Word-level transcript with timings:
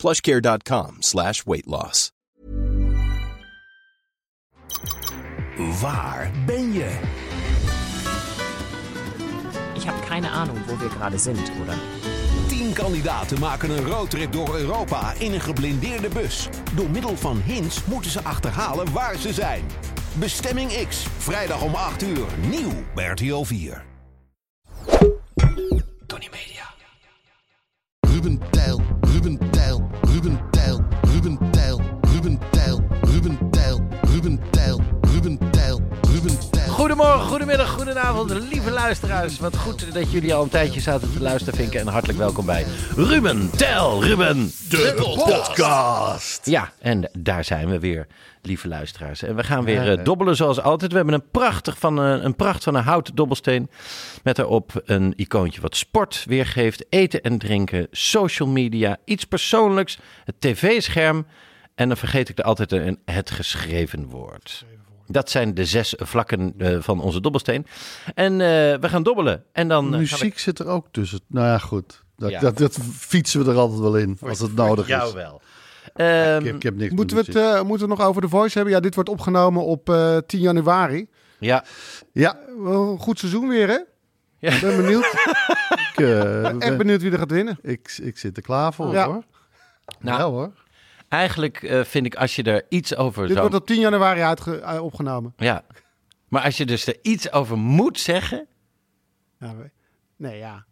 plushcare.com 0.00 1.02
slash 1.02 1.44
weight 1.44 1.66
loss. 1.66 2.10
Waar 5.80 6.30
ben 6.46 6.72
je? 6.72 6.98
Ich 9.74 9.86
habe 9.88 10.00
keine 10.08 10.30
Ahnung, 10.30 10.56
wo 10.66 10.80
wir 10.80 10.88
gerade 10.88 11.18
sind, 11.18 11.52
oder? 11.62 11.74
Tien 12.48 12.72
kandidaten 12.72 13.38
maken 13.40 13.70
een 13.70 13.86
roadtrip 13.86 14.32
door 14.32 14.56
Europa 14.56 15.12
in 15.18 15.32
een 15.32 15.40
geblindeerde 15.40 16.08
bus. 16.08 16.48
Door 16.74 16.90
middel 16.90 17.16
van 17.16 17.40
hints 17.40 17.84
moeten 17.84 18.10
ze 18.10 18.22
achterhalen 18.22 18.92
waar 18.92 19.16
ze 19.16 19.32
zijn. 19.32 19.64
Bestemming 20.14 20.86
X, 20.88 21.06
vrijdag 21.18 21.62
om 21.62 21.74
8 21.74 22.02
uur, 22.02 22.26
nieuw 22.48 22.72
bij 22.94 23.06
RTL 23.06 23.42
4. 23.42 23.84
Tony 26.06 26.28
Media. 26.30 26.68
Ruben 28.00 28.40
Tijl, 28.50 28.80
Ruben 29.00 29.50
Tijl, 29.50 29.89
Ruben 30.22 30.38
Tijl, 30.52 30.78
Ruben 31.14 31.38
Tijl, 31.50 31.78
Ruben 32.12 32.38
Tijl, 32.52 32.78
Ruben 33.06 33.38
Tijl, 33.52 33.80
Ruben 34.12 34.38
Tijl, 34.52 34.76
Ruben 35.14 35.38
Tijl, 35.50 35.78
Ruben 36.12 36.38
Tijl. 36.52 36.59
Goedemorgen, 36.80 37.20
goedemiddag, 37.20 37.70
goedenavond, 37.70 38.30
lieve 38.30 38.70
luisteraars. 38.70 39.38
Wat 39.38 39.56
goed 39.56 39.94
dat 39.94 40.12
jullie 40.12 40.34
al 40.34 40.42
een 40.42 40.48
tijdje 40.48 40.80
zaten 40.80 41.12
te 41.12 41.20
luisteren, 41.20 41.58
Vinken. 41.58 41.80
En 41.80 41.86
hartelijk 41.86 42.18
welkom 42.18 42.46
bij 42.46 42.64
Ruben 42.96 43.50
Tel 43.50 44.04
Ruben, 44.04 44.50
de 44.68 44.92
podcast. 44.96 46.46
Ja, 46.46 46.72
en 46.78 47.10
daar 47.18 47.44
zijn 47.44 47.68
we 47.68 47.78
weer, 47.78 48.06
lieve 48.42 48.68
luisteraars. 48.68 49.22
En 49.22 49.36
we 49.36 49.44
gaan 49.44 49.64
weer 49.64 49.98
eh, 49.98 50.04
dobbelen 50.04 50.36
zoals 50.36 50.60
altijd. 50.60 50.90
We 50.90 50.96
hebben 50.96 51.14
een, 51.14 51.30
prachtig 51.30 51.78
van, 51.78 52.02
eh, 52.02 52.22
een 52.22 52.36
pracht 52.36 52.64
van 52.64 52.74
een 52.74 52.82
houten 52.82 53.14
dobbelsteen. 53.14 53.70
Met 54.22 54.36
daarop 54.36 54.82
een 54.84 55.12
icoontje 55.16 55.60
wat 55.60 55.76
sport 55.76 56.24
weergeeft. 56.26 56.84
Eten 56.88 57.22
en 57.22 57.38
drinken, 57.38 57.86
social 57.90 58.48
media, 58.48 58.96
iets 59.04 59.24
persoonlijks, 59.24 59.98
het 60.24 60.40
tv-scherm. 60.40 61.26
En 61.74 61.88
dan 61.88 61.96
vergeet 61.96 62.28
ik 62.28 62.38
er 62.38 62.44
altijd 62.44 62.72
een, 62.72 62.98
het 63.04 63.30
geschreven 63.30 64.06
woord. 64.06 64.64
Dat 65.12 65.30
zijn 65.30 65.54
de 65.54 65.64
zes 65.64 65.94
vlakken 65.98 66.54
eh, 66.58 66.76
van 66.80 67.00
onze 67.00 67.20
dobbelsteen. 67.20 67.66
En 68.14 68.32
eh, 68.32 68.38
we 68.80 68.88
gaan 68.88 69.02
dobbelen. 69.02 69.44
En 69.52 69.68
dan 69.68 69.92
eh, 69.92 69.98
Muziek 69.98 70.38
zit 70.38 70.58
er 70.58 70.66
ook 70.66 70.86
tussen. 70.90 71.20
Nou 71.26 71.46
ja, 71.46 71.58
goed. 71.58 72.02
Dat, 72.16 72.30
Ja. 72.30 72.40
dat, 72.40 72.58
dat 72.58 72.78
fietsen 72.98 73.44
we 73.44 73.50
er 73.50 73.56
altijd 73.58 73.80
wel 73.80 73.96
in, 73.96 74.18
als 74.20 74.38
het 74.38 74.54
nodig. 74.54 74.86
Jou 74.86 75.08
is. 75.08 75.14
wel. 75.14 75.40
Ik 75.84 75.90
Ehm, 75.94 76.44
heb, 76.44 76.54
ik 76.54 76.62
heb 76.62 76.76
niks 76.76 76.94
Moeten 76.94 77.16
we, 77.16 77.22
het, 77.26 77.36
eh, 77.36 77.62
moeten 77.62 77.86
we 77.86 77.92
het 77.92 77.98
nog 78.00 78.08
over 78.08 78.22
de 78.22 78.28
Voice 78.28 78.54
hebben? 78.54 78.74
Ja, 78.74 78.80
dit 78.80 78.94
wordt 78.94 79.08
opgenomen 79.10 79.64
op 79.64 79.88
eh, 79.90 80.16
10 80.26 80.40
januari. 80.40 81.08
ja. 81.38 81.64
Ja, 82.12 82.38
Wel 82.58 82.90
een 82.92 82.98
goed 82.98 83.18
seizoen 83.18 83.48
weer, 83.48 83.68
hè? 83.68 83.78
Ja. 84.38 84.52
Ik 84.54 84.60
ben 84.60 84.76
benieuwd. 84.76 85.04
ik, 85.92 85.92
eh, 85.96 86.60
Echt 86.62 86.76
benieuwd 86.76 87.02
wie 87.02 87.12
er 87.12 87.18
gaat 87.18 87.30
winnen. 87.30 87.58
ik, 87.62 87.98
ik 88.02 88.18
zit 88.18 88.36
er 88.36 88.42
klaar 88.42 88.72
voor, 88.74 88.92
Ja. 88.92 89.06
hoor. 89.06 89.22
Nou, 90.00 90.18
ja, 90.18 90.28
hoor. 90.30 90.52
Eigenlijk 91.10 91.62
eh, 91.62 91.84
vind 91.84 92.06
ik 92.06 92.14
als 92.14 92.36
je 92.36 92.42
er 92.42 92.64
iets 92.68 92.96
over 92.96 93.22
Dit 93.22 93.30
zou... 93.36 93.40
wordt 93.48 93.62
op 93.62 93.66
10 93.66 93.80
januari 93.80 94.20
uitge- 94.20 94.58
eh, 94.60 94.82
opgenomen. 94.84 95.32
Ja. 95.36 95.62
Maar 96.28 96.42
als 96.42 96.56
je 96.56 96.66
dus 96.66 96.86
er 96.86 96.96
iets 97.02 97.32
over 97.32 97.58
moet 97.58 97.98
zeggen... 98.00 98.46
Ja, 99.40 99.54
nee, 100.16 100.38
ja. 100.38 100.64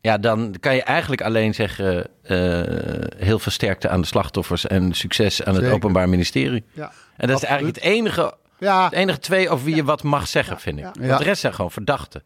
Ja, 0.00 0.18
dan 0.18 0.54
kan 0.60 0.74
je 0.74 0.82
eigenlijk 0.82 1.22
alleen 1.22 1.54
zeggen... 1.54 2.06
eh, 2.22 3.24
heel 3.26 3.38
versterkte 3.38 3.88
aan 3.88 4.00
de 4.00 4.06
slachtoffers... 4.06 4.66
en 4.66 4.92
succes 4.92 5.44
aan 5.44 5.54
het. 5.54 5.70
Openbaar 5.70 6.08
Ministerie. 6.08 6.64
Ja. 6.72 6.92
En 7.16 7.28
dat 7.28 7.36
is 7.42 7.44
eigenlijk 7.48 7.76
het 7.76 7.84
enige, 7.84 8.34
Ja, 8.58 8.84
het 8.84 8.92
enige 8.92 9.18
twee 9.18 9.48
over 9.48 9.64
wie 9.64 9.74
je 9.74 9.84
wat 9.84 10.02
mag 10.02 10.28
zeggen, 10.28 10.60
vind 10.60 10.78
ik. 10.78 10.84
Want 10.84 11.18
de 11.18 11.24
rest 11.24 11.40
zijn 11.40 11.54
gewoon 11.54 11.70
verdachten. 11.70 12.22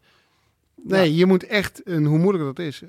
nee, 0.83 1.15
je 1.15 1.27
moet 1.27 1.47
echt, 1.47 1.83
en 1.83 2.05
hoe 2.05 2.19
moeilijk 2.19 2.45
dat 2.57 2.67
is. 2.67 2.83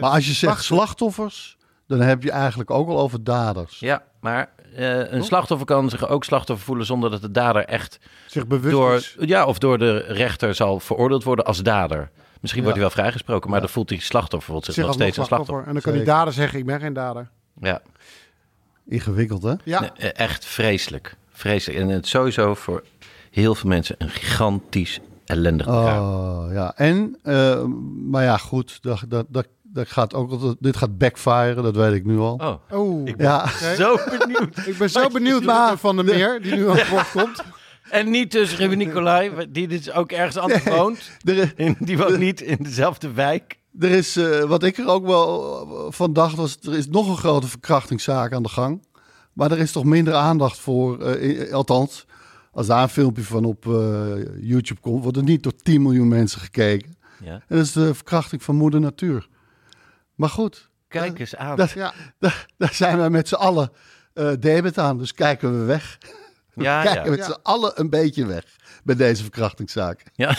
Maar 0.00 0.10
als 0.10 0.26
je 0.26 0.32
zegt 0.32 0.64
slachtoffers, 0.64 1.56
dan 1.88 2.00
heb 2.00 2.22
je 2.22 2.30
eigenlijk 2.30 2.70
ook 2.70 2.88
al 2.88 2.98
over 3.00 3.24
daders. 3.24 3.78
Ja, 3.78 4.02
maar 4.20 4.50
eh, 4.74 5.12
een 5.12 5.24
slachtoffer 5.24 5.66
kan 5.66 5.90
zich 5.90 6.08
ook 6.08 6.24
slachtoffer 6.24 6.66
voelen... 6.66 6.86
zonder 6.86 7.10
dat 7.10 7.20
de 7.20 7.30
dader 7.30 7.64
echt 7.64 7.98
zich 8.26 8.46
bewust 8.46 8.74
door, 8.74 8.94
is. 8.94 9.16
ja, 9.20 9.44
of 9.46 9.58
door 9.58 9.78
de 9.78 9.96
rechter 9.98 10.54
zal 10.54 10.80
veroordeeld 10.80 11.24
worden 11.24 11.44
als 11.44 11.62
dader. 11.62 12.10
Misschien 12.40 12.62
wordt 12.62 12.78
Ja. 12.78 12.84
hij 12.84 12.94
wel 12.94 13.02
vrijgesproken, 13.04 13.50
maar 13.50 13.60
dan 13.60 13.68
voelt 13.68 13.88
die 13.88 14.00
slachtoffer 14.00 14.50
voelt 14.52 14.64
zich, 14.64 14.74
Zich 14.74 14.84
nog 14.84 14.92
steeds 14.94 15.16
een 15.16 15.24
slachtoffer. 15.24 15.66
En 15.66 15.72
dan 15.72 15.82
kan 15.82 15.92
die 15.92 16.02
dader 16.04 16.32
zeggen, 16.32 16.58
ik 16.58 16.66
ben 16.66 16.80
geen 16.80 16.92
dader. 16.92 17.30
Ja, 17.60 17.80
Ingewikkeld, 18.88 19.42
hè? 19.42 19.54
Ja, 19.64 19.80
Nee, 19.80 19.90
eh, 19.90 20.24
echt 20.26 20.44
vreselijk. 20.44 21.16
Vreselijk. 21.30 21.80
En 21.80 21.88
het 21.88 22.04
is 22.04 22.10
sowieso 22.10 22.54
voor 22.54 22.84
heel 23.30 23.54
veel 23.54 23.68
mensen 23.68 23.94
een 23.98 24.08
gigantisch 24.10 25.00
ellendig. 25.24 25.68
Oh, 25.68 26.44
ja. 26.52 26.72
En, 26.76 27.18
eh, 27.22 27.64
maar 28.10 28.22
ja, 28.24 28.36
goed, 28.36 28.78
dat, 28.82 29.04
dat, 29.08 29.26
dat, 29.28 29.46
dat 29.72 29.88
gaat 29.88 30.14
ook 30.14 30.56
dit 30.60 30.76
gaat 30.76 30.98
backfiren, 30.98 31.62
dat 31.62 31.76
weet 31.76 31.92
ik 31.94 32.04
nu 32.04 32.18
al. 32.18 32.34
Oh, 32.70 32.80
oh. 32.80 33.08
Ja, 33.16 33.46
zo 33.76 33.96
benieuwd. 34.18 34.66
Ik 34.66 34.78
ben 34.78 34.90
zo 34.90 35.08
benieuwd 35.08 35.42
naar 35.42 35.78
Van 35.78 35.96
der 35.96 36.04
Meer, 36.04 36.42
die 36.42 36.54
nu 36.54 36.68
aan 36.70 36.76
het 36.76 36.88
woord 36.88 37.10
komt. 37.10 37.42
En 37.90 38.10
niet 38.10 38.32
dus 38.32 38.56
Ruben 38.56 38.78
Nicolai, 38.78 39.30
die 39.48 39.68
dus 39.68 39.92
ook 39.92 40.12
ergens 40.12 40.36
anders 40.36 40.64
woont. 40.64 41.10
er, 41.24 41.52
In- 41.56 41.76
Die 41.78 41.98
woont 41.98 42.18
niet 42.18 42.40
in 42.40 42.56
dezelfde 42.60 43.12
wijk. 43.12 43.58
er 43.78 43.90
is, 43.90 44.16
eh, 44.16 44.40
wat 44.44 44.62
ik 44.62 44.78
er 44.78 44.86
ook 44.88 45.06
wel 45.06 45.60
eh, 45.60 45.92
van 45.92 46.12
dacht, 46.12 46.36
was 46.36 46.58
er 46.62 46.74
is 46.76 46.88
nog 46.88 47.08
een 47.08 47.16
grote 47.16 47.46
verkrachtingszaak 47.46 48.32
aan 48.32 48.42
de 48.42 48.48
gang. 48.48 48.86
Maar 49.32 49.50
er 49.50 49.58
is 49.58 49.72
toch 49.72 49.84
minder 49.84 50.14
aandacht 50.14 50.58
voor, 50.58 51.00
eh, 51.02 51.28
i- 51.28 51.52
althans, 51.52 52.06
als 52.52 52.66
daar 52.66 52.82
een 52.82 52.88
filmpje 52.88 53.22
van 53.22 53.44
op 53.44 53.64
YouTube 54.40 54.80
komt, 54.80 55.02
wordt 55.02 55.16
er 55.16 55.22
niet 55.24 55.42
door 55.42 55.56
10 55.56 55.82
miljoen 55.82 56.08
mensen 56.08 56.40
gekeken. 56.40 56.96
Ja. 57.24 57.32
En 57.32 57.56
dat 57.56 57.64
is 57.64 57.72
de 57.72 57.94
verkrachting 57.94 58.42
van 58.42 58.56
moeder 58.56 58.80
natuur. 58.80 59.28
Maar 60.18 60.28
goed, 60.28 60.68
Kijk 60.88 61.18
eens 61.18 61.36
aan. 61.36 61.56
dat, 61.56 61.70
Ja. 61.70 61.92
daar, 62.18 62.46
daar 62.58 62.74
zijn 62.74 62.98
wij 62.98 63.10
met 63.10 63.28
z'n 63.28 63.34
allen 63.34 63.70
eh 64.14 64.30
debet 64.40 64.78
aan, 64.78 64.98
dus 64.98 65.14
kijken 65.14 65.58
we 65.58 65.64
weg. 65.64 65.98
We 66.54 66.62
Ja, 66.62 66.82
kijken 66.82 67.04
ja. 67.04 67.10
met 67.10 67.24
z'n 67.24 67.36
allen 67.42 67.72
een 67.74 67.90
beetje 67.90 68.26
weg 68.26 68.44
bij 68.84 68.94
deze 68.94 69.22
verkrachtingszaak. 69.22 70.02
Ja, 70.14 70.36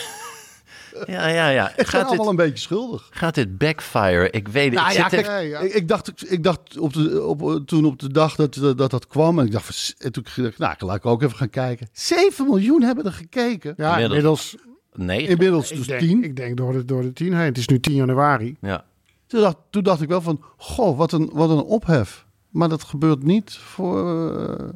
ja, 1.08 1.28
ja. 1.28 1.50
ja. 1.50 1.70
Ik 1.70 1.76
ben 1.76 1.86
Gaat, 1.86 2.06
allemaal 2.08 2.18
dit, 2.20 2.28
een 2.30 2.36
beetje 2.36 2.58
schuldig. 2.64 3.08
gaat 3.12 3.36
dit 3.36 3.58
backfire? 3.58 4.30
Ik 4.30 4.48
weet 4.48 4.66
het. 4.66 4.74
Nou 4.74 4.90
ik 4.92 4.98
ja, 4.98 5.10
zit 5.10 5.20
er- 5.20 5.26
kijk, 5.26 5.38
Nee, 5.40 5.50
ja. 5.50 5.60
Ik, 5.60 5.74
ik 5.74 5.88
dacht, 5.88 6.32
ik 6.32 6.44
dacht 6.44 6.78
op 6.78 6.94
de, 6.94 7.24
op, 7.24 7.62
toen 7.66 7.86
op 7.86 8.00
de 8.00 8.12
dag 8.12 8.36
dat 8.36 8.54
dat, 8.54 8.78
dat, 8.78 8.92
dat 8.92 9.08
kwam, 9.08 9.40
en 9.40 9.46
ik 9.46 9.52
dacht, 9.52 9.96
en 9.98 10.12
toen 10.12 10.24
dacht 10.24 10.38
ik, 10.38 10.58
nou, 10.58 10.76
laat 10.80 10.96
ik 10.96 11.06
ook 11.06 11.22
even 11.24 11.38
gaan 11.38 11.50
kijken. 11.50 11.88
7 11.94 12.46
miljoen 12.46 12.82
hebben 12.82 13.06
er 13.06 13.12
gekeken. 13.14 13.74
Ja, 13.78 13.98
Inmiddels. 13.98 14.54
inmiddels. 14.54 14.56
Nee. 14.94 15.28
Inmiddels 15.28 15.72
Ik 15.72 15.78
dus 15.78 15.88
denk, 15.88 16.00
10. 16.00 16.24
ik 16.24 16.36
denk 16.36 16.58
door 16.58 16.74
de, 16.74 16.86
door 16.86 17.02
de 17.02 17.14
10 17.14 17.34
heen. 17.34 17.46
Het 17.46 17.58
is 17.58 17.68
nu 17.68 17.80
10 17.80 17.94
januari. 17.96 18.58
Ja. 18.62 18.86
Toen 19.30 19.42
dacht, 19.42 19.58
toen 19.70 19.84
dacht 19.84 20.02
ik 20.02 20.08
wel 20.08 20.22
van, 20.22 20.44
goh, 20.58 20.98
wat 20.98 21.12
een, 21.12 21.30
wat 21.34 21.50
een 21.50 21.62
ophef. 21.64 22.26
Maar 22.50 22.70
dat 22.70 22.84
gebeurt 22.84 23.24
niet 23.24 23.54
voor 23.54 24.10
eh, 24.40 24.70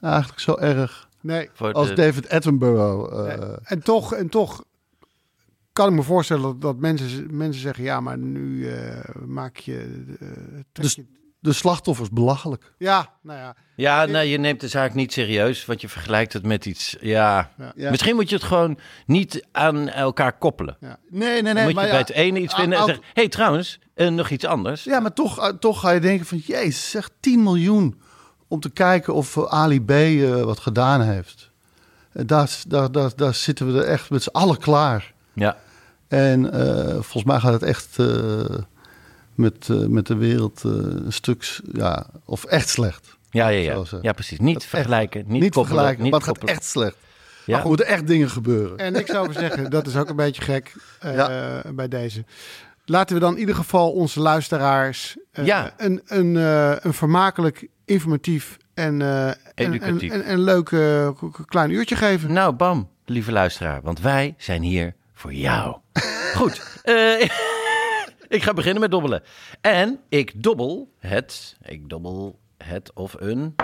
eigenlijk 0.00 0.40
zo 0.40 0.56
erg 0.56 1.08
Nee. 1.20 1.50
Als 1.72 1.88
de- 1.88 1.94
David 1.94 2.28
Attenborough. 2.28 3.18
eh, 3.32 3.38
Nee. 3.38 3.56
En 3.62 3.82
toch, 3.82 4.12
en 4.14 4.28
toch 4.28 4.64
kan 5.72 5.88
ik 5.88 5.94
me 5.94 6.02
voorstellen 6.02 6.42
dat, 6.42 6.60
dat 6.60 6.76
mensen, 6.76 7.36
mensen 7.36 7.62
zeggen... 7.62 7.84
ja, 7.84 8.00
maar 8.00 8.18
nu 8.18 8.68
eh, 8.70 8.98
maak 9.26 9.56
je... 9.56 10.04
trek 10.72 10.84
Dus- 10.84 10.94
je- 10.94 11.06
de 11.46 11.52
slachtoffers 11.52 12.10
belachelijk. 12.10 12.72
ja, 12.78 13.10
nou 13.22 13.38
ja. 13.38 13.54
Ja, 13.76 14.04
nee, 14.04 14.30
je 14.30 14.38
neemt 14.38 14.60
de 14.60 14.68
zaak 14.68 14.94
niet 14.94 15.12
serieus, 15.12 15.64
want 15.64 15.80
je 15.80 15.88
vergelijkt 15.88 16.32
het 16.32 16.46
met 16.46 16.66
iets. 16.66 16.96
Ja. 17.00 17.50
Ja. 17.74 17.90
Misschien 17.90 18.14
moet 18.14 18.28
je 18.28 18.34
het 18.34 18.44
gewoon 18.44 18.78
niet 19.06 19.46
aan 19.52 19.88
elkaar 19.88 20.38
koppelen. 20.38 20.76
Nee, 20.80 20.96
nee, 21.10 21.42
Dan 21.42 21.54
nee. 21.54 21.64
moet 21.64 21.74
maar 21.74 21.86
je 21.86 21.90
ja, 21.90 21.96
bij 21.96 22.06
het 22.06 22.10
ene 22.10 22.40
iets 22.40 22.54
vinden 22.54 22.78
en 22.78 22.84
zeggen: 22.84 23.04
hé, 23.04 23.10
hey, 23.12 23.28
trouwens, 23.28 23.78
eh, 23.94 24.08
nog 24.08 24.30
iets 24.30 24.44
anders. 24.44 24.84
Ja, 24.84 25.00
maar 25.00 25.12
toch, 25.12 25.38
eh, 25.38 25.48
toch 25.48 25.80
ga 25.80 25.90
je 25.90 26.00
denken 26.00 26.26
van, 26.26 26.38
jezus, 26.38 26.90
zeg 26.90 27.10
10 27.20 27.42
miljoen 27.42 28.00
om 28.48 28.60
te 28.60 28.70
kijken 28.70 29.14
of 29.14 29.36
eh, 29.36 29.44
Ali 29.44 29.84
B 29.84 29.90
eh, 29.90 30.42
wat 30.42 30.58
gedaan 30.58 31.00
heeft. 31.00 31.50
En 32.12 32.26
daar, 32.26 32.50
daar, 32.68 32.92
daar, 32.92 33.10
daar 33.16 33.34
zitten 33.34 33.72
we 33.72 33.80
er 33.80 33.88
echt 33.88 34.10
met 34.10 34.22
z'n 34.22 34.32
allen 34.32 34.58
klaar. 34.58 35.12
Ja. 35.32 35.56
En 36.08 36.52
eh, 36.52 36.92
volgens 36.92 37.24
mij 37.24 37.40
gaat 37.40 37.52
het 37.52 37.62
echt 37.62 37.98
eh, 37.98 38.44
met, 39.36 39.68
eh, 39.70 39.76
met 39.76 40.06
de 40.06 40.16
wereld 40.16 40.62
eh, 40.64 40.70
een 40.72 41.12
stuk, 41.12 41.60
ja, 41.72 42.06
of 42.24 42.44
echt 42.44 42.68
slecht. 42.68 43.16
Ja, 43.30 43.48
ja, 43.48 43.58
ja. 43.74 43.98
Ja, 44.02 44.12
precies. 44.12 44.38
Niet 44.38 44.52
Dat 44.54 44.62
echt- 44.62 44.70
vergelijken, 44.70 45.20
niet, 45.26 45.28
Niet, 45.28 45.42
koppelen, 45.42 45.66
vergelijken, 45.66 46.02
niet 46.02 46.12
maar 46.12 46.20
het 46.20 46.28
gaat 46.38 46.48
echt 46.48 46.64
slecht. 46.64 46.96
Ja. 47.44 47.58
Er 47.60 47.66
moeten 47.66 47.86
echt 47.86 48.06
dingen 48.06 48.30
gebeuren. 48.30 48.78
En 48.78 48.94
ik 48.94 49.06
zou 49.06 49.32
zeggen, 49.32 49.70
dat 49.76 49.86
is 49.86 49.96
ook 49.96 50.08
een 50.08 50.16
beetje 50.16 50.42
gek 50.42 50.74
eh, 51.00 51.14
Ja. 51.14 51.62
bij 51.72 51.88
deze. 51.88 52.24
Laten 52.84 53.14
we 53.14 53.20
dan 53.20 53.32
in 53.34 53.38
ieder 53.38 53.54
geval 53.54 53.92
onze 53.92 54.20
luisteraars... 54.20 55.16
eh, 55.32 55.46
Ja. 55.46 55.72
een, 55.76 56.02
een, 56.06 56.36
eh, 56.36 56.76
een 56.80 56.94
vermakelijk, 56.94 57.66
informatief 57.84 58.56
En, 58.74 59.02
eh, 59.02 59.26
en, 59.28 59.36
en, 59.54 59.72
Educatief. 59.72 60.12
en, 60.12 60.24
en 60.24 60.32
een 60.32 60.40
leuk 60.42 60.70
eh, 60.72 61.08
k- 61.08 61.46
klein 61.46 61.70
uurtje 61.70 61.96
geven. 61.96 62.32
Nou, 62.32 62.52
bam, 62.52 62.88
lieve 63.04 63.32
luisteraar, 63.32 63.80
want 63.82 64.00
wij 64.00 64.34
zijn 64.38 64.62
hier 64.62 64.94
voor 65.14 65.32
jou. 65.34 65.76
Goed, 66.36 66.80
eh, 66.82 67.28
ik 68.28 68.42
ga 68.42 68.52
beginnen 68.52 68.80
met 68.80 68.90
dobbelen. 68.90 69.22
En 69.60 70.00
ik 70.08 70.42
dobbel 70.42 70.92
het, 70.98 71.56
ik 71.62 71.88
dobbel 71.88 72.38
het 72.56 72.92
of 72.94 73.14
een 73.18 73.54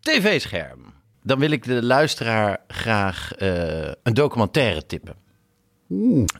tv-scherm. 0.00 0.92
Dan 1.22 1.38
wil 1.38 1.50
ik 1.50 1.64
de 1.64 1.82
luisteraar 1.82 2.58
graag 2.68 3.34
eh, 3.34 3.92
een 4.02 4.14
documentaire 4.14 4.86
tippen. 4.86 5.14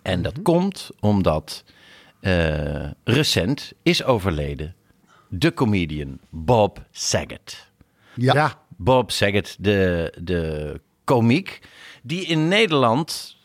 En 0.03 0.23
dat 0.23 0.43
komt 0.43 0.91
omdat 1.01 1.65
eh, 2.21 2.91
recent 3.05 3.73
is 3.83 4.05
overleden 4.05 4.75
de 5.29 5.55
comedian 5.55 6.19
Bob 6.29 6.87
Saget. 6.91 7.71
Ja. 8.15 8.59
Bob 8.77 9.11
Saget, 9.11 9.57
de, 9.59 10.13
de 10.23 10.81
komiek, 11.05 11.61
die 12.03 12.27
in 12.27 12.49
Nederland 12.49 13.37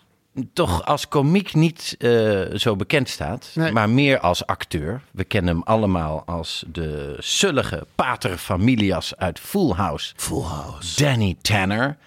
toch 0.53 0.85
als 0.85 1.07
komiek 1.07 1.53
niet 1.53 1.95
eh, 1.99 2.41
zo 2.53 2.75
bekend 2.75 3.09
staat, 3.09 3.51
Nee. 3.53 3.71
maar 3.71 3.89
meer 3.89 4.19
als 4.19 4.45
acteur. 4.45 5.01
We 5.11 5.23
kennen 5.23 5.53
hem 5.55 5.63
allemaal 5.63 6.23
als 6.25 6.63
de 6.67 7.15
zullige 7.19 7.87
pater 7.95 8.37
familias 8.37 9.15
uit 9.17 9.39
Full 9.39 9.71
House. 9.73 10.13
Full 10.15 10.41
House. 10.43 11.03
Danny 11.03 11.35
Tanner. 11.41 11.97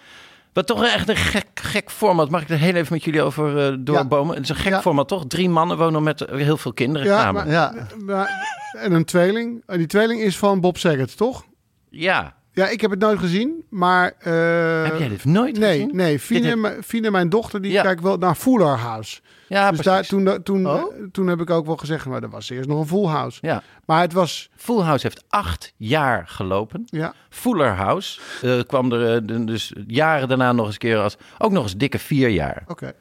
Wat 0.52 0.66
toch 0.66 0.84
echt 0.84 1.08
een 1.08 1.16
gek, 1.16 1.46
gek 1.54 1.90
format. 1.90 2.30
Mag 2.30 2.42
ik 2.42 2.48
er 2.50 2.58
heel 2.58 2.74
even 2.74 2.92
met 2.92 3.04
jullie 3.04 3.22
over 3.22 3.66
eh, 3.72 3.76
doorbomen? 3.80 4.34
Het 4.34 4.42
is 4.44 4.48
een 4.50 4.56
gek 4.56 4.72
Ja. 4.72 4.80
format, 4.80 5.08
toch? 5.08 5.24
Drie 5.26 5.48
mannen 5.48 5.76
wonen 5.78 6.02
met 6.02 6.20
eh, 6.20 6.38
heel 6.38 6.56
veel 6.56 6.72
kinderen 6.72 7.06
Ja, 7.08 7.20
samen. 7.20 7.44
maar- 7.44 7.52
Ja. 7.52 7.74
Maar- 8.04 8.56
en 8.72 8.92
een 8.92 9.04
tweeling. 9.04 9.62
En 9.66 9.78
die 9.78 9.86
tweeling 9.86 10.20
is 10.20 10.36
van 10.38 10.60
Bob 10.60 10.78
Saget, 10.78 11.16
toch? 11.16 11.44
Ja. 11.90 12.36
Ja, 12.58 12.68
ik 12.68 12.80
heb 12.80 12.90
het 12.90 13.00
nooit 13.00 13.18
gezien, 13.18 13.64
maar... 13.70 14.12
eh, 14.18 14.82
Heb 14.90 14.98
jij 14.98 15.08
dit 15.08 15.24
nooit 15.24 15.58
Nee, 15.58 15.72
gezien? 15.80 15.96
nee. 15.96 16.12
Dit 16.12 16.20
Fine, 16.20 16.46
heb- 16.46 16.58
mijn- 16.58 16.82
Fine, 16.82 17.10
mijn 17.10 17.28
dochter, 17.28 17.62
die 17.62 17.72
Ja. 17.72 17.82
kijkt 17.82 18.02
wel 18.02 18.16
naar 18.16 18.34
Fuller 18.34 18.76
House. 18.78 19.20
Ja, 19.48 19.70
dus 19.70 19.80
daar, 19.80 20.06
toen, 20.06 20.42
toen, 20.42 20.66
Oh? 20.66 20.92
toen 21.12 21.26
heb 21.26 21.40
ik 21.40 21.50
ook 21.50 21.66
wel 21.66 21.76
gezegd, 21.76 22.06
maar 22.06 22.22
er 22.22 22.30
was 22.30 22.50
eerst 22.50 22.68
nog 22.68 22.80
een 22.80 22.86
Full 22.86 23.06
House. 23.06 23.38
Ja. 23.42 23.62
Maar 23.84 24.00
het 24.00 24.12
was... 24.12 24.50
Full 24.56 24.80
House 24.82 25.06
heeft 25.06 25.24
acht 25.28 25.72
jaar 25.76 26.28
gelopen. 26.28 26.82
Ja, 26.86 27.14
Fuller 27.30 27.70
House 27.74 28.20
eh, 28.42 28.60
kwam 28.66 28.92
er 28.92 29.14
eh, 29.30 29.36
dus 29.46 29.72
jaren 29.86 30.28
daarna 30.28 30.52
nog 30.52 30.64
eens 30.64 30.74
een 30.74 30.80
keer 30.80 30.98
als 30.98 31.16
ook 31.38 31.52
nog 31.52 31.62
eens 31.62 31.76
dikke 31.76 31.98
vier 31.98 32.28
jaar. 32.28 32.64
oké. 32.66 32.92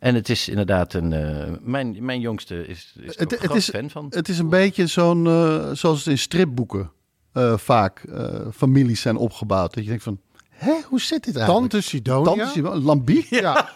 En 0.00 0.14
het 0.14 0.28
is 0.28 0.48
inderdaad 0.48 0.92
een. 0.94 1.12
eh, 1.12 1.52
mijn, 1.60 1.96
mijn 2.00 2.20
jongste 2.20 2.66
is, 2.66 2.94
is 3.00 3.18
Het, 3.18 3.40
het, 3.42 3.54
is, 3.54 3.70
fan 3.70 3.90
van. 3.90 4.06
het 4.10 4.28
is 4.28 4.38
een 4.38 4.48
beetje 4.48 4.86
zo'n, 4.86 5.26
eh, 5.26 5.70
zoals 5.72 5.98
het 5.98 6.06
in 6.06 6.18
stripboeken 6.18 6.90
eh, 7.36 7.56
vaak 7.58 7.98
eh, 7.98 8.40
families 8.54 9.00
zijn 9.00 9.16
opgebouwd. 9.16 9.74
Dat 9.74 9.82
je 9.82 9.88
denkt 9.88 10.04
van, 10.04 10.20
hè, 10.48 10.74
hoe 10.88 11.00
zit 11.00 11.24
dit 11.24 11.36
eigenlijk? 11.36 11.70
Tante 11.70 11.86
Sidonia. 11.88 12.24
Tante 12.34 12.50
Simone, 12.52 12.80
Lambiek? 12.80 13.26
Ja. 13.30 13.40
Ja. 13.40 13.68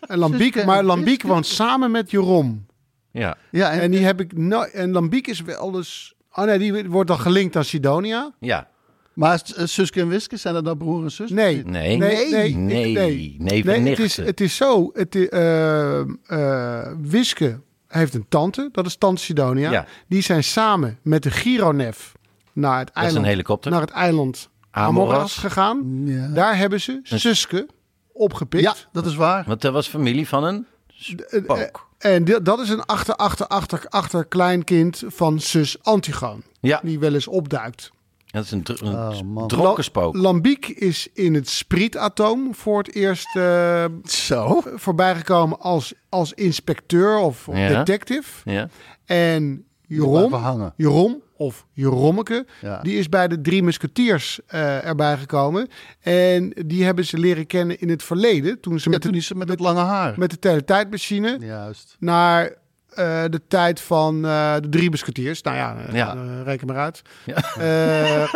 En 0.00 0.18
Lambiek, 0.18 0.64
maar 0.64 0.82
Lambiek 0.82 1.22
woont 1.22 1.46
samen 1.46 1.90
met 1.90 2.10
Jeroen. 2.10 2.66
Ja, 3.10 3.36
ja, 3.50 3.70
En 3.72 3.90
die 3.90 4.04
heb 4.04 4.20
ik 4.20 4.36
no 4.36 4.62
En 4.62 4.90
Lambiek 4.92 5.26
is 5.26 5.40
wel 5.40 5.76
eens. 5.76 6.14
Oh 6.32 6.44
nee, 6.44 6.58
die 6.58 6.88
wordt 6.88 7.08
dan 7.08 7.18
gelinkt 7.18 7.56
aan 7.56 7.64
Sidonia. 7.64 8.32
ja. 8.40 8.72
Maar 9.14 9.42
eh, 9.56 9.64
Suske 9.66 10.00
en 10.00 10.08
Wiske, 10.08 10.36
zijn 10.36 10.54
dat 10.54 10.64
dan 10.64 10.76
broer 10.78 11.02
en 11.04 11.10
zus? 11.10 11.30
Nee. 11.30 11.64
Nee. 11.64 11.96
Nee, 11.96 12.28
nee, 12.30 12.54
Nee. 12.56 13.36
nee. 13.38 13.64
Nee, 13.64 13.88
het 13.88 13.98
is, 13.98 14.16
het 14.16 14.40
is 14.40 14.56
zo. 14.56 14.90
Het, 14.92 15.28
eh, 15.28 16.00
eh, 16.00 16.92
Wiske 17.00 17.60
heeft 17.88 18.14
een 18.14 18.26
tante, 18.28 18.68
dat 18.72 18.86
is 18.86 18.96
tante 18.96 19.22
Sidonia. 19.22 19.70
Ja. 19.70 19.86
Die 20.08 20.22
zijn 20.22 20.44
samen 20.44 20.98
met 21.02 21.22
de 21.22 21.30
Gironef 21.30 22.12
naar 22.54 22.78
het 22.78 22.86
Dat 22.86 22.96
is 22.96 23.02
eiland, 23.02 23.24
een 23.24 23.30
helikopter. 23.30 23.70
naar 23.70 23.80
het 23.80 23.90
eiland 23.90 24.48
Amoras. 24.70 25.10
Amoras 25.12 25.36
gegaan. 25.36 26.02
Ja. 26.06 26.28
Daar 26.28 26.56
hebben 26.56 26.80
ze 26.80 27.00
Suske 27.02 27.66
opgepikt. 28.12 28.62
Ja, 28.64 28.74
dat 28.92 29.06
is 29.06 29.14
waar. 29.14 29.44
Want 29.46 29.60
dat 29.60 29.72
was 29.72 29.88
familie 29.88 30.28
van 30.28 30.44
een 30.44 30.66
spook. 30.96 31.88
En 31.98 32.24
dat 32.42 32.60
is 32.60 32.68
een 32.68 32.84
achter, 32.84 33.14
achter, 33.16 33.46
achter, 33.46 33.84
achter 33.88 34.24
kleinkind 34.24 35.02
van 35.06 35.40
zus 35.40 35.82
Antigoon. 35.82 36.42
Ja, 36.60 36.80
Die 36.82 36.98
wel 36.98 37.14
eens 37.14 37.26
opduikt. 37.28 37.90
dat 38.26 38.44
is 38.44 38.50
een, 38.50 38.62
dr- 38.62 38.82
een 38.84 39.36
Oh, 39.36 39.46
dronken 39.46 39.84
spook. 39.84 40.16
Lambiek 40.16 40.68
is 40.68 41.08
in 41.14 41.34
het 41.34 41.48
sprietatoom 41.48 42.54
voor 42.54 42.78
het 42.78 42.94
eerst 42.94 43.36
eh, 43.36 43.84
Zo. 44.04 44.62
voorbijgekomen 44.74 45.60
als, 45.60 45.94
als 46.08 46.32
inspecteur 46.32 47.16
of, 47.16 47.48
of 47.48 47.56
Ja. 47.56 47.68
detective. 47.68 48.50
Ja. 48.50 48.68
En 49.04 49.64
Jeroen. 49.94 50.72
Jeroen 50.76 51.22
of 51.36 51.66
Jerommeke, 51.72 52.46
Ja. 52.60 52.80
die 52.82 52.98
is 52.98 53.08
bij 53.08 53.28
de 53.28 53.40
Drie 53.40 53.62
Musketiers 53.62 54.40
eh, 54.46 54.84
erbij 54.86 55.16
gekomen. 55.16 55.68
En 56.00 56.52
die 56.66 56.84
hebben 56.84 57.04
ze 57.04 57.18
leren 57.18 57.46
kennen 57.46 57.80
in 57.80 57.88
het 57.88 58.02
verleden. 58.02 58.60
Toen 58.60 58.78
ze 58.78 58.84
Ja, 58.84 58.90
met, 58.90 59.00
toen 59.02 59.12
de, 59.12 59.18
is 59.18 59.26
ze 59.26 59.34
met 59.34 59.48
het 59.48 59.60
lange 59.60 59.80
haar. 59.80 60.14
met 60.16 60.30
de 60.30 60.38
teletijdmachine 60.38 61.36
Juist. 61.40 61.96
naar 61.98 62.44
eh, 62.90 63.24
de 63.30 63.40
tijd 63.48 63.80
van 63.80 64.24
eh, 64.26 64.54
de 64.60 64.68
Drie 64.68 64.90
Musketiers. 64.90 65.42
Nou 65.42 65.56
ja, 65.56 65.76
Ja. 65.92 66.16
reken 66.44 66.66
maar 66.66 66.76
uit. 66.76 67.02
Ja. 67.24 67.42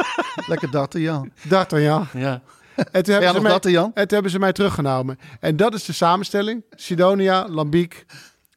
Lekker 0.48 0.70
darten, 0.70 1.00
Jan. 1.00 1.30
D'Artagnan. 1.48 2.06
Ja. 2.14 2.42
En 2.92 3.02
toen 3.02 3.14
Ja, 3.14 3.20
hebben, 3.20 3.32
ze 3.34 3.40
mij, 3.40 3.50
darten, 3.50 3.70
Jan? 3.70 3.84
en 3.94 4.02
toen 4.02 4.12
hebben 4.14 4.30
ze 4.30 4.38
mij 4.38 4.52
teruggenomen. 4.52 5.18
En 5.40 5.56
dat 5.56 5.74
is 5.74 5.84
de 5.84 5.92
samenstelling. 5.92 6.64
Sidonia, 6.70 7.48
Lambiek, 7.48 8.04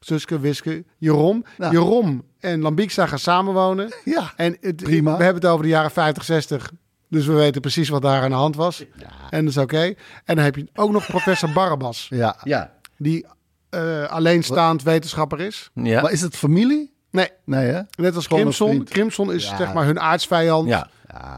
Suske, 0.06 0.40
Wiske, 0.40 0.84
Jeroen. 0.98 1.46
Nou. 1.58 1.72
Jeroen 1.74 2.24
en 2.40 2.62
Lambiek 2.62 2.92
zijn 2.92 3.08
gaan 3.08 3.20
samenwonen. 3.20 3.94
Ja. 4.06 4.34
En 4.36 4.58
het, 4.62 4.76
Prima. 4.76 5.18
we 5.18 5.24
hebben 5.24 5.42
het 5.42 5.52
over 5.52 5.64
de 5.64 5.70
jaren 5.72 5.92
50, 5.92 6.24
60. 6.24 6.72
Dus 7.10 7.26
we 7.26 7.34
weten 7.34 7.62
precies 7.62 7.90
wat 7.90 8.02
daar 8.02 8.22
aan 8.22 8.30
de 8.30 8.36
hand 8.36 8.56
was. 8.56 8.86
En 9.30 9.46
dat 9.46 9.54
is 9.54 9.58
oké. 9.58 9.82
En 10.26 10.36
dan 10.36 10.38
heb 10.38 10.56
je 10.56 10.68
ook 10.76 10.92
nog 10.92 11.06
professor 11.06 11.52
Barabbas. 11.58 12.08
Ja. 12.10 12.36
Ja. 12.44 12.72
Die 12.98 13.26
eh, 13.70 14.04
alleenstaand 14.04 14.84
wetenschapper 14.84 15.40
is. 15.40 15.70
Ja. 15.74 16.02
Maar 16.02 16.12
is 16.12 16.22
het 16.22 16.36
familie? 16.36 16.94
Nee, 17.12 17.30
Nee, 17.46 17.68
hè? 17.68 17.82
net 17.96 18.16
als 18.16 18.28
Crimson. 18.28 18.84
Crimson 18.84 19.34
is 19.34 19.50
Ja. 19.50 19.58
zeg 19.58 19.74
maar 19.74 19.86
hun 19.86 20.00
aardsvijand. 20.00 20.68
ja. 20.68 20.90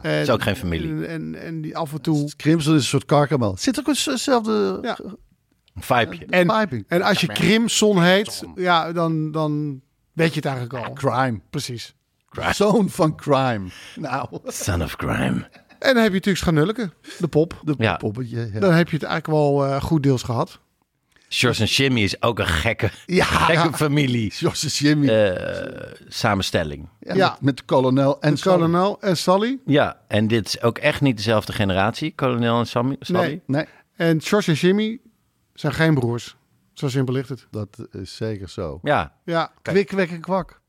En, 0.01 0.21
is 0.21 0.29
ook 0.29 0.41
geen 0.41 0.55
familie. 0.55 0.89
En, 1.05 1.07
en, 1.07 1.41
en 1.41 1.61
die 1.61 1.77
af 1.77 1.91
en 1.93 2.01
toe... 2.01 2.31
Crimson 2.37 2.73
is 2.75 2.81
een 2.81 2.87
soort 2.87 3.05
karkamel. 3.05 3.55
Zit 3.57 3.79
ook 3.79 3.87
eenzelfde 3.87 4.79
Ja. 4.81 4.97
Een 5.75 5.83
vibeje. 5.83 6.25
En, 6.29 6.85
en 6.87 7.01
als 7.01 7.21
je 7.21 7.27
Crimson 7.27 8.03
heet, 8.03 8.43
ja, 8.55 8.91
dan, 8.91 9.31
dan 9.31 9.81
weet 10.13 10.29
je 10.29 10.35
het 10.35 10.45
eigenlijk 10.45 10.85
al. 10.87 10.93
Crime. 10.93 11.39
Precies. 11.49 11.95
Zoon 12.51 12.89
van 12.89 13.15
crime. 13.15 13.65
Nou, 13.95 14.27
Son 14.45 14.81
of 14.83 14.95
crime. 14.95 15.47
En 15.79 15.93
dan 15.93 16.03
heb 16.03 16.07
je 16.11 16.13
natuurlijk 16.13 16.37
Schanulke, 16.37 16.89
de 17.19 17.27
pop. 17.27 17.61
de 17.63 17.75
Ja. 17.77 17.95
poppetje. 17.95 18.49
Ja. 18.53 18.59
Dan 18.59 18.73
heb 18.73 18.89
je 18.89 18.95
het 18.95 19.05
eigenlijk 19.05 19.39
wel 19.39 19.65
eh, 19.65 19.81
goed 19.81 20.03
deels 20.03 20.23
gehad. 20.23 20.59
Sjors 21.29 21.59
en 21.59 21.65
Jimmy 21.65 22.01
is 22.01 22.21
ook 22.21 22.39
een 22.39 22.47
gekke, 22.47 22.89
Ja. 23.05 23.25
gekke 23.49 23.77
familie. 23.77 24.33
Jos 24.37 24.63
is 24.65 24.79
Jimmy. 24.79 25.07
eh, 25.09 25.91
samenstelling. 26.07 26.87
ja, 26.99 27.13
ja. 27.13 27.29
Met, 27.29 27.41
met 27.41 27.57
de 27.57 27.63
kolonel 27.63 28.21
en 28.21 28.29
En 28.31 28.39
Colonel 28.39 29.01
en 29.01 29.17
Sally. 29.17 29.59
Ja, 29.65 29.99
en 30.07 30.27
dit 30.27 30.47
is 30.47 30.61
ook 30.61 30.77
echt 30.77 31.01
niet 31.01 31.17
dezelfde 31.17 31.53
generatie, 31.53 32.13
kolonel 32.15 32.59
en 32.59 32.67
Sammy. 32.67 32.95
Sally. 32.99 33.27
Nee. 33.27 33.41
Nee, 33.45 33.65
En 33.95 34.21
George 34.21 34.51
en 34.51 34.57
Jimmy 34.57 34.99
zijn 35.53 35.73
geen 35.73 35.93
broers. 35.93 36.35
Zo 36.73 36.89
simpel 36.89 37.13
ligt 37.13 37.29
het. 37.29 37.47
dat 37.51 37.77
is 37.91 38.15
zeker 38.15 38.49
zo. 38.49 38.79
Ja, 38.83 39.13
Ja, 39.25 39.51
Kwik, 39.61 39.87
kwek 39.87 40.11
en 40.11 40.21
kwak. 40.21 40.61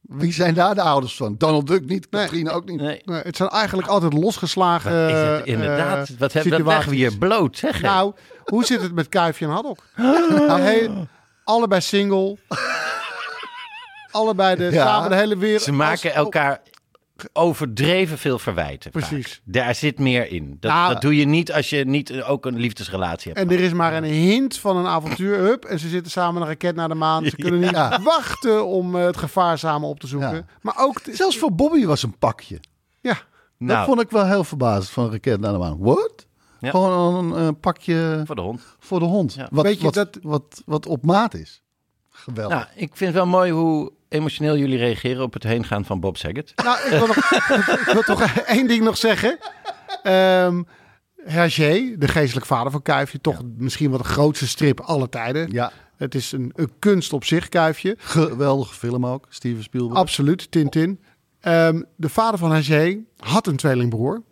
Wie 0.00 0.32
zijn 0.32 0.54
daar 0.54 0.74
de 0.74 0.80
ouders 0.82 1.16
van? 1.16 1.34
Donald 1.38 1.66
Duck 1.66 1.86
niet, 1.86 2.10
Nee. 2.10 2.22
Katrine 2.22 2.50
ook 2.50 2.64
niet. 2.64 2.80
nee. 2.80 3.02
nee, 3.04 3.20
het 3.22 3.36
zijn 3.36 3.48
eigenlijk 3.48 3.88
altijd 3.88 4.12
losgeslagen 4.12 5.00
Wat 5.02 5.10
is 5.10 5.16
het 5.16 5.44
eh, 5.44 5.52
inderdaad, 5.52 6.08
eh, 6.08 6.18
wat, 6.18 6.32
heb, 6.32 6.44
wat 6.48 6.60
leggen 6.62 6.90
we 6.90 6.96
hier 6.96 7.18
bloot, 7.18 7.56
zeg. 7.56 7.82
Nou, 7.82 8.14
hoe 8.44 8.64
zit 8.64 8.82
het 8.82 8.94
met 8.94 9.08
Kuifje 9.08 9.44
en 9.44 9.50
Haddock? 9.50 9.84
Nou, 9.96 10.60
heel- 10.60 11.06
allebei 11.44 11.80
single. 11.80 12.36
allebei 14.10 14.56
de, 14.56 14.64
Ja. 14.64 14.86
samen 14.86 15.10
de 15.10 15.16
hele 15.16 15.36
wereld. 15.36 15.62
Ze 15.62 15.72
maken 15.72 16.08
als- 16.10 16.18
elkaar 16.18 16.60
overdreven 17.32 18.18
veel 18.18 18.38
verwijten. 18.38 18.92
vaak. 18.92 19.08
Precies. 19.08 19.40
Daar 19.44 19.74
zit 19.74 19.98
meer 19.98 20.30
in. 20.30 20.56
Dat, 20.60 20.70
Nou, 20.72 20.92
dat 20.92 21.02
doe 21.02 21.16
je 21.16 21.24
niet 21.24 21.52
als 21.52 21.70
je 21.70 21.84
niet 21.84 22.10
eh, 22.10 22.30
ook 22.30 22.46
een 22.46 22.56
liefdesrelatie 22.56 23.32
hebt. 23.32 23.50
En 23.50 23.56
er 23.56 23.62
is 23.64 23.72
maar 23.72 23.94
een 23.94 24.04
hint 24.04 24.58
van 24.58 24.76
een 24.76 24.86
avontuur. 24.86 25.38
Hup, 25.38 25.64
en 25.64 25.78
ze 25.78 25.88
zitten 25.88 26.12
samen 26.12 26.42
een 26.42 26.48
raket 26.48 26.74
naar 26.74 26.88
de 26.88 26.94
maan. 26.94 27.24
Ze 27.24 27.36
kunnen 27.44 27.60
niet 27.60 27.70
Ja. 27.70 28.00
wachten 28.02 28.66
om 28.66 28.96
eh, 28.96 29.04
het 29.04 29.16
gevaar 29.16 29.58
samen 29.58 29.88
op 29.88 30.00
te 30.00 30.06
zoeken. 30.06 30.34
Ja. 30.34 30.44
Maar 30.62 30.74
ook... 30.78 31.00
Zelfs 31.10 31.38
voor 31.38 31.54
Bobby 31.54 31.84
was 31.86 32.02
een 32.02 32.18
pakje. 32.18 32.60
Ja, 33.00 33.12
Dat 33.12 33.22
nou, 33.58 33.86
vond 33.86 34.00
ik 34.00 34.10
wel 34.10 34.26
heel 34.26 34.44
verbazend 34.44 34.90
van 34.90 35.10
Raket 35.10 35.40
naar 35.40 35.52
de 35.52 35.58
maan. 35.58 35.78
What? 35.78 36.26
Ja. 36.60 36.70
Gewoon 36.70 37.14
een, 37.32 37.42
een 37.42 37.60
pakje 37.60 38.22
voor 38.26 38.34
de 38.34 38.40
hond. 38.42 38.62
voor 38.78 38.98
de 38.98 39.04
hond. 39.04 39.34
Ja. 39.34 39.48
Wat, 39.50 39.64
Weet 39.64 39.78
je, 39.78 39.84
wat, 39.84 39.94
dat- 39.94 40.18
wat, 40.22 40.62
wat 40.66 40.86
op 40.86 41.04
maat 41.04 41.34
is. 41.34 41.62
Geweldig. 42.10 42.56
Nou, 42.58 42.68
ik 42.74 42.88
vind 42.96 43.00
het 43.14 43.22
wel 43.22 43.26
mooi 43.26 43.52
hoe 43.52 43.92
emotioneel 44.08 44.56
jullie 44.56 44.78
reageren 44.78 45.22
op 45.22 45.32
het 45.32 45.42
heengaan 45.42 45.84
van 45.84 46.00
Bob 46.00 46.16
Saget. 46.16 46.52
nou, 46.64 46.78
ik 46.84 46.90
wil, 46.90 47.06
nog, 47.06 47.16
ik 47.86 47.90
wil 47.92 48.02
toch 48.02 48.22
één 48.46 48.68
ding 48.68 48.84
nog 48.84 48.96
zeggen. 48.96 49.38
Ehm 50.02 50.62
Hergé, 51.24 51.94
de 51.98 52.08
geestelijk 52.08 52.46
vader 52.46 52.72
van 52.72 52.82
Kuifje, 52.82 53.20
toch 53.20 53.40
misschien 53.56 53.88
wel 53.90 53.98
de 53.98 54.04
grootste 54.04 54.48
strip 54.48 54.80
aller 54.80 55.08
tijden. 55.08 55.50
Ja, 55.52 55.72
Het 55.96 56.14
is 56.14 56.32
een, 56.32 56.52
een 56.54 56.70
kunst 56.78 57.12
op 57.12 57.24
zich, 57.24 57.48
Kuifje. 57.48 57.94
geweldige 57.98 58.74
film 58.74 59.06
ook. 59.06 59.26
Steven 59.28 59.62
Spielberg. 59.62 59.98
Absoluut, 59.98 60.50
Tintin. 60.50 61.00
Ehm, 61.40 61.82
de 61.96 62.08
vader 62.08 62.38
van 62.38 62.52
Hergé 62.52 62.98
had 63.18 63.46
een 63.46 63.56
tweelingbroer. 63.56 64.22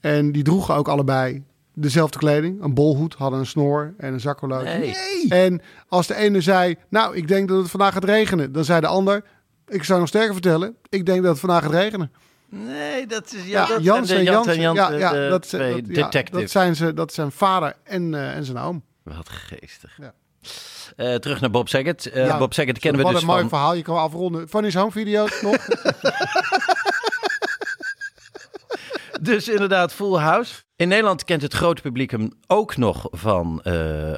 En 0.00 0.32
die 0.32 0.42
droegen 0.42 0.74
ook 0.74 0.88
allebei 0.88 1.42
dezelfde 1.74 2.18
kleding. 2.18 2.62
Een 2.62 2.74
bolhoed, 2.74 3.14
hadden 3.14 3.38
een 3.38 3.46
snor 3.46 3.94
en 3.98 4.12
een 4.12 4.20
zakhorloge. 4.20 4.64
Nee. 4.64 4.94
En 5.28 5.60
als 5.88 6.06
de 6.06 6.14
ene 6.14 6.40
zei, 6.40 6.76
nou, 6.88 7.16
ik 7.16 7.28
denk 7.28 7.48
dat 7.48 7.58
het 7.58 7.70
vandaag 7.70 7.92
gaat 7.92 8.04
regenen. 8.04 8.52
Dan 8.52 8.64
zei 8.64 8.80
de 8.80 8.86
ander, 8.86 9.24
ik 9.68 9.84
zou 9.84 9.98
nog 9.98 10.08
sterker 10.08 10.32
vertellen, 10.32 10.76
ik 10.88 11.06
denk 11.06 11.20
dat 11.22 11.30
het 11.30 11.40
vandaag 11.40 11.62
gaat 11.62 11.72
regenen. 11.72 12.12
Nee, 12.48 13.06
dat 13.06 13.32
is 13.32 13.46
Ja, 13.46 13.66
dat 13.66 13.82
Jans 13.82 14.08
zijn 14.08 14.18
en 14.18 14.24
Jans. 14.24 14.46
en 14.46 14.60
Jans, 14.60 14.78
ja, 14.78 14.88
de- 14.90 14.96
ja, 14.98 15.12
de 15.12 15.26
dat, 15.28 15.42
twee 15.48 15.82
dat, 15.82 15.86
ja, 15.96 16.02
detectives. 16.02 16.40
dat 16.40 16.50
zijn 16.50 16.76
ze, 16.76 16.94
dat 16.94 17.12
zijn 17.12 17.32
vader 17.32 17.74
en, 17.84 18.14
eh, 18.14 18.36
en 18.36 18.44
zijn 18.44 18.58
oom. 18.58 18.82
Wat 19.02 19.28
geestig. 19.28 19.98
Ja. 20.00 20.12
Eh, 20.96 21.14
terug 21.14 21.40
naar 21.40 21.50
Bob 21.50 21.68
Saget. 21.68 22.06
Eh, 22.10 22.26
Ja. 22.26 22.38
Bob 22.38 22.54
Saget 22.54 22.78
kennen 22.78 23.00
we 23.00 23.06
Wat 23.06 23.12
dus 23.14 23.22
een 23.22 23.28
mooi 23.28 23.40
van... 23.40 23.48
verhaal. 23.48 23.74
Je 23.74 23.82
kan 23.82 23.94
wel 23.94 24.02
afronden. 24.02 24.48
Van 24.48 24.64
his 24.64 24.74
home 24.74 24.90
video's 24.90 25.42
nog. 25.42 25.56
Dus 29.20 29.48
inderdaad, 29.48 29.92
Full 29.92 30.18
House. 30.18 30.62
In 30.82 30.88
Nederland 30.88 31.24
kent 31.24 31.42
het 31.42 31.52
grote 31.54 31.82
publiek 31.82 32.10
hem 32.10 32.30
ook 32.46 32.76
nog 32.76 33.06
van 33.10 33.62
eh, 33.62 34.12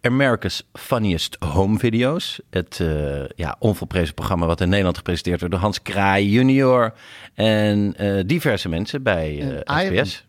America's 0.00 0.62
Funniest 0.72 1.36
Home 1.38 1.78
Video's. 1.78 2.40
Het 2.50 2.80
eh, 2.80 3.28
ja, 3.28 3.56
onvolprezen 3.58 4.14
programma 4.14 4.46
wat 4.46 4.60
in 4.60 4.68
Nederland 4.68 4.96
gepresenteerd 4.96 5.38
wordt 5.40 5.54
door 5.54 5.62
Hans 5.62 5.82
Kraai 5.82 6.30
junior. 6.30 6.92
En 7.34 7.94
eh, 7.96 8.22
diverse 8.26 8.68
mensen 8.68 9.02
bij 9.02 9.34
Iron. 9.64 10.04
SBS. 10.04 10.26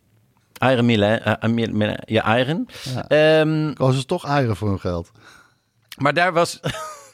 Iron 0.57 0.85
Milan, 0.85 1.19
Mil- 1.41 1.71
Mil- 1.73 1.97
ja, 2.05 2.37
Iron. 2.37 2.69
Ehm, 3.07 3.73
Kozen 3.73 3.99
ze 3.99 4.05
toch 4.05 4.25
eieren 4.25 4.55
voor 4.55 4.67
hun 4.69 4.79
geld. 4.79 5.11
maar 5.97 6.13
daar 6.13 6.33
was, 6.33 6.59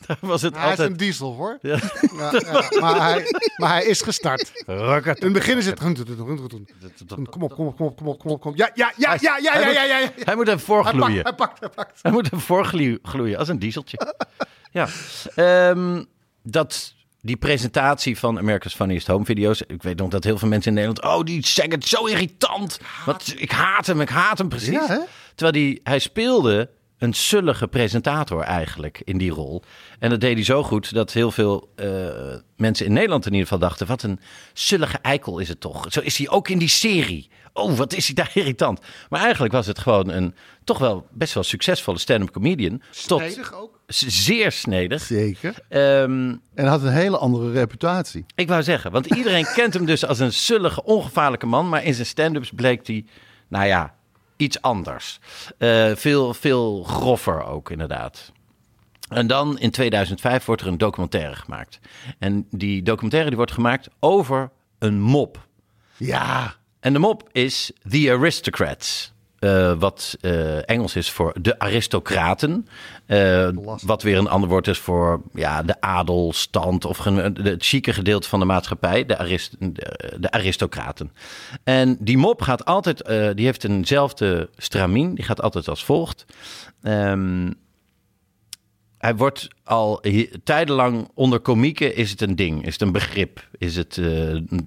daar 0.07 0.17
was 0.19 0.41
het 0.41 0.57
Hij 0.57 0.72
is 0.72 0.77
een 0.77 0.98
diesel 0.98 1.36
hoor. 1.36 1.57
Ja. 1.62 1.77
Ja, 2.17 2.31
ja, 2.31 2.79
maar, 2.79 3.01
hij, 3.01 3.25
maar 3.57 3.69
hij 3.69 3.86
is 3.86 4.01
gestart. 4.01 4.63
Rocket. 4.65 5.17
In 5.17 5.24
het 5.24 5.33
begin 5.33 5.57
is 5.57 5.65
het... 5.65 5.79
Kom 5.79 5.91
op, 5.91 7.31
kom 7.31 7.43
op, 7.43 7.51
kom 7.51 7.67
op, 7.67 7.75
kom 7.75 7.88
op, 7.88 7.98
kom 7.98 8.07
op, 8.07 8.19
kom 8.19 8.31
op. 8.31 8.41
Kom 8.41 8.51
op. 8.51 8.57
Ja, 8.57 8.72
ja, 8.74 8.93
ja, 8.98 9.17
ja, 9.19 9.38
ja, 9.38 9.57
ja, 9.57 9.83
ja, 9.83 9.98
ja. 9.98 10.12
Hij 10.24 10.36
moet 10.36 10.48
hem 10.48 10.57
Hij 10.57 10.65
pakt, 10.65 10.65
voorgloeien. 10.65 11.24
hij 11.24 11.33
pakt, 11.33 11.60
hij 11.60 11.69
pakt. 11.69 12.00
Hij 12.01 12.12
moet 12.12 12.29
hem 12.29 12.39
voorgloeien 12.39 13.38
als 13.38 13.48
een 13.48 13.60
dieseltje. 13.60 14.15
ja. 14.72 14.88
Ehm, 15.36 16.03
dat, 16.43 16.93
die 17.22 17.38
presentatie 17.38 18.19
van 18.19 18.38
America's 18.38 18.75
Funniest 18.75 19.07
Home 19.07 19.25
Video's. 19.25 19.62
Ik 19.62 19.83
weet 19.83 19.98
nog 19.98 20.10
dat 20.10 20.24
heel 20.24 20.38
veel 20.38 20.48
mensen 20.48 20.77
in 20.77 20.83
Nederland... 20.83 21.15
Oh, 21.15 21.24
die 21.24 21.45
Saget, 21.45 21.86
zo 21.86 22.05
irritant. 22.05 22.79
Wat, 23.05 23.33
ik 23.38 23.51
haat 23.51 23.86
hem, 23.86 24.01
ik 24.01 24.10
haat 24.10 24.38
hem 24.38 24.50
precies. 24.50 24.69
Ja, 24.69 24.88
hè? 24.88 25.00
Terwijl 25.36 25.65
die, 25.65 25.79
hij 25.83 26.00
speelde 26.00 26.69
een 27.03 27.13
sullige 27.13 27.67
presentator 27.67 28.41
eigenlijk 28.41 29.01
in 29.03 29.17
die 29.17 29.31
rol. 29.31 29.63
En 30.00 30.10
dat 30.10 30.22
deed 30.22 30.33
hij 30.33 30.43
zo 30.43 30.63
goed 30.63 30.93
dat 30.93 31.13
heel 31.13 31.31
veel 31.31 31.69
eh, 31.75 31.88
mensen 32.57 32.86
in 32.86 32.93
Nederland 32.93 33.25
in 33.25 33.31
ieder 33.31 33.48
geval 33.48 33.67
dachten... 33.67 33.88
wat 33.88 34.03
een 34.03 34.19
sullige 34.53 34.98
eikel 35.01 35.39
is 35.39 35.50
het 35.50 35.60
toch. 35.60 35.86
Zo 35.89 36.00
is 36.00 36.17
hij 36.17 36.29
ook 36.29 36.50
in 36.50 36.57
die 36.57 36.67
serie. 36.67 37.29
Oh, 37.53 37.74
wat 37.77 37.93
is 37.93 38.05
hij 38.05 38.15
daar 38.15 38.31
irritant. 38.43 38.79
Maar 39.10 39.22
eigenlijk 39.22 39.53
was 39.53 39.67
het 39.67 39.79
gewoon 39.79 40.10
een 40.10 40.36
toch 40.63 40.77
wel 40.77 41.07
best 41.12 41.33
wel 41.33 41.43
succesvolle 41.43 42.00
stand-up 42.00 42.31
comedian. 42.31 42.81
Tot 43.07 43.53
ook. 43.53 43.79
zeer 43.88 44.51
snedig. 44.51 45.01
Zeker. 45.01 45.55
Ehm, 45.69 46.36
En 46.55 46.65
had 46.67 46.83
een 46.83 46.91
hele 46.91 47.17
andere 47.17 47.51
reputatie. 47.51 48.25
ik 48.36 48.48
wou 48.48 48.63
zeggen, 48.63 48.91
want 48.91 49.05
iedereen 49.05 49.48
kent 49.55 49.74
hem 49.74 49.86
dus 49.86 50.05
als 50.05 50.19
een 50.19 50.33
sullige, 50.33 50.83
ongevaarlijke 50.83 51.45
man. 51.45 51.69
Maar 51.69 51.83
in 51.83 51.93
zijn 51.93 52.07
stand-ups 52.07 52.51
bleek 52.51 52.88
hij, 52.88 53.05
nou 53.48 53.65
ja, 53.65 53.93
iets 54.37 54.61
anders. 54.61 55.19
Eh, 55.57 55.91
veel, 55.95 56.33
veel 56.33 56.83
groffer 56.83 57.43
ook, 57.43 57.69
inderdaad. 57.69 58.31
En 59.09 59.27
dan 59.27 59.59
in 59.59 59.71
2005 59.71 60.45
wordt 60.45 60.61
er 60.61 60.67
een 60.67 60.77
documentaire 60.77 61.35
gemaakt. 61.35 61.79
En 62.19 62.47
die 62.49 62.83
documentaire 62.83 63.29
die 63.29 63.37
wordt 63.37 63.53
gemaakt 63.53 63.89
over 63.99 64.51
een 64.79 65.01
mop. 65.01 65.47
Ja. 65.97 66.55
En 66.79 66.93
de 66.93 66.99
mop 66.99 67.29
is 67.31 67.71
The 67.89 68.11
Aristocrats. 68.11 69.12
Eh, 69.43 69.73
wat 69.79 70.17
eh, 70.21 70.69
Engels 70.69 70.95
is 70.95 71.09
voor 71.09 71.33
de 71.41 71.59
aristocraten. 71.59 72.67
Eh, 73.05 73.50
wat 73.81 74.01
weer 74.01 74.17
een 74.17 74.27
ander 74.27 74.50
woord 74.50 74.67
is 74.67 74.77
voor 74.77 75.21
ja, 75.33 75.63
de 75.63 75.81
adelstand 75.81 76.85
of 76.85 77.03
het 77.03 77.65
chique 77.65 77.93
gedeelte 77.93 78.29
van 78.29 78.39
de 78.39 78.45
maatschappij. 78.45 79.05
De, 79.05 79.17
arist, 79.17 79.55
de, 79.59 80.15
de 80.19 80.31
aristocraten. 80.31 81.12
En 81.63 81.97
die 82.00 82.17
mop 82.17 82.41
gaat 82.41 82.65
altijd, 82.65 83.05
die 83.35 83.45
heeft 83.45 83.63
eenzelfde 83.63 84.50
stramien. 84.57 85.15
Die 85.15 85.25
gaat 85.25 85.41
altijd 85.41 85.67
als 85.67 85.85
volgt. 85.85 86.25
Ehm, 86.81 87.51
hij 88.97 89.15
wordt 89.15 89.47
al 89.63 90.03
tijdenlang 90.43 91.09
onder 91.13 91.39
komieken 91.39 91.95
is 91.95 92.12
het 92.12 92.21
een 92.21 92.35
ding, 92.35 92.65
is 92.65 92.73
het 92.73 92.81
een 92.81 92.91
begrip, 92.91 93.47
is 93.57 93.75
het 93.75 94.01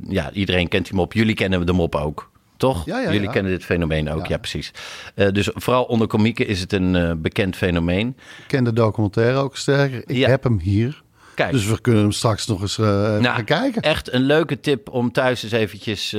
ja 0.08 0.32
iedereen 0.32 0.68
kent 0.68 0.84
die 0.84 0.94
mop, 0.94 1.12
jullie 1.12 1.34
kennen 1.34 1.66
de 1.66 1.72
mop 1.72 1.94
ook, 1.94 2.30
toch? 2.56 2.84
Ja, 2.84 3.00
ja, 3.00 3.12
jullie 3.12 3.30
kennen 3.30 3.52
dit 3.52 3.64
fenomeen 3.64 4.10
ook, 4.10 4.26
ja, 4.26 4.36
precies. 4.36 4.70
Eh, 5.14 5.28
dus 5.32 5.50
vooral 5.54 5.84
onder 5.84 6.06
komieken 6.06 6.46
is 6.46 6.60
het 6.60 6.72
een 6.72 6.96
eh, 6.96 7.12
bekend 7.16 7.56
fenomeen. 7.56 8.08
Ik 8.08 8.44
ken 8.46 8.64
de 8.64 8.72
documentaire 8.72 9.38
ook 9.38 9.56
sterker. 9.56 10.02
Ik 10.06 10.26
heb 10.26 10.42
hem 10.42 10.58
hier. 10.58 11.04
Kijk, 11.34 11.52
Dus 11.52 11.66
we 11.66 11.80
kunnen 11.80 12.02
hem 12.02 12.12
straks 12.12 12.46
nog 12.46 12.60
eens 12.60 12.76
Nou, 12.76 13.22
gaan 13.22 13.44
kijken. 13.44 13.82
Echt 13.82 14.12
een 14.12 14.22
leuke 14.22 14.60
tip 14.60 14.88
om 14.88 15.12
thuis 15.12 15.42
eens 15.42 15.52
eventjes, 15.52 16.16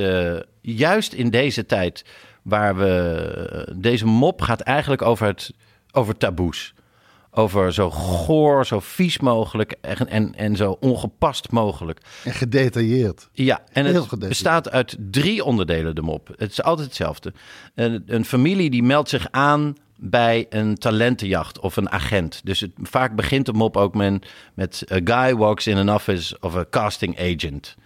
juist 0.60 1.12
in 1.12 1.30
deze 1.30 1.66
tijd 1.66 2.04
waar 2.42 2.76
we, 2.76 3.72
deze 3.76 4.06
mop 4.06 4.40
gaat 4.40 4.60
eigenlijk 4.60 5.02
over, 5.02 5.26
het, 5.26 5.52
over 5.92 6.16
taboes. 6.16 6.74
Over 7.38 7.72
zo 7.72 7.90
goor, 7.90 8.66
zo 8.66 8.80
vies 8.80 9.18
mogelijk 9.18 9.74
en, 9.80 10.08
en, 10.08 10.34
en 10.34 10.56
zo 10.56 10.76
ongepast 10.80 11.50
mogelijk. 11.50 12.00
En 12.24 12.32
gedetailleerd. 12.32 13.28
Ja, 13.32 13.60
en 13.72 13.86
Heel 13.86 14.06
het 14.10 14.28
bestaat 14.28 14.70
uit 14.70 14.96
drie 15.10 15.44
onderdelen, 15.44 15.94
de 15.94 16.02
mop. 16.02 16.28
Het 16.36 16.50
is 16.50 16.62
altijd 16.62 16.86
hetzelfde. 16.86 17.32
Een, 17.74 18.02
een 18.06 18.24
familie 18.24 18.70
die 18.70 18.82
meldt 18.82 19.08
zich 19.08 19.26
aan 19.30 19.76
bij 19.96 20.46
een 20.48 20.74
talentenjacht 20.74 21.60
of 21.60 21.76
een 21.76 21.90
agent. 21.90 22.40
Dus 22.44 22.60
het, 22.60 22.70
vaak 22.82 23.14
begint 23.14 23.46
de 23.46 23.52
mop 23.52 23.76
ook 23.76 23.94
met, 23.94 24.26
met... 24.54 24.84
A 24.92 25.00
guy 25.04 25.36
walks 25.36 25.66
in 25.66 25.76
an 25.76 25.94
office 25.94 26.36
of 26.40 26.56
a 26.56 26.64
casting 26.70 27.18
agent. 27.20 27.76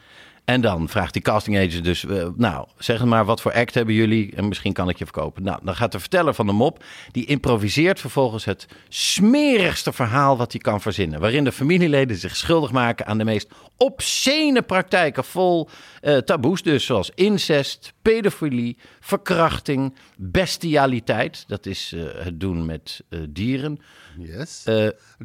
En 0.44 0.60
dan 0.60 0.88
vraagt 0.88 1.12
die 1.12 1.22
casting 1.22 1.56
agent 1.56 1.84
dus... 1.84 2.04
eh, 2.04 2.28
nou, 2.36 2.68
zeg 2.78 3.04
maar, 3.04 3.24
wat 3.24 3.40
voor 3.40 3.52
act 3.52 3.74
hebben 3.74 3.94
jullie? 3.94 4.34
En 4.36 4.48
misschien 4.48 4.72
kan 4.72 4.88
ik 4.88 4.98
je 4.98 5.04
verkopen. 5.04 5.42
Nou, 5.42 5.58
dan 5.62 5.76
gaat 5.76 5.92
de 5.92 6.00
verteller 6.00 6.34
van 6.34 6.46
de 6.46 6.52
mop... 6.52 6.84
die 7.10 7.26
improviseert 7.26 8.00
vervolgens 8.00 8.44
het 8.44 8.66
smerigste 8.88 9.92
verhaal 9.92 10.36
wat 10.36 10.52
hij 10.52 10.60
kan 10.60 10.80
verzinnen. 10.80 11.20
Waarin 11.20 11.44
de 11.44 11.52
familieleden 11.52 12.16
zich 12.16 12.36
schuldig 12.36 12.72
maken 12.72 13.06
aan 13.06 13.18
de 13.18 13.24
meest 13.24 13.48
obscene 13.76 14.62
praktijken... 14.62 15.24
vol 15.24 15.68
eh, 16.00 16.16
taboes 16.16 16.62
dus, 16.62 16.84
zoals 16.84 17.10
incest, 17.14 17.92
pedofilie, 18.02 18.76
verkrachting... 19.00 19.94
bestialiteit, 20.16 21.44
dat 21.48 21.66
is 21.66 21.92
eh, 21.92 22.24
het 22.24 22.40
doen 22.40 22.66
met 22.66 23.00
dieren... 23.28 23.78
Yes. 24.18 24.66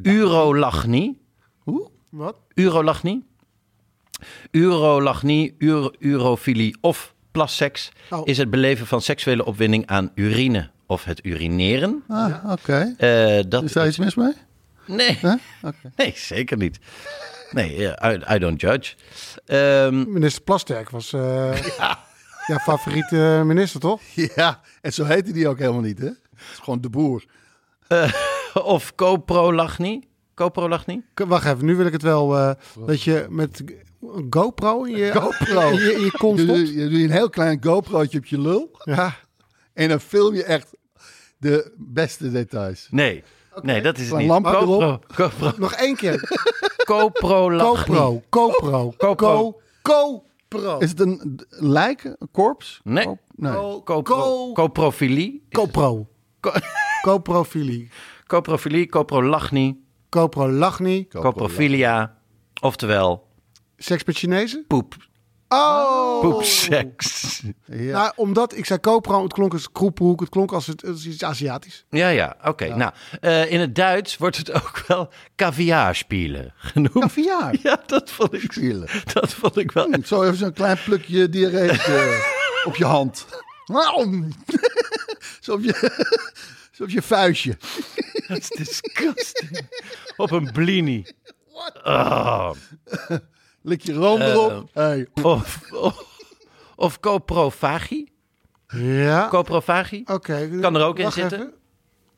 urolachnie, 0.02 1.22
Hoe? 1.58 1.90
Wat? 2.10 2.40
urolachnie... 2.54 3.26
Urolachnie, 4.52 5.56
uro, 5.58 5.92
urofilie 6.00 6.78
of 6.82 7.14
plasseks 7.32 7.92
Oh. 8.10 8.22
is 8.24 8.38
het 8.38 8.50
beleven 8.50 8.88
van 8.88 9.02
seksuele 9.02 9.46
opwinding 9.46 9.88
aan 9.88 10.12
urine 10.16 10.70
of 10.86 11.04
het 11.04 11.26
urineren. 11.26 12.04
Ah, 12.08 12.52
oké. 12.52 12.94
Eh, 12.98 13.44
dat 13.50 13.64
Is 13.64 13.72
daar 13.74 13.88
iets 13.88 13.98
mis 13.98 14.16
mee? 14.16 14.34
Nee, 14.86 15.18
Huh? 15.22 15.34
Nee, 15.96 16.14
zeker 16.16 16.58
niet. 16.58 16.80
Nee, 17.52 17.88
eh, 17.90 18.12
I, 18.14 18.36
I 18.36 18.40
don't 18.40 18.62
judge. 18.62 18.94
Ehm, 19.46 20.12
Minister 20.12 20.44
Plasterk 20.44 20.90
was 20.90 21.14
uh, 21.14 21.64
ja. 21.78 22.60
favoriete 22.60 23.42
minister, 23.46 23.80
toch? 23.80 24.02
Ja, 24.36 24.62
en 24.82 24.94
zo 24.94 25.04
heette 25.06 25.32
die 25.32 25.48
ook 25.48 25.60
helemaal 25.60 25.82
niet, 25.82 26.00
hè? 26.00 26.06
Het 26.06 26.18
is 26.52 26.58
gewoon 26.64 26.82
de 26.82 26.90
boer. 26.90 27.24
of 28.54 28.96
coprolachnie. 28.96 30.08
Coprolachnie? 30.36 31.06
K- 31.14 31.26
Wacht 31.28 31.46
even, 31.46 31.66
nu 31.66 31.76
wil 31.76 31.86
ik 31.86 31.92
het 31.94 32.02
wel. 32.02 32.38
eh, 32.38 32.52
dat 32.86 33.02
je 33.04 33.26
met 33.30 33.64
GoPro 34.30 34.84
in 34.84 34.96
je, 34.98 35.12
GoPro. 35.22 35.70
in 35.70 35.76
je, 35.86 35.94
in 35.94 36.02
je 36.02 36.12
kont 36.12 36.40
Je, 36.40 36.46
doet- 36.46 36.70
je 36.74 36.90
doet 36.90 37.00
een 37.00 37.12
heel 37.12 37.30
klein 37.30 37.58
GoPro'tje 37.64 38.18
op 38.18 38.26
je 38.26 38.40
lul. 38.42 38.72
Ja. 38.84 39.16
En 39.74 39.90
dan 39.90 40.00
film 40.00 40.34
je 40.36 40.44
echt 40.44 40.76
de 41.38 41.74
beste 41.78 42.32
details. 42.32 42.88
Nee. 42.92 43.24
Nee, 43.62 43.82
dat 43.82 43.98
is 43.98 44.10
het 44.10 44.18
niet. 44.18 44.28
lampje 44.28 44.52
Copro, 44.52 44.82
erop. 44.82 45.06
copro, 45.16 45.52
Nog 45.58 45.74
één 45.74 45.96
keer. 45.96 46.20
GoPro. 46.86 47.58
GoPro. 47.60 48.24
GoPro. 48.30 48.94
Go- 49.18 49.60
GoPro. 49.84 50.78
Is 50.78 50.90
het 50.90 51.00
een 51.00 51.40
lijk, 51.50 52.04
een 52.04 52.30
korps? 52.32 52.80
Nee. 52.84 53.08
Nee. 53.36 53.52
Go- 53.52 53.84
Copro, 53.84 54.16
Go- 54.16 54.52
coprofilie. 54.54 55.46
GoPro. 55.50 56.08
Co- 56.40 56.52
Coprofilie. 57.02 57.90
coprofilie, 58.28 58.88
coprolachnie, 58.90 59.86
Coprolachnie. 60.10 61.08
coprofilia. 61.08 62.18
Oftewel, 62.62 63.27
Seks 63.78 64.04
met 64.04 64.18
Chinezen? 64.18 64.66
poep. 64.68 64.96
Oh! 65.48 66.22
Poepseks. 66.22 67.42
Ja. 67.66 67.92
Nou, 67.92 68.12
omdat 68.16 68.58
ik 68.58 68.66
zei 68.66 68.80
Copro, 68.80 69.24
het 69.24 69.34
klonk 69.34 69.54
als 69.54 69.72
kroephoek, 69.72 70.20
het 70.20 70.30
klonk 70.30 70.52
als 70.52 70.68
het, 70.68 70.84
is 70.84 71.06
iets 71.06 71.24
Aziatisch. 71.24 71.86
Ja, 71.90 72.08
ja, 72.10 72.38
oké. 72.44 72.76
Nou, 72.76 72.92
eh, 73.22 73.52
in 73.52 73.60
het 73.60 73.76
Duits 73.76 74.18
wordt 74.18 74.38
het 74.38 74.52
ook 74.62 74.84
wel 74.88 75.10
caviarspielen 75.36 76.54
genoemd. 76.58 77.00
Caviar 77.00 77.56
Ja, 77.64 77.84
dat 77.86 78.12
vond 78.12 78.34
ik, 78.34 78.52
spelen. 78.52 78.90
dat 79.14 79.34
vond 79.34 79.58
ik 79.58 79.72
wel. 79.72 79.88
Zo 80.06 80.24
even 80.24 80.38
zo'n 80.38 80.54
klein 80.54 80.78
plukje 80.86 81.30
diarree 81.30 81.72
op 82.64 82.76
je, 82.76 82.86
hand. 82.86 83.26
Zo 85.42 85.54
op 85.54 85.64
je, 85.64 86.06
zo 86.72 86.84
op 86.84 86.90
je 86.90 87.02
vuistje. 87.02 87.58
Dat 88.28 88.38
is 88.38 88.50
disgusting. 88.50 89.68
Op 90.18 90.32
een 90.32 90.52
blini. 90.52 91.06
Oh. 91.84 92.52
Lik 93.62 93.82
je 93.82 93.94
room 93.94 94.22
Eh, 94.22 94.28
erop. 94.28 94.70
Hey. 94.74 95.08
Of, 95.22 95.72
of, 95.72 96.06
of 96.76 97.00
coprofagie. 97.00 98.12
Ja. 98.68 99.28
Coprofagie. 99.30 100.08
Oké. 100.08 100.50
Kan 100.62 100.76
er 100.76 100.84
ook 100.86 101.00
in 101.00 101.12
zitten. 101.12 101.54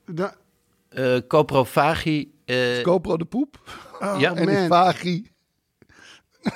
Da- 0.05 0.35
Eh 0.89 1.17
coprofagie. 1.27 2.33
eh, 2.45 2.81
Copro 2.81 3.17
de 3.17 3.25
poep. 3.25 3.59
oh, 3.99 4.21
En 4.23 4.35
die 4.35 4.45
man. 4.57 4.67
vagie. 4.67 5.31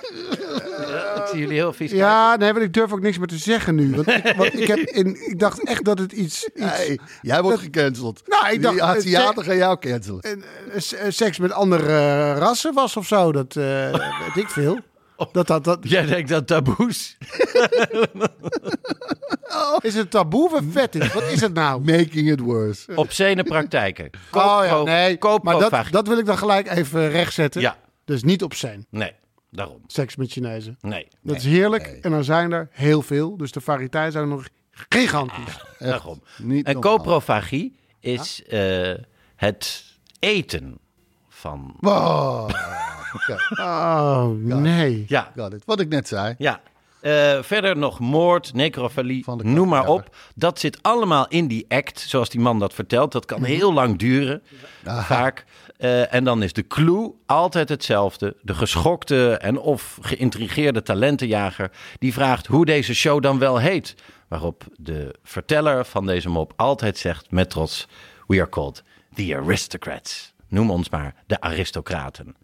ik 1.20 1.30
zie 1.30 1.40
jullie 1.40 1.56
heel 1.56 1.74
vies 1.74 1.92
Ja, 1.92 2.36
nee, 2.36 2.54
want 2.54 2.66
ik 2.66 2.74
durf 2.74 2.92
ook 2.92 3.02
niks 3.02 3.18
meer 3.18 3.28
te 3.28 3.38
zeggen 3.38 3.76
nu. 3.76 3.96
Want 3.96 4.08
ik, 4.08 4.34
want 4.38 4.60
ik, 4.60 4.68
heb 4.68 4.80
in, 5.00 5.30
ik 5.30 5.40
dacht 5.40 5.64
echt 5.68 5.84
dat 5.86 6.00
het 6.00 6.12
iets... 6.12 6.50
iets 6.56 6.64
Hey, 6.66 7.00
jij 7.22 7.42
wordt 7.42 7.60
gecanceld. 7.60 8.22
Nou, 8.26 8.54
ik 8.54 8.62
dacht, 8.62 8.74
Die 8.76 8.84
eh, 8.84 8.90
Aziaten 8.90 9.44
gaan 9.44 9.58
jou 9.58 9.80
cancelen. 9.80 10.22
en, 10.22 10.44
eh, 10.72 10.80
s- 10.80 10.94
eh, 10.94 11.06
seks 11.10 11.38
met 11.38 11.52
andere 11.52 11.88
eh, 11.88 12.38
rassen 12.38 12.74
was 12.74 12.98
of 12.98 13.08
zo. 13.08 13.32
Dat 13.32 13.56
eh, 13.56 13.92
weet 14.26 14.36
ik 14.44 14.50
veel. 14.50 14.80
Dat, 15.32 15.48
dat, 15.48 15.64
dat, 15.64 15.78
Jij 15.82 16.06
denkt 16.06 16.30
dat 16.30 16.48
taboes. 16.48 17.18
is 19.82 19.94
het 19.96 20.12
taboe 20.12 20.46
of 20.46 20.52
een 20.54 20.72
fetish? 20.72 21.14
Wat 21.14 21.24
is 21.24 21.42
het 21.42 21.54
nou? 21.54 21.82
Making 21.82 22.32
it 22.32 22.40
worse. 22.40 22.96
Obscene 22.96 23.44
praktijken. 23.44 24.10
Oh 24.32 24.62
ja, 24.66 24.84
nee. 24.84 25.18
Maar 25.44 25.60
dat, 25.60 25.86
dat 25.92 26.08
wil 26.08 26.18
ik 26.18 26.26
dan 26.26 26.38
gelijk 26.38 26.70
even 26.70 27.10
rechtzetten. 27.10 27.62
Ja, 27.62 27.78
Dus 28.06 28.24
niet 28.24 28.44
op 28.44 28.54
zijn. 28.54 28.86
nee, 28.90 29.12
daarom. 29.54 29.82
Seks 29.88 30.16
met 30.16 30.32
Chinezen. 30.32 30.78
Nee, 30.82 31.08
Dat 31.22 31.36
is 31.36 31.44
heerlijk. 31.46 31.88
En 32.02 32.12
dan 32.12 32.24
zijn 32.24 32.52
er 32.52 32.68
heel 32.72 33.02
veel. 33.02 33.38
Dus 33.38 33.52
de 33.52 33.62
variëteit 33.62 34.14
zijn 34.14 34.28
nog 34.28 34.48
gigantisch. 34.72 35.58
daarom. 35.80 36.24
Niet 36.38 36.66
En 36.66 36.74
normaal. 36.74 36.96
coprofagie 36.98 37.76
is 38.00 38.44
eh, 38.46 38.94
het 39.36 39.84
eten 40.20 40.78
van... 41.30 41.76
Wow. 41.80 42.50
Oh, 43.60 44.30
nee. 44.36 45.06
Ja, 45.08 45.32
Got 45.36 45.54
it. 45.54 45.62
Wat 45.66 45.80
ik 45.80 45.90
net 45.90 46.08
zei. 46.08 46.36
ja. 46.38 46.62
Eh, 47.02 47.42
verder 47.42 47.78
nog 47.78 48.00
moord, 48.00 48.54
necrofilie, 48.54 49.24
Van 49.24 49.38
de 49.38 49.44
noem 49.44 49.68
maar 49.68 49.88
op. 49.88 50.16
Dat 50.36 50.60
zit 50.60 50.84
allemaal 50.84 51.28
in 51.28 51.48
die 51.48 51.66
act, 51.68 52.00
zoals 52.00 52.30
die 52.30 52.40
man 52.40 52.60
dat 52.60 52.74
vertelt. 52.74 53.12
Dat 53.12 53.26
kan 53.26 53.44
heel 53.44 53.74
lang 53.74 53.98
duren, 54.00 54.44
vaak. 54.84 55.46
Eh, 55.84 56.14
en 56.14 56.24
dan 56.24 56.44
is 56.44 56.54
de 56.54 56.68
clue 56.68 57.14
altijd 57.26 57.70
hetzelfde. 57.70 58.36
De 58.42 58.54
geschokte 58.54 59.38
en 59.38 59.60
of 59.60 59.98
geïntrigeerde 60.02 60.82
talentenjager... 60.82 61.72
die 62.00 62.14
vraagt 62.14 62.48
hoe 62.48 62.66
deze 62.66 62.94
show 62.94 63.22
dan 63.22 63.40
wel 63.40 63.58
heet. 63.58 63.96
Waarop 64.28 64.64
de 64.78 65.16
verteller 65.24 65.86
van 65.86 66.06
deze 66.06 66.30
mop 66.30 66.54
altijd 66.56 66.98
zegt 66.98 67.32
met 67.32 67.50
trots... 67.50 67.88
We 68.28 68.40
are 68.40 68.50
called 68.50 68.84
the 69.14 69.36
aristocrats. 69.38 70.34
Noem 70.48 70.72
ons 70.72 70.90
maar 70.90 71.16
de 71.28 71.42
aristocraten. 71.42 72.36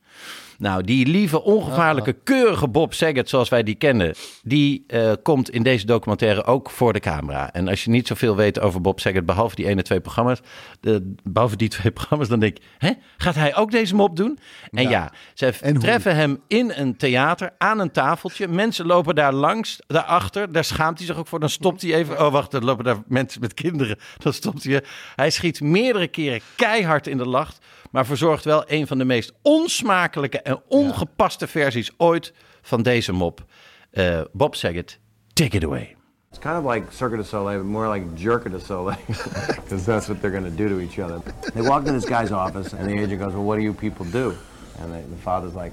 Nou, 0.59 0.83
die 0.83 1.07
lieve, 1.07 1.43
ongevaarlijke, 1.43 2.13
keurige 2.23 2.67
Bob 2.67 2.93
Saget, 2.93 3.29
zoals 3.29 3.49
wij 3.49 3.63
die 3.63 3.75
kennen, 3.75 4.15
die 4.43 4.83
eh, 4.87 5.11
komt 5.23 5.49
in 5.49 5.63
deze 5.63 5.85
documentaire 5.85 6.43
ook 6.43 6.69
voor 6.69 6.93
de 6.93 6.99
camera. 6.99 7.53
En 7.53 7.67
als 7.67 7.83
je 7.83 7.89
niet 7.89 8.07
zoveel 8.07 8.35
weet 8.35 8.59
over 8.59 8.81
Bob 8.81 8.99
Saget, 8.99 9.25
behalve 9.25 9.55
die 9.55 9.67
ene 9.67 9.81
twee 9.81 9.99
programma's, 9.99 10.39
de, 10.79 11.13
behalve 11.23 11.55
die 11.55 11.69
twee 11.69 11.91
programma's, 11.99 12.27
dan 12.27 12.39
denk 12.39 12.57
ik, 12.57 12.63
hè, 12.77 12.91
gaat 13.17 13.35
hij 13.35 13.55
ook 13.55 13.71
deze 13.71 13.95
mop 13.95 14.15
doen? 14.15 14.39
En 14.71 14.89
ja, 14.89 15.11
ze 15.33 15.53
En 15.61 15.71
hoe? 15.71 15.83
treffen 15.83 16.15
hem 16.15 16.41
in 16.47 16.71
een 16.75 16.97
theater 16.97 17.53
aan 17.57 17.79
een 17.79 17.91
tafeltje. 17.91 18.47
Mensen 18.47 18.85
lopen 18.85 19.15
daar 19.15 19.33
langs, 19.33 19.79
daarachter. 19.87 20.51
Daar 20.51 20.63
schaamt 20.63 20.97
hij 20.97 21.07
zich 21.07 21.17
ook 21.17 21.27
voor. 21.27 21.39
Dan 21.39 21.49
stopt 21.49 21.81
hij 21.81 21.93
even. 21.93 22.25
Oh, 22.25 22.31
wacht, 22.31 22.53
er 22.53 22.65
lopen 22.65 22.83
daar 22.83 22.97
mensen 23.07 23.41
met 23.41 23.53
kinderen. 23.53 23.97
Dan 24.17 24.33
stopt 24.33 24.63
hij. 24.63 24.83
Hij 25.15 25.29
schiet 25.29 25.61
meerdere 25.61 26.07
keren 26.07 26.41
keihard 26.55 27.07
in 27.07 27.17
de 27.17 27.27
lach. 27.27 27.57
Maar 27.91 28.05
verzorgt 28.05 28.45
wel 28.45 28.63
een 28.67 28.87
van 28.87 28.97
de 28.97 29.05
meest 29.05 29.33
onsmakelijke 29.41 30.48
en 30.49 30.61
ongepaste 30.67 31.47
versies 31.47 31.91
ooit 31.97 32.33
van 32.61 32.81
deze 32.81 33.11
mop. 33.11 33.45
Eh, 33.91 34.21
Bob 34.31 34.55
Saget, 34.55 34.99
take 35.33 35.57
it 35.57 35.63
away. 35.63 35.95
It's 36.31 36.39
kind 36.39 36.57
of 36.57 36.73
like 36.73 36.91
Cirque 36.91 37.17
du 37.17 37.23
Soleil, 37.23 37.57
but 37.57 37.65
more 37.65 37.87
like 37.93 38.05
Jerk 38.15 38.49
du 38.49 38.59
Soleil, 38.59 38.97
because 39.55 39.85
that's 39.85 40.07
what 40.07 40.21
they're 40.21 40.31
going 40.31 40.43
to 40.43 40.63
do 40.63 40.69
to 40.69 40.79
each 40.79 40.99
other. 40.99 41.21
They 41.53 41.61
walk 41.61 41.87
in 41.87 41.93
this 41.93 42.05
guy's 42.05 42.31
office, 42.31 42.73
and 42.73 42.87
the 42.87 42.93
agent 42.93 43.19
goes, 43.19 43.33
"Well, 43.33 43.43
what 43.43 43.55
do 43.55 43.63
you 43.63 43.73
people 43.73 44.05
do?" 44.05 44.37
And 44.79 44.93
the, 44.93 45.01
the 45.09 45.21
father's 45.21 45.55
like, 45.55 45.71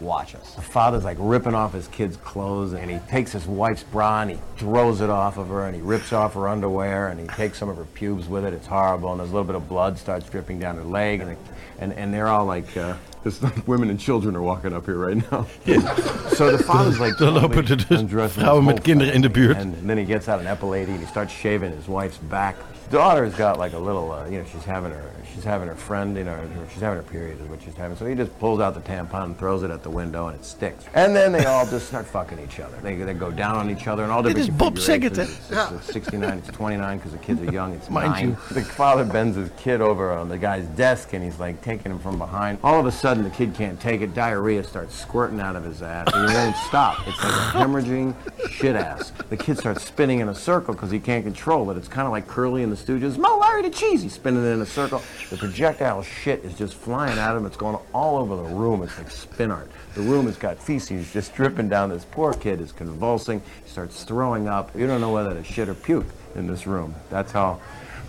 "Watch 0.00 0.36
us." 0.36 0.54
The 0.54 0.62
father's 0.62 1.04
like 1.04 1.16
ripping 1.20 1.54
off 1.54 1.72
his 1.72 1.88
kid's 1.88 2.16
clothes, 2.16 2.74
and 2.74 2.88
he 2.90 2.98
takes 3.10 3.32
his 3.32 3.46
wife's 3.46 3.82
bra 3.82 4.22
and 4.22 4.30
he 4.30 4.38
throws 4.56 5.00
it 5.00 5.10
off 5.10 5.36
of 5.36 5.48
her, 5.48 5.66
and 5.66 5.74
he 5.74 5.82
rips 5.82 6.12
off 6.12 6.34
her 6.34 6.46
underwear, 6.46 7.08
and 7.08 7.18
he 7.18 7.26
takes 7.26 7.58
some 7.58 7.68
of 7.68 7.76
her 7.76 7.86
pubes 7.94 8.28
with 8.28 8.44
it. 8.44 8.52
It's 8.52 8.68
horrible, 8.68 9.10
and 9.10 9.18
there's 9.18 9.30
a 9.30 9.32
little 9.32 9.46
bit 9.52 9.56
of 9.56 9.68
blood 9.68 9.98
starts 9.98 10.28
dripping 10.30 10.60
down 10.60 10.76
her 10.76 10.84
leg, 10.84 11.20
and 11.20 11.36
and, 11.80 11.92
and 11.92 12.14
they're 12.14 12.28
all 12.28 12.46
like. 12.46 12.76
Uh, 12.76 12.94
it's 13.24 13.42
like 13.42 13.66
women 13.66 13.90
and 13.90 13.98
children 13.98 14.36
are 14.36 14.42
walking 14.42 14.72
up 14.72 14.84
here 14.86 14.96
right 14.96 15.30
now. 15.30 15.46
Yeah. 15.64 15.94
So 16.28 16.56
the 16.56 16.62
father's 16.62 16.98
like, 16.98 17.16
Dan 17.18 17.32
lopen 17.32 17.58
er 17.70 17.76
dus 17.76 18.32
vrouwen 18.32 18.64
met 18.64 18.80
kinderen 18.82 19.12
in 19.12 19.20
de 19.20 19.30
buurt. 19.30 19.56
And 19.56 19.74
then 19.86 19.98
he 19.98 20.04
gets 20.04 20.28
out 20.28 20.40
an 20.40 20.46
epilady 20.46 20.88
and 20.88 21.00
he 21.00 21.06
starts 21.06 21.32
shaving 21.32 21.72
his 21.76 21.86
wife's 21.86 22.18
back. 22.18 22.56
Daughter's 22.90 23.34
got 23.34 23.58
like 23.58 23.74
a 23.74 23.78
little, 23.78 24.12
uh, 24.12 24.24
you 24.30 24.38
know, 24.38 24.44
she's 24.52 24.64
having 24.64 24.92
her, 24.92 25.10
she's 25.34 25.44
having 25.44 25.68
her 25.68 25.74
friend, 25.74 26.16
you 26.16 26.24
know, 26.24 26.38
she's 26.72 26.80
having 26.80 27.02
her 27.02 27.10
period 27.10 27.40
is 27.40 27.48
what 27.48 27.62
she's 27.62 27.74
having. 27.74 27.96
So 27.96 28.06
he 28.06 28.14
just 28.14 28.36
pulls 28.38 28.60
out 28.60 28.74
the 28.74 28.80
tampon 28.80 29.24
and 29.24 29.38
throws 29.38 29.62
it 29.62 29.70
at 29.70 29.82
the 29.82 29.90
window 29.90 30.28
and 30.28 30.38
it 30.38 30.44
sticks. 30.44 30.84
And 30.94 31.14
then 31.14 31.32
they 31.32 31.44
all 31.44 31.66
just 31.66 31.88
start 31.88 32.06
fucking 32.06 32.38
each 32.38 32.60
other. 32.60 32.76
They, 32.78 32.96
they 32.96 33.14
go 33.14 33.30
down 33.30 33.56
on 33.56 33.70
each 33.70 33.86
other 33.86 34.02
and 34.02 34.12
all 34.12 34.22
different 34.22 34.48
is 34.48 34.54
Bob 34.54 34.74
hè? 34.74 35.02
It's, 35.02 35.18
it's 35.18 35.92
69, 35.92 36.38
it's 36.38 36.48
29 36.48 36.98
because 36.98 37.12
the 37.12 37.18
kids 37.18 37.40
are 37.42 37.52
young. 37.52 37.74
It's 37.74 37.90
Mind 37.90 38.12
nine. 38.12 38.28
you. 38.30 38.36
The 38.54 38.62
father 38.62 39.04
bends 39.04 39.36
his 39.36 39.50
kid 39.56 39.80
over 39.80 40.12
on 40.12 40.28
the 40.28 40.38
guy's 40.38 40.66
desk 40.68 41.12
and 41.12 41.22
he's 41.22 41.38
like 41.38 41.60
taking 41.62 41.92
him 41.92 41.98
from 41.98 42.18
behind. 42.18 42.58
All 42.62 42.78
of 42.78 42.86
a 42.86 42.92
sudden 42.92 43.24
the 43.24 43.30
kid 43.30 43.54
can't 43.54 43.80
take 43.80 44.00
it. 44.00 44.14
Diarrhea 44.14 44.64
starts 44.64 44.94
squirting 44.94 45.40
out 45.40 45.56
of 45.56 45.64
his 45.64 45.82
ass 45.82 46.08
and 46.12 46.30
he 46.30 46.34
won't 46.36 46.56
stop. 46.56 47.06
It's 47.06 47.22
like 47.22 47.32
a 47.32 47.58
hemorrhaging 47.58 48.14
shit 48.50 48.76
ass. 48.76 49.12
The 49.28 49.36
kid 49.36 49.58
starts 49.58 49.84
spinning 49.84 50.20
in 50.20 50.28
a 50.28 50.34
circle 50.34 50.74
because 50.74 50.90
he 50.90 50.98
can't 50.98 51.24
control 51.24 51.70
it. 51.70 51.76
It's 51.76 51.88
kind 51.88 52.06
of 52.06 52.12
like 52.12 52.26
Curly 52.26 52.62
in 52.62 52.70
the 52.70 52.76
Stooges. 52.76 53.18
Mo, 53.18 53.38
Larry 53.38 53.62
the 53.62 53.70
Cheese. 53.70 54.02
He's 54.02 54.14
spinning 54.14 54.44
in 54.44 54.60
a 54.60 54.66
circle. 54.66 55.02
The 55.30 55.36
projectile 55.36 56.02
shit 56.02 56.44
is 56.44 56.54
just 56.54 56.74
flying 56.74 57.18
at 57.18 57.36
him. 57.36 57.44
It's 57.46 57.56
going 57.56 57.78
all 57.92 58.16
over 58.18 58.36
the 58.36 58.54
room. 58.54 58.82
It's 58.82 58.96
like 58.98 59.10
spin 59.10 59.50
art. 59.50 59.70
The 59.94 60.02
room 60.02 60.26
has 60.26 60.36
got 60.36 60.58
feces 60.58 61.12
just 61.12 61.34
dripping 61.34 61.68
down. 61.68 61.90
This 61.90 62.04
poor 62.10 62.32
kid 62.32 62.60
is 62.60 62.72
convulsing. 62.72 63.42
He 63.64 63.70
starts 63.70 64.04
throwing 64.04 64.48
up. 64.48 64.70
You 64.74 64.86
don't 64.86 65.00
know 65.00 65.12
whether 65.12 65.34
to 65.34 65.44
shit 65.44 65.68
or 65.68 65.74
puke 65.74 66.06
in 66.34 66.46
this 66.46 66.66
room. 66.66 66.94
That's 67.10 67.32
how. 67.32 67.60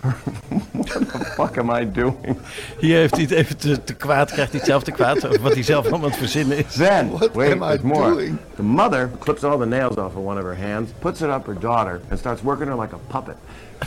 what 0.72 0.88
the 0.88 1.32
fuck 1.36 1.58
am 1.58 1.68
I 1.70 1.84
doing? 1.84 2.38
Hier 2.78 2.96
heeft 2.96 3.14
hij 3.14 3.22
het 3.22 3.30
even 3.30 3.56
te, 3.56 3.84
te 3.84 3.94
kwaad, 3.94 4.30
krijgt 4.32 4.50
hij 4.50 4.60
het 4.60 4.68
zelf 4.68 4.82
te 4.82 4.90
kwaad. 4.90 5.26
Over 5.26 5.40
wat 5.40 5.52
hij 5.52 5.62
zelf 5.62 5.84
allemaal 5.84 6.04
aan 6.04 6.10
het 6.10 6.18
verzinnen 6.18 6.58
is. 6.58 6.74
Then, 6.74 7.10
What 7.10 7.34
wait, 7.34 7.60
am 7.60 7.72
I 7.72 7.78
more. 7.82 8.10
doing? 8.10 8.38
The 8.56 8.62
mother 8.62 9.10
clips 9.18 9.44
all 9.44 9.58
the 9.58 9.66
nails 9.66 9.96
off 9.96 10.14
of 10.16 10.24
one 10.24 10.38
of 10.38 10.44
her 10.44 10.56
hands, 10.56 10.90
puts 10.98 11.20
it 11.20 11.28
up 11.28 11.46
her 11.46 11.58
daughter, 11.58 12.00
and 12.08 12.18
starts 12.18 12.42
working 12.42 12.68
her 12.68 12.76
like 12.80 12.94
a 12.94 12.98
puppet. 13.08 13.36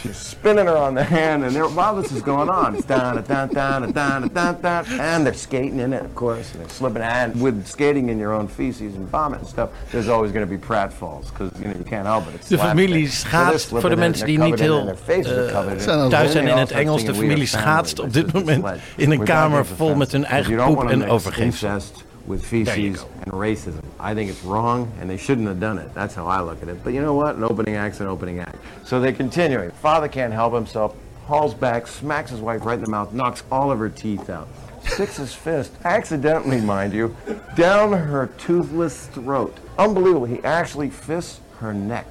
She's 0.01 0.17
spinning 0.17 0.65
her 0.65 0.77
on 0.77 0.95
the 0.95 1.03
hand, 1.03 1.43
and 1.43 1.55
while 1.75 1.95
this 1.95 2.11
is 2.11 2.21
going 2.21 2.49
on, 2.49 2.75
it's 2.75 2.85
down, 2.85 3.23
down, 3.23 3.49
down, 3.49 3.91
down, 3.91 4.27
down, 4.29 4.61
down, 4.61 4.85
and 4.99 5.25
they're 5.25 5.33
skating 5.33 5.79
in 5.79 5.93
it, 5.93 6.03
of 6.03 6.15
course, 6.15 6.51
and 6.51 6.61
they're 6.61 6.69
slipping. 6.69 7.01
And 7.01 7.41
with 7.41 7.67
skating 7.67 8.09
in 8.09 8.17
your 8.17 8.33
own 8.33 8.47
feces 8.47 8.95
and 8.95 9.07
vomit 9.07 9.39
and 9.39 9.47
stuff, 9.47 9.69
there's 9.91 10.07
always 10.07 10.31
going 10.31 10.47
to 10.47 10.49
be 10.49 10.57
pratfalls 10.57 11.29
because 11.29 11.51
you 11.59 11.65
know 11.65 11.77
you 11.77 11.85
can't 11.85 12.07
help 12.07 12.27
it. 12.27 12.35
It's 12.35 12.49
De 12.49 12.57
familie 12.57 13.09
schaatst, 13.09 13.69
voor 13.69 13.89
de 13.89 13.95
mensen 13.95 14.25
die 14.25 14.39
niet 14.39 14.59
heel 14.59 14.95
eh, 15.07 16.07
thuis 16.09 16.31
zijn 16.31 16.47
in 16.47 16.57
het 16.57 16.71
Engels. 16.71 17.05
De 17.05 17.15
familie 17.15 17.47
schaatst 17.47 17.99
op 17.99 18.13
dit 18.13 18.33
moment 18.33 18.65
in 18.95 19.11
een 19.11 19.23
kamer 19.23 19.65
vol 19.65 19.95
met 19.95 20.11
hun 20.11 20.25
eigen 20.25 20.55
poep 20.55 20.89
en 20.89 21.07
incest 21.37 22.03
with 22.25 22.41
feces 22.41 23.05
and 23.25 23.33
racism. 23.33 23.82
I 24.03 24.13
think 24.13 24.29
it's 24.29 24.43
wrong, 24.43 24.91
and 24.99 25.09
they 25.09 25.15
shouldn't 25.15 25.47
have 25.47 25.61
done 25.61 25.77
it. 25.77 25.93
That's 25.93 26.13
how 26.13 26.27
I 26.27 26.41
look 26.41 26.61
at 26.61 26.67
it. 26.67 26.83
But 26.83 26.93
you 26.93 27.01
know 27.01 27.13
what? 27.13 27.37
An 27.37 27.43
opening 27.45 27.75
act's 27.75 28.01
an 28.01 28.07
opening 28.07 28.39
act. 28.39 28.57
So 28.83 28.99
they 28.99 29.13
continue. 29.13 29.71
Father 29.81 30.09
can't 30.09 30.33
help 30.33 30.53
himself, 30.53 30.93
hauls 31.25 31.53
back, 31.53 31.87
smacks 31.87 32.29
his 32.29 32.41
wife 32.41 32.65
right 32.65 32.77
in 32.77 32.83
the 32.83 32.89
mouth, 32.89 33.13
knocks 33.13 33.43
all 33.49 33.71
of 33.71 33.79
her 33.79 33.87
teeth 33.87 34.29
out. 34.29 34.49
Sticks 34.85 35.15
his 35.15 35.33
fist, 35.33 35.71
accidentally, 35.85 36.59
mind 36.59 36.91
you, 36.91 37.15
down 37.55 37.93
her 37.93 38.27
toothless 38.37 39.07
throat. 39.07 39.57
Unbelievable. 39.77 40.25
He 40.25 40.43
actually 40.43 40.89
fists 40.89 41.39
her 41.59 41.73
neck. 41.73 42.05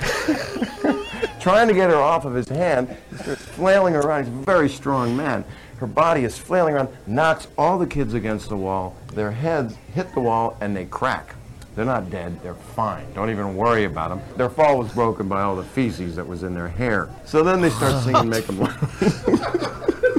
Trying 1.40 1.68
to 1.68 1.74
get 1.74 1.88
her 1.88 1.96
off 1.96 2.26
of 2.26 2.34
his 2.34 2.48
hand, 2.48 2.94
he 3.10 3.16
starts 3.16 3.42
flailing 3.42 3.96
around. 3.96 4.24
He's 4.26 4.34
a 4.34 4.44
very 4.44 4.68
strong 4.68 5.16
man. 5.16 5.46
Her 5.78 5.86
body 5.86 6.24
is 6.24 6.36
flailing 6.36 6.74
around, 6.74 6.90
knocks 7.06 7.48
all 7.56 7.78
the 7.78 7.86
kids 7.86 8.12
against 8.12 8.50
the 8.50 8.56
wall. 8.56 8.96
Their 9.14 9.30
heads 9.30 9.76
hit 9.94 10.12
the 10.12 10.20
wall 10.20 10.58
and 10.60 10.76
they 10.76 10.84
crack. 10.84 11.34
They're 11.78 11.86
not 11.86 12.10
dead. 12.10 12.42
They're 12.42 12.56
fine. 12.56 13.06
Don't 13.14 13.30
even 13.30 13.54
worry 13.54 13.84
about 13.84 14.08
them. 14.08 14.20
Their 14.36 14.50
fall 14.50 14.78
was 14.80 14.90
broken 14.92 15.28
by 15.28 15.42
all 15.42 15.54
the 15.54 15.62
feces 15.62 16.16
that 16.16 16.26
was 16.26 16.42
in 16.42 16.52
their 16.52 16.66
hair. 16.66 17.08
So 17.24 17.44
then 17.44 17.60
they 17.60 17.70
start 17.70 18.02
singing 18.02 18.28
Make 18.28 18.48
'em 18.48 18.58
Laugh. 18.58 20.10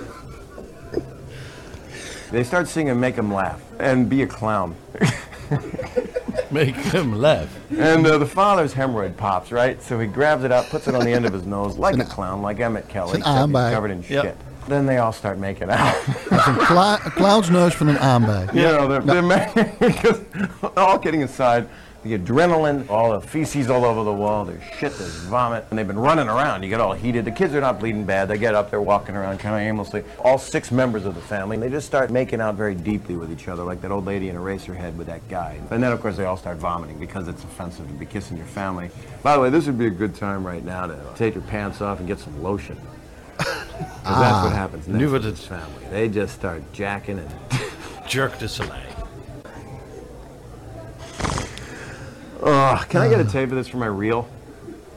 they 2.32 2.46
start 2.46 2.70
singing 2.70 2.98
Make 2.98 3.18
'em 3.18 3.34
Laugh 3.34 3.62
and 3.78 4.08
be 4.08 4.22
a 4.22 4.28
clown. 4.28 4.74
Make 6.50 6.76
him 6.78 7.18
laugh. 7.18 7.54
And 7.78 8.08
uh, 8.08 8.18
the 8.20 8.26
father's 8.26 8.74
hemorrhoid 8.74 9.18
pops, 9.18 9.52
right? 9.52 9.84
So 9.84 10.00
he 10.00 10.08
grabs 10.08 10.46
it 10.46 10.54
out, 10.54 10.66
puts 10.70 10.88
it 10.88 10.96
on 10.96 11.04
the 11.04 11.12
end 11.12 11.26
of 11.26 11.34
his 11.34 11.46
nose 11.46 11.78
like 11.78 11.98
a 11.98 12.06
clown, 12.16 12.42
like 12.42 12.62
Emmett 12.62 12.88
Kelly, 12.88 13.18
except 13.20 13.50
he's 13.50 13.54
covered 13.74 13.92
in 13.92 14.02
Yep. 14.08 14.24
shit. 14.24 14.38
Then 14.70 14.86
they 14.86 14.98
all 15.00 15.12
start 15.14 15.38
making 15.40 15.70
out. 15.72 15.96
Dat 16.30 16.40
is 16.40 16.46
een, 16.46 16.58
kla- 16.58 17.00
een 17.06 17.12
clownsneus 17.14 17.76
van 17.76 17.88
een 17.88 18.00
aanbij. 18.00 18.48
You 18.54 18.78
know, 18.78 18.88
they're, 18.88 19.04
they're 19.06 19.22
ma- 19.22 20.76
all 20.82 21.00
kidding 21.00 21.24
aside, 21.24 21.68
the 22.04 22.14
adrenaline, 22.18 22.88
all 22.90 23.20
the 23.20 23.28
feces 23.28 23.68
all 23.70 23.84
over 23.84 24.04
the 24.04 24.14
wall, 24.18 24.46
there's 24.46 24.64
shit, 24.78 24.96
there's 24.98 25.16
vomit, 25.30 25.64
and 25.70 25.78
they've 25.78 25.88
been 25.88 26.00
running 26.00 26.28
around. 26.30 26.64
You 26.64 26.70
get 26.70 26.80
all 26.80 26.94
heated. 26.94 27.26
The 27.26 27.32
kids 27.32 27.54
are 27.56 27.62
not 27.62 27.80
bleeding 27.80 28.06
bad. 28.06 28.28
They 28.28 28.38
get 28.38 28.54
up, 28.56 28.70
they're 28.70 28.80
walking 28.82 29.16
around 29.16 29.40
kind 29.40 29.56
of 29.56 29.62
aimlessly. 29.62 30.04
All 30.24 30.38
six 30.38 30.72
members 30.72 31.06
of 31.06 31.14
the 31.16 31.22
family, 31.22 31.58
they 31.58 31.70
just 31.70 31.88
start 31.88 32.10
making 32.12 32.40
out 32.40 32.56
very 32.56 32.76
deeply 32.76 33.16
with 33.16 33.32
each 33.32 33.48
other, 33.48 33.64
like 33.64 33.82
that 33.82 33.92
old 33.92 34.06
lady 34.06 34.30
in 34.30 34.36
Eraserhead 34.36 34.96
with 34.98 35.08
that 35.08 35.28
guy. 35.30 35.60
And 35.72 35.82
then, 35.84 35.92
of 35.92 36.00
course, 36.00 36.16
they 36.16 36.26
all 36.26 36.38
start 36.38 36.58
vomiting 36.58 37.00
because 37.00 37.28
it's 37.28 37.44
offensive 37.44 37.88
to 37.88 37.94
be 37.94 38.06
kissing 38.06 38.38
your 38.38 38.46
family. 38.46 38.92
By 39.24 39.34
the 39.36 39.42
way, 39.42 39.50
this 39.50 39.66
would 39.66 39.78
be 39.80 39.88
a 39.88 39.98
good 39.98 40.14
time 40.16 40.46
right 40.48 40.64
now 40.64 40.86
to 40.88 40.96
take 41.16 41.34
your 41.34 41.44
pants 41.44 41.82
off 41.82 41.98
and 42.00 42.08
get 42.08 42.20
some 42.20 42.42
lotion. 42.44 42.78
'Cause 43.80 44.20
that's 44.20 44.44
what 44.44 44.54
ah. 44.54 44.56
happens 44.56 44.88
next 44.88 44.98
Nu 45.00 45.10
with 45.10 45.24
wordt 45.24 45.26
het- 45.26 45.36
this 45.36 45.46
family. 45.46 45.86
They 45.92 46.10
just 46.10 46.34
start 46.34 46.62
jacking 46.74 47.20
and 47.20 47.32
Jerk 48.08 48.38
de 48.40 48.48
Soleil. 48.48 48.74
Ugh, 52.42 52.88
can 52.90 53.02
I 53.02 53.10
get 53.10 53.20
a 53.20 53.24
ah. 53.24 53.32
tape 53.32 53.50
of 53.50 53.56
this 53.56 53.68
for 53.68 53.78
my 53.78 53.86
reel? 53.88 54.28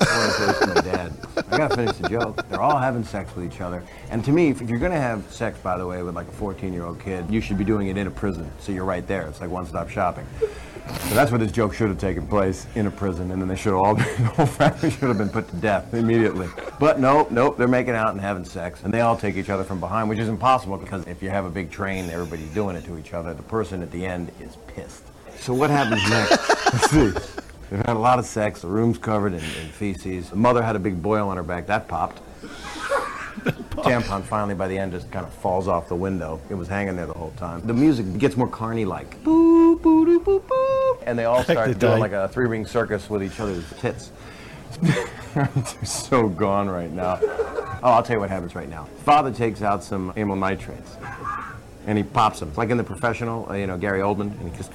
I 0.00 0.18
want 0.18 0.32
to 0.32 0.38
say 0.38 0.46
this 0.46 0.58
to 0.58 0.66
my 0.66 0.80
dad. 0.80 1.12
I 1.50 1.56
gotta 1.58 1.76
finish 1.76 1.96
the 1.96 2.08
joke. 2.08 2.48
They're 2.48 2.60
all 2.60 2.78
having 2.78 3.04
sex 3.04 3.34
with 3.36 3.44
each 3.52 3.60
other. 3.60 3.84
And 4.10 4.24
to 4.24 4.32
me, 4.32 4.48
if 4.48 4.60
you're 4.60 4.78
gonna 4.78 4.98
have 5.00 5.30
sex, 5.32 5.58
by 5.58 5.78
the 5.78 5.86
way, 5.86 6.02
with 6.02 6.14
like 6.16 6.28
a 6.28 6.32
14 6.32 6.72
year 6.72 6.84
old 6.84 7.00
kid, 7.00 7.30
you 7.30 7.40
should 7.40 7.58
be 7.58 7.64
doing 7.64 7.86
it 7.88 7.96
in 7.96 8.06
a 8.06 8.10
prison. 8.10 8.50
So 8.58 8.72
you're 8.72 8.84
right 8.84 9.06
there. 9.06 9.26
It's 9.28 9.40
like 9.40 9.50
one 9.50 9.66
stop 9.66 9.88
shopping. 9.88 10.26
So 10.88 11.14
that's 11.14 11.30
where 11.30 11.38
this 11.38 11.52
joke 11.52 11.74
should 11.74 11.88
have 11.88 11.98
taken 11.98 12.26
place 12.26 12.66
in 12.74 12.86
a 12.86 12.90
prison, 12.90 13.30
and 13.30 13.40
then 13.40 13.48
they 13.48 13.56
should 13.56 13.72
have 13.72 13.82
all 13.82 13.94
been, 13.94 14.04
the 14.18 14.28
whole 14.28 14.46
family 14.46 14.90
should 14.90 15.08
have 15.08 15.18
been 15.18 15.28
put 15.28 15.48
to 15.48 15.56
death 15.56 15.92
immediately. 15.94 16.48
But 16.80 16.98
no, 16.98 17.26
nope, 17.30 17.56
they're 17.56 17.68
making 17.68 17.94
out 17.94 18.12
and 18.12 18.20
having 18.20 18.44
sex, 18.44 18.82
and 18.82 18.92
they 18.92 19.00
all 19.00 19.16
take 19.16 19.36
each 19.36 19.50
other 19.50 19.64
from 19.64 19.78
behind, 19.78 20.08
which 20.08 20.18
is 20.18 20.28
impossible 20.28 20.78
because 20.78 21.06
if 21.06 21.22
you 21.22 21.30
have 21.30 21.44
a 21.44 21.50
big 21.50 21.70
train, 21.70 22.10
everybody's 22.10 22.52
doing 22.54 22.76
it 22.76 22.84
to 22.86 22.98
each 22.98 23.14
other. 23.14 23.34
The 23.34 23.42
person 23.42 23.82
at 23.82 23.90
the 23.90 24.04
end 24.04 24.32
is 24.40 24.56
pissed. 24.66 25.04
So 25.36 25.54
what 25.54 25.70
happens 25.70 26.08
next? 26.08 26.30
Let's 26.72 26.90
see. 26.90 27.42
They've 27.70 27.86
had 27.86 27.96
a 27.96 28.00
lot 28.00 28.18
of 28.18 28.26
sex. 28.26 28.62
The 28.62 28.68
room's 28.68 28.98
covered 28.98 29.32
in, 29.32 29.40
in 29.40 29.68
feces. 29.70 30.30
The 30.30 30.36
mother 30.36 30.62
had 30.62 30.76
a 30.76 30.78
big 30.78 31.02
boil 31.02 31.28
on 31.28 31.36
her 31.36 31.42
back. 31.42 31.66
That 31.66 31.88
popped. 31.88 32.20
Tampon 33.76 34.22
finally 34.22 34.54
by 34.54 34.68
the 34.68 34.76
end 34.78 34.92
just 34.92 35.10
kind 35.10 35.26
of 35.26 35.32
falls 35.34 35.68
off 35.68 35.88
the 35.88 35.94
window. 35.96 36.40
It 36.50 36.54
was 36.54 36.68
hanging 36.68 36.96
there 36.96 37.06
the 37.06 37.12
whole 37.14 37.32
time. 37.36 37.60
The 37.66 37.72
music 37.74 38.18
gets 38.18 38.36
more 38.36 38.48
carny-like. 38.48 39.22
Boo, 39.24 39.76
boo, 39.78 40.04
doo, 40.04 40.20
boo, 40.20 40.40
boo. 40.40 40.98
And 41.06 41.18
they 41.18 41.24
all 41.24 41.42
start 41.42 41.78
doing 41.78 42.00
like 42.00 42.12
a 42.12 42.28
three-ring 42.28 42.66
circus 42.66 43.08
with 43.10 43.22
each 43.22 43.40
other's 43.40 43.64
tits. 43.80 44.12
They're 45.34 45.48
so 45.84 46.28
gone 46.28 46.68
right 46.68 46.90
now. 46.90 47.18
Oh, 47.22 47.78
I'll 47.90 48.02
tell 48.02 48.16
you 48.16 48.20
what 48.20 48.30
happens 48.30 48.54
right 48.54 48.68
now. 48.68 48.84
Father 49.04 49.32
takes 49.32 49.62
out 49.62 49.82
some 49.82 50.12
amyl 50.16 50.36
nitrates 50.36 50.96
and 51.86 51.98
he 51.98 52.04
pops 52.04 52.40
them. 52.40 52.48
It's 52.50 52.58
like 52.58 52.70
in 52.70 52.76
the 52.76 52.84
professional, 52.84 53.50
uh, 53.50 53.54
you 53.54 53.66
know, 53.66 53.76
Gary 53.76 54.00
Oldman, 54.00 54.38
and 54.40 54.50
he 54.50 54.56
just 54.56 54.70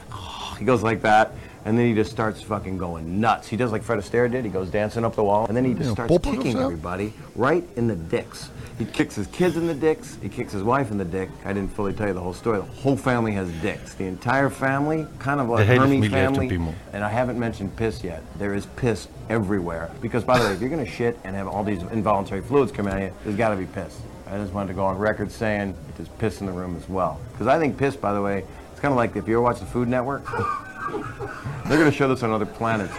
he 0.60 0.66
goes 0.66 0.84
like 0.84 1.02
that, 1.04 1.32
and 1.66 1.78
then 1.78 1.88
he 1.88 1.94
just 1.94 2.12
starts 2.12 2.42
fucking 2.42 2.78
going 2.78 3.22
nuts. 3.22 3.48
He 3.48 3.56
does 3.56 3.72
like 3.72 3.84
Fred 3.84 4.00
Astaire 4.00 4.30
did. 4.30 4.44
He 4.44 4.52
goes 4.52 4.70
dancing 4.70 5.06
up 5.06 5.16
the 5.16 5.24
wall, 5.24 5.46
and 5.48 5.56
then 5.56 5.64
he 5.64 5.74
just 5.74 5.88
Yeah, 5.90 5.94
starts 6.06 6.18
kicking 6.26 6.58
everybody 6.58 7.14
right 7.36 7.64
in 7.76 7.88
the 7.88 7.96
dicks. 7.96 8.50
He 8.78 8.86
kicks 8.86 9.16
his 9.16 9.26
kids 9.28 9.58
in 9.58 9.66
the 9.66 9.74
dicks. 9.74 10.20
He 10.22 10.30
kicks 10.30 10.54
his 10.54 10.62
wife 10.62 10.92
in 10.92 11.00
the 11.00 11.06
dick. 11.06 11.30
I 11.44 11.52
didn't 11.52 11.74
fully 11.74 11.94
tell 11.94 12.08
you 12.08 12.13
the 12.13 12.22
whole 12.22 12.34
story. 12.34 12.60
The 12.60 12.66
whole 12.66 12.96
family 12.96 13.32
has 13.32 13.50
dicks. 13.54 13.96
The 13.96 14.06
entire 14.06 14.52
family, 14.52 15.08
kind 15.18 15.40
of 15.40 15.50
like 15.50 15.66
hele 15.66 15.80
Hermes 15.80 16.06
familie 16.06 16.18
heeft 16.18 16.38
een 16.38 16.50
family. 16.50 16.76
And 16.94 17.04
I 17.04 17.10
haven't 17.10 17.40
mentioned 17.40 17.76
piss 17.76 18.04
yet. 18.04 18.22
There 18.38 18.54
is 18.54 18.68
piss 18.76 19.08
everywhere. 19.30 19.90
Because, 20.00 20.24
by 20.24 20.38
the 20.38 20.46
way, 20.46 20.54
if 20.54 20.62
you're 20.62 20.70
going 20.70 20.86
to 20.86 20.92
shit 20.92 21.18
and 21.24 21.36
have 21.36 21.48
all 21.48 21.63
these 21.63 21.82
involuntary 21.92 22.42
fluids 22.42 22.72
come 22.72 22.88
out 22.88 22.98
of 22.98 23.02
you, 23.02 23.13
there's 23.24 23.36
got 23.36 23.50
to 23.50 23.56
be 23.56 23.66
piss. 23.66 24.00
I 24.28 24.38
just 24.38 24.54
wanted 24.54 24.68
to 24.68 24.74
go 24.76 24.86
on 24.86 25.00
record 25.00 25.32
saying 25.32 25.74
there's 25.96 26.10
piss 26.20 26.42
in 26.42 26.46
the 26.46 26.54
room 26.54 26.76
as 26.76 26.88
well. 26.88 27.20
Because 27.32 27.48
I 27.48 27.58
think 27.58 27.80
piss, 27.80 27.96
by 27.96 28.13
the 28.13 28.22
way, 28.22 28.46
it's 28.72 28.80
kind 28.80 28.92
of 28.92 28.98
like 28.98 29.16
if 29.16 29.28
you 29.28 29.34
ever 29.36 29.42
watch 29.42 29.60
the 29.60 29.66
Food 29.66 29.88
Network, 29.88 30.24
they're 31.66 31.80
going 31.80 31.90
to 31.90 31.98
show 31.98 32.08
this 32.08 32.22
on 32.22 32.30
other 32.30 32.46
planets. 32.46 32.94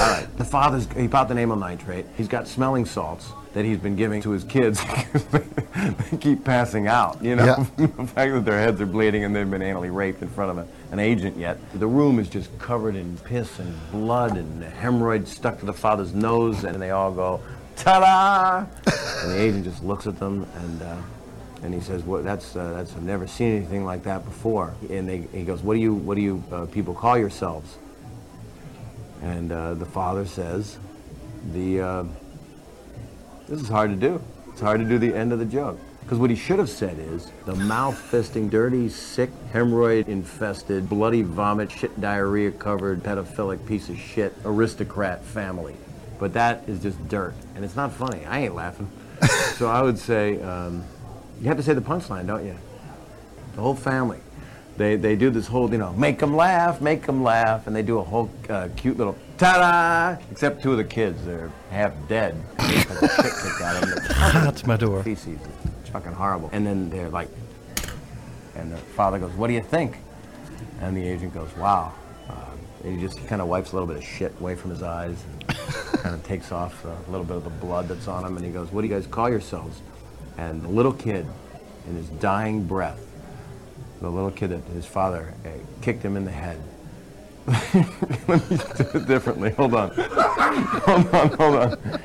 All 0.00 0.08
right, 0.08 0.26
the 0.38 0.44
father's, 0.44 0.90
he 0.96 1.06
popped 1.06 1.30
an 1.30 1.38
amyl 1.38 1.56
nitrate. 1.56 2.06
He's 2.16 2.28
got 2.28 2.48
smelling 2.48 2.86
salts 2.86 3.30
that 3.54 3.64
he's 3.64 3.78
been 3.78 3.96
giving 3.96 4.20
to 4.20 4.30
his 4.30 4.44
kids 4.44 4.80
they, 5.30 6.16
keep 6.20 6.44
passing 6.44 6.88
out, 6.88 7.22
you 7.22 7.36
know? 7.36 7.44
Yeah. 7.46 7.66
the 7.86 8.06
fact 8.06 8.32
that 8.32 8.44
their 8.44 8.58
heads 8.58 8.80
are 8.80 8.86
bleeding 8.86 9.24
and 9.24 9.34
they've 9.34 9.50
been 9.50 9.62
anally 9.62 9.94
raped 9.94 10.22
in 10.22 10.28
front 10.28 10.50
of 10.50 10.58
a, 10.58 10.68
an 10.92 10.98
agent 10.98 11.36
yet. 11.36 11.58
The 11.74 11.86
room 11.86 12.18
is 12.18 12.28
just 12.28 12.56
covered 12.58 12.96
in 12.96 13.16
piss 13.18 13.58
and 13.58 13.74
blood 13.90 14.36
and 14.36 14.62
hemorrhoids 14.62 15.30
stuck 15.30 15.60
to 15.60 15.66
the 15.66 15.72
father's 15.72 16.12
nose, 16.12 16.64
and 16.64 16.82
they 16.82 16.90
all 16.90 17.12
go, 17.12 17.40
ta-da! 17.76 18.66
and 19.22 19.32
the 19.32 19.40
agent 19.40 19.64
just 19.64 19.82
looks 19.82 20.06
at 20.06 20.18
them 20.18 20.46
and. 20.56 20.82
Uh, 20.82 20.96
and 21.62 21.72
he 21.72 21.80
says, 21.80 22.02
"What? 22.02 22.24
That's 22.24 22.54
uh, 22.54 22.74
that's. 22.74 22.92
I've 22.92 23.02
never 23.02 23.26
seen 23.26 23.56
anything 23.56 23.86
like 23.86 24.02
that 24.02 24.22
before." 24.26 24.74
And 24.90 25.08
they, 25.08 25.26
he 25.32 25.44
goes, 25.44 25.62
"What 25.62 25.72
do 25.72 25.80
you 25.80 25.94
What 25.94 26.16
do 26.16 26.20
you 26.20 26.44
uh, 26.52 26.66
people 26.66 26.92
call 26.92 27.16
yourselves?" 27.16 27.78
And 29.22 29.50
uh, 29.50 29.72
the 29.72 29.86
father 29.86 30.26
says, 30.26 30.76
"The 31.54 31.80
uh, 31.80 32.04
this 33.48 33.60
is 33.60 33.68
hard 33.68 33.90
to 33.90 33.96
do. 33.96 34.22
It's 34.50 34.60
hard 34.60 34.80
to 34.80 34.86
do 34.86 34.98
the 34.98 35.14
end 35.14 35.32
of 35.32 35.38
the 35.38 35.44
joke." 35.44 35.78
Because 36.04 36.18
what 36.18 36.28
he 36.28 36.36
should 36.36 36.58
have 36.58 36.68
said 36.68 36.98
is 36.98 37.32
the 37.46 37.54
mouth 37.54 37.96
fisting, 38.10 38.50
dirty, 38.50 38.90
sick, 38.90 39.30
hemorrhoid 39.54 40.06
infested, 40.06 40.86
bloody 40.86 41.22
vomit, 41.22 41.72
shit 41.72 41.98
diarrhea 41.98 42.50
covered, 42.50 43.02
pedophilic 43.02 43.66
piece 43.66 43.88
of 43.88 43.98
shit, 43.98 44.34
aristocrat 44.44 45.24
family. 45.24 45.74
But 46.18 46.34
that 46.34 46.68
is 46.68 46.82
just 46.82 47.08
dirt. 47.08 47.32
And 47.54 47.64
it's 47.64 47.74
not 47.74 47.90
funny. 47.90 48.26
I 48.26 48.40
ain't 48.40 48.54
laughing. 48.54 48.90
so 49.54 49.66
I 49.66 49.80
would 49.80 49.98
say, 49.98 50.42
um, 50.42 50.84
you 51.40 51.48
have 51.48 51.56
to 51.56 51.62
say 51.62 51.72
the 51.72 51.80
punchline, 51.80 52.26
don't 52.26 52.44
you? 52.44 52.56
The 53.54 53.62
whole 53.62 53.74
family. 53.74 54.20
They, 54.76 54.96
they 54.96 55.16
do 55.16 55.30
this 55.30 55.46
whole, 55.46 55.70
you 55.70 55.78
know, 55.78 55.94
make 55.94 56.18
them 56.18 56.36
laugh, 56.36 56.82
make 56.82 57.06
them 57.06 57.22
laugh, 57.22 57.66
and 57.66 57.74
they 57.74 57.82
do 57.82 57.98
a 57.98 58.04
whole 58.04 58.30
uh, 58.50 58.68
cute 58.76 58.98
little 58.98 59.16
ta-da! 59.38 60.22
Except 60.30 60.62
two 60.62 60.72
of 60.72 60.78
the 60.78 60.84
kids, 60.84 61.24
they're 61.24 61.50
half 61.70 61.92
dead. 62.08 62.34
That's 62.56 63.02
my 63.02 63.08
shit 63.08 63.32
kicked 63.42 63.60
out 63.62 63.82
of 63.82 63.88
them. 63.88 64.04
Gaat 64.44 64.66
maar 64.66 64.78
door. 64.78 65.02
Feces. 65.02 65.38
It's 65.80 65.90
fucking 65.90 66.12
horrible. 66.12 66.50
And 66.52 66.66
then 66.66 66.90
they're 66.90 67.10
like, 67.10 67.28
and 68.54 68.72
the 68.72 68.76
father 68.76 69.18
goes, 69.18 69.32
what 69.32 69.48
do 69.48 69.54
you 69.54 69.62
think? 69.62 69.98
And 70.80 70.96
the 70.96 71.06
agent 71.06 71.34
goes, 71.34 71.54
wow. 71.56 71.92
Uh, 72.28 72.34
and 72.84 72.94
he 72.94 73.06
just 73.06 73.26
kind 73.26 73.40
of 73.42 73.48
wipes 73.48 73.72
a 73.72 73.74
little 73.74 73.88
bit 73.88 73.96
of 73.96 74.04
shit 74.04 74.32
away 74.40 74.54
from 74.54 74.70
his 74.70 74.82
eyes 74.82 75.22
and 75.48 75.56
kind 76.02 76.14
of 76.14 76.24
takes 76.24 76.52
off 76.52 76.84
a 76.84 77.10
little 77.10 77.26
bit 77.26 77.36
of 77.36 77.44
the 77.44 77.50
blood 77.50 77.88
that's 77.88 78.08
on 78.08 78.24
him. 78.24 78.36
And 78.36 78.44
he 78.44 78.52
goes, 78.52 78.70
what 78.70 78.82
do 78.82 78.88
you 78.88 78.94
guys 78.94 79.06
call 79.06 79.28
yourselves? 79.28 79.80
And 80.38 80.62
the 80.62 80.68
little 80.68 80.92
kid, 80.92 81.26
in 81.88 81.96
his 81.96 82.08
dying 82.08 82.64
breath, 82.64 83.00
the 84.00 84.10
little 84.10 84.30
kid 84.30 84.50
that 84.50 84.62
his 84.72 84.86
father 84.86 85.34
uh, 85.44 85.48
kicked 85.80 86.02
him 86.02 86.16
in 86.16 86.24
the 86.24 86.30
head. 86.30 86.60
Let 88.26 88.50
me 88.50 88.56
do 88.56 88.98
it 88.98 89.06
differently. 89.06 89.50
Hold 89.50 89.74
on. 89.74 89.90
hold 89.90 91.14
on, 91.14 91.28
hold 91.30 91.56
on. 91.56 92.00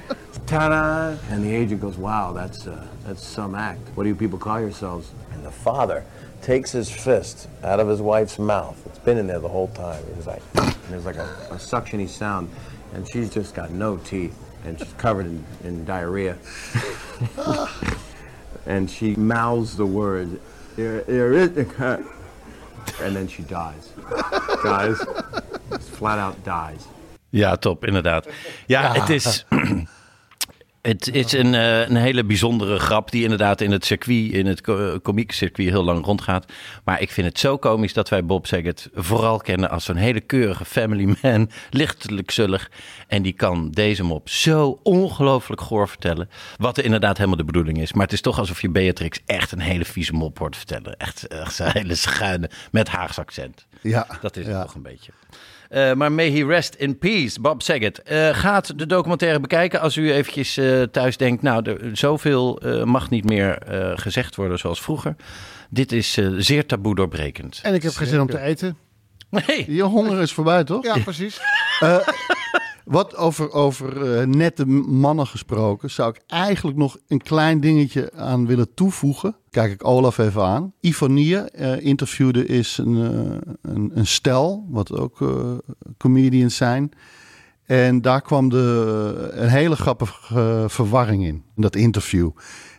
Ta-da! 0.47 1.15
And 1.30 1.43
the 1.43 1.54
agent 1.56 1.80
goes, 1.82 1.97
wow, 1.97 2.34
that's, 2.34 2.65
uh, 2.67 2.86
that's 3.06 3.25
some 3.25 3.56
act. 3.56 3.80
What 3.95 4.04
do 4.04 4.10
you 4.10 4.15
people 4.15 4.39
call 4.39 4.60
yourselves? 4.60 5.12
And 5.32 5.45
the 5.45 5.52
father 5.52 6.04
takes 6.41 6.71
his 6.71 6.89
fist 6.91 7.47
out 7.63 7.80
of 7.80 7.88
his 7.88 8.02
wife's 8.02 8.39
mouth. 8.39 8.82
It's 8.88 8.99
been 8.99 9.17
in 9.17 9.28
there 9.28 9.39
the 9.39 9.47
whole 9.47 9.67
time. 9.69 10.04
He's 10.15 10.28
like, 10.28 10.41
and 10.56 10.73
there's 10.89 11.06
like 11.06 11.17
a, 11.17 11.30
a 11.52 11.56
suctiony 11.56 12.10
sound. 12.10 12.49
And 12.93 13.08
she's 13.12 13.30
just 13.30 13.54
got 13.54 13.69
no 13.71 13.97
teeth. 13.97 14.36
And 14.65 14.78
she's 14.78 14.91
covered 14.93 15.28
in, 15.28 15.45
in 15.63 15.86
diarrhea. 15.86 16.38
and 18.65 18.89
she 18.89 19.15
mouths 19.15 19.78
the 19.78 19.86
word, 19.86 20.39
"There- 20.75 21.02
there 21.04 21.32
is 21.34 21.56
a 21.58 21.63
cut." 21.63 22.02
And 23.02 23.16
then 23.16 23.28
she 23.28 23.44
dies. 23.44 23.94
Just 25.70 25.90
flat 25.90 26.20
out 26.20 26.36
dies. 26.44 26.88
Ja, 27.30 27.56
top, 27.58 27.86
inderdaad. 27.86 28.28
Ja, 28.66 28.94
het 28.94 29.10
is. 29.10 29.46
Het 30.89 31.13
is 31.13 31.32
een, 31.32 31.54
eh, 31.56 31.80
een 31.80 31.95
hele 31.95 32.23
bijzondere 32.23 32.80
grap 32.80 33.12
die 33.12 33.23
inderdaad 33.23 33.62
in 33.62 33.71
het 33.71 33.86
circuit, 33.86 34.32
in 34.32 34.45
het 34.45 34.62
komieke 35.02 35.34
circuit 35.34 35.69
heel 35.69 35.84
lang 35.84 36.06
rondgaat. 36.06 36.52
Maar 36.84 37.02
ik 37.02 37.12
vind 37.12 37.28
het 37.28 37.39
zo 37.39 37.58
komisch 37.58 37.93
dat 37.93 38.10
wij 38.10 38.25
Bob 38.25 38.47
Saget 38.47 38.89
vooral 38.93 39.38
kennen 39.38 39.69
als 39.69 39.86
zo'n 39.86 39.95
hele 39.95 40.19
keurige 40.19 40.65
family 40.65 41.15
man, 41.21 41.49
lichtelijk 41.69 42.32
zullig. 42.32 42.71
En 43.08 43.21
die 43.21 43.34
kan 43.34 43.71
deze 43.71 44.04
mop 44.04 44.30
zo 44.30 44.80
ongelooflijk 44.84 45.62
goor 45.62 45.88
vertellen, 45.88 46.30
wat 46.58 46.78
er 46.78 46.84
inderdaad 46.84 47.17
helemaal 47.17 47.38
de 47.38 47.45
bedoeling 47.45 47.82
is. 47.82 47.93
Maar 47.93 48.04
het 48.04 48.13
is 48.13 48.21
toch 48.21 48.39
alsof 48.39 48.62
je 48.62 48.69
Beatrix 48.69 49.19
echt 49.25 49.52
een 49.52 49.60
hele 49.60 49.86
vieze 49.86 50.13
mop 50.13 50.38
hoort 50.39 50.56
vertellen. 50.56 50.97
Echt, 50.97 51.28
echt 51.28 51.60
een 51.60 51.71
hele 51.71 51.95
schuine, 51.95 52.49
met 52.71 52.88
Haags 52.88 53.19
accent. 53.19 53.67
Ja, 53.82 54.08
Dat 54.21 54.38
is 54.38 54.45
ja. 54.45 54.52
het 54.52 54.62
toch 54.62 54.75
een 54.75 54.82
beetje. 54.82 55.12
Eh, 55.69 55.93
maar 55.93 56.12
may 56.12 56.32
he 56.32 56.45
rest 56.45 56.75
in 56.75 56.97
peace, 56.97 57.41
Bob 57.41 57.62
Saget. 57.62 58.01
Eh, 58.01 58.29
gaat 58.29 58.79
de 58.79 58.86
documentaire 58.86 59.39
bekijken 59.39 59.79
als 59.79 59.95
u 59.97 60.12
eventjes 60.13 60.58
eh, 60.58 60.82
thuis 60.82 61.17
denkt... 61.17 61.41
nou, 61.41 61.69
er, 61.69 61.97
zoveel 61.97 62.60
eh, 62.60 62.84
mag 62.84 63.10
niet 63.10 63.23
meer 63.25 63.58
eh, 63.58 63.91
gezegd 63.95 64.36
worden 64.36 64.60
zoals 64.60 64.82
vroeger. 64.82 65.15
Dit 65.69 65.91
is 65.91 66.17
eh, 66.17 66.27
zeer 66.38 66.65
taboe 66.65 66.95
doorbrekend. 66.95 67.60
En 67.63 67.73
ik 67.73 67.84
heb 67.84 67.93
geen 67.93 68.08
zin 68.08 68.21
om 68.21 68.27
te 68.27 68.39
eten. 68.39 68.77
Nee. 69.29 69.75
Je 69.75 69.84
honger 69.84 70.21
is 70.21 70.34
voorbij, 70.34 70.63
toch? 70.63 70.86
Ja, 70.86 70.97
precies. 71.03 71.39
Wat 72.89 73.15
over, 73.15 73.52
over 73.52 74.17
eh, 74.19 74.25
nette 74.25 74.65
mannen 74.65 75.28
gesproken, 75.28 75.89
zou 75.89 76.10
ik 76.10 76.21
eigenlijk 76.28 76.78
nog 76.78 76.97
een 77.08 77.21
klein 77.21 77.60
dingetje 77.60 78.12
aan 78.13 78.47
willen 78.47 78.73
toevoegen. 78.73 79.36
Kijk 79.49 79.71
ik 79.71 79.86
Olaf 79.88 80.17
even 80.17 80.43
aan. 80.43 80.73
Ivonie 80.80 81.38
eh 81.38 81.86
interviewde 81.86 82.45
is 82.45 82.78
een, 82.78 82.95
eh, 82.95 83.52
een, 83.62 83.91
een 83.93 84.08
stel, 84.08 84.65
wat 84.69 84.97
ook 84.97 85.17
comedians 85.97 86.56
zijn. 86.56 86.91
En 87.65 88.02
daar 88.02 88.21
kwam 88.21 88.49
de, 88.49 89.30
een 89.32 89.49
hele 89.49 89.75
grappige 89.75 90.65
verwarring 90.67 91.23
in, 91.23 91.43
in 91.56 91.62
dat 91.62 91.75
interview. 91.75 92.30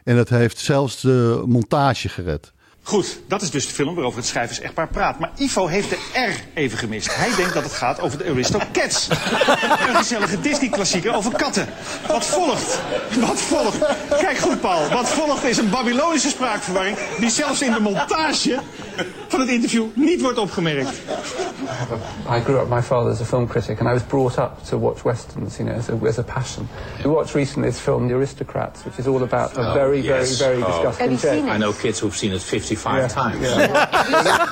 En 0.05 0.17
dat 0.17 0.29
heeft 0.29 0.59
zelfs 0.59 1.01
de 1.01 1.43
montage 1.47 2.09
gered. 2.09 2.53
Goed, 2.83 3.21
dat 3.27 3.43
is 3.43 3.51
dus 3.51 3.67
de 3.67 3.73
film 3.75 3.95
waarover 3.95 4.19
het 4.19 4.29
schrijvers-echtpaar 4.29 4.89
praat. 4.89 5.19
Maar 5.19 5.31
Ivo 5.37 5.67
heeft 5.67 5.91
de 5.91 5.99
R 6.13 6.59
even 6.59 6.79
gemist. 6.79 7.15
Hij 7.17 7.35
denkt 7.37 7.55
dat 7.55 7.63
het 7.63 7.73
gaat 7.73 8.01
over 8.01 8.19
de 8.19 8.25
Aristocats. 8.31 9.09
Een 9.89 9.97
gezellige 9.97 10.41
Disney-klassieker 10.41 11.15
over 11.15 11.33
katten. 11.33 11.69
Wat 12.07 12.27
volgt? 12.27 12.81
Wat 13.21 13.41
volgt? 13.41 13.79
Kijk 14.21 14.39
goed, 14.39 14.61
Paul. 14.61 14.89
Wat 14.89 15.09
volgt 15.09 15.45
is 15.45 15.57
een 15.59 15.71
Babylonische 15.71 16.29
spraakverwarring... 16.29 16.97
die 17.19 17.31
zelfs 17.31 17.63
in 17.63 17.73
de 17.73 17.81
montage 17.81 18.59
van 19.31 19.41
het 19.41 19.49
interview 19.49 19.87
niet 19.95 20.21
wordt 20.21 20.39
opgemerkt. 20.39 21.03
I 22.29 22.41
grew 22.45 22.59
up, 22.61 22.69
my 22.69 22.83
father 22.83 23.01
father's 23.11 23.21
a 23.21 23.25
film 23.25 23.47
critic, 23.47 23.81
and 23.81 23.89
I 23.89 23.93
was 23.93 24.03
brought 24.03 24.39
up 24.39 24.63
to 24.65 24.79
watch 24.79 25.03
westerns, 25.05 25.57
you 25.59 25.65
know, 25.65 25.77
as 25.77 25.89
a, 25.89 25.99
as 26.07 26.19
a 26.19 26.23
passion. 26.23 26.69
We 27.05 27.11
watched 27.11 27.35
recently 27.35 27.71
this 27.71 27.81
film, 27.81 28.09
The 28.09 28.15
Aristocrats, 28.15 28.85
which 28.85 28.99
is 28.99 29.07
all 29.07 29.23
about 29.23 29.57
a 29.57 29.71
oh, 29.71 29.75
very, 29.75 30.01
yes. 30.01 30.39
very, 30.39 30.61
very 30.61 30.63
Oh. 30.63 30.83
disgusting 30.83 31.17
joke. 31.19 31.49
I 31.55 31.59
know 31.59 31.73
kids 31.73 32.01
who've 32.01 32.17
seen 32.17 32.33
it 32.33 32.43
55 32.43 32.97
Yeah, 32.97 33.09
times. 33.09 33.41
yeah. 33.41 34.47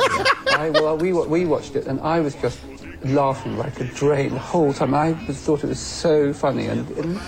I, 0.57 0.71
well, 0.71 0.97
we, 0.97 1.13
we 1.13 1.45
watched 1.45 1.77
it, 1.77 1.87
and 1.87 2.01
I 2.01 2.21
was 2.21 2.35
just 2.43 2.59
laughing 3.05 3.57
like 3.59 3.81
a 3.81 3.85
drain 3.85 4.31
the 4.35 4.39
whole 4.41 4.73
time. 4.73 4.95
I 4.95 5.17
was, 5.27 5.37
thought 5.37 5.63
it 5.65 5.69
was 5.69 5.81
so 5.81 6.33
funny, 6.33 6.67
and, 6.67 6.89
and 6.99 7.19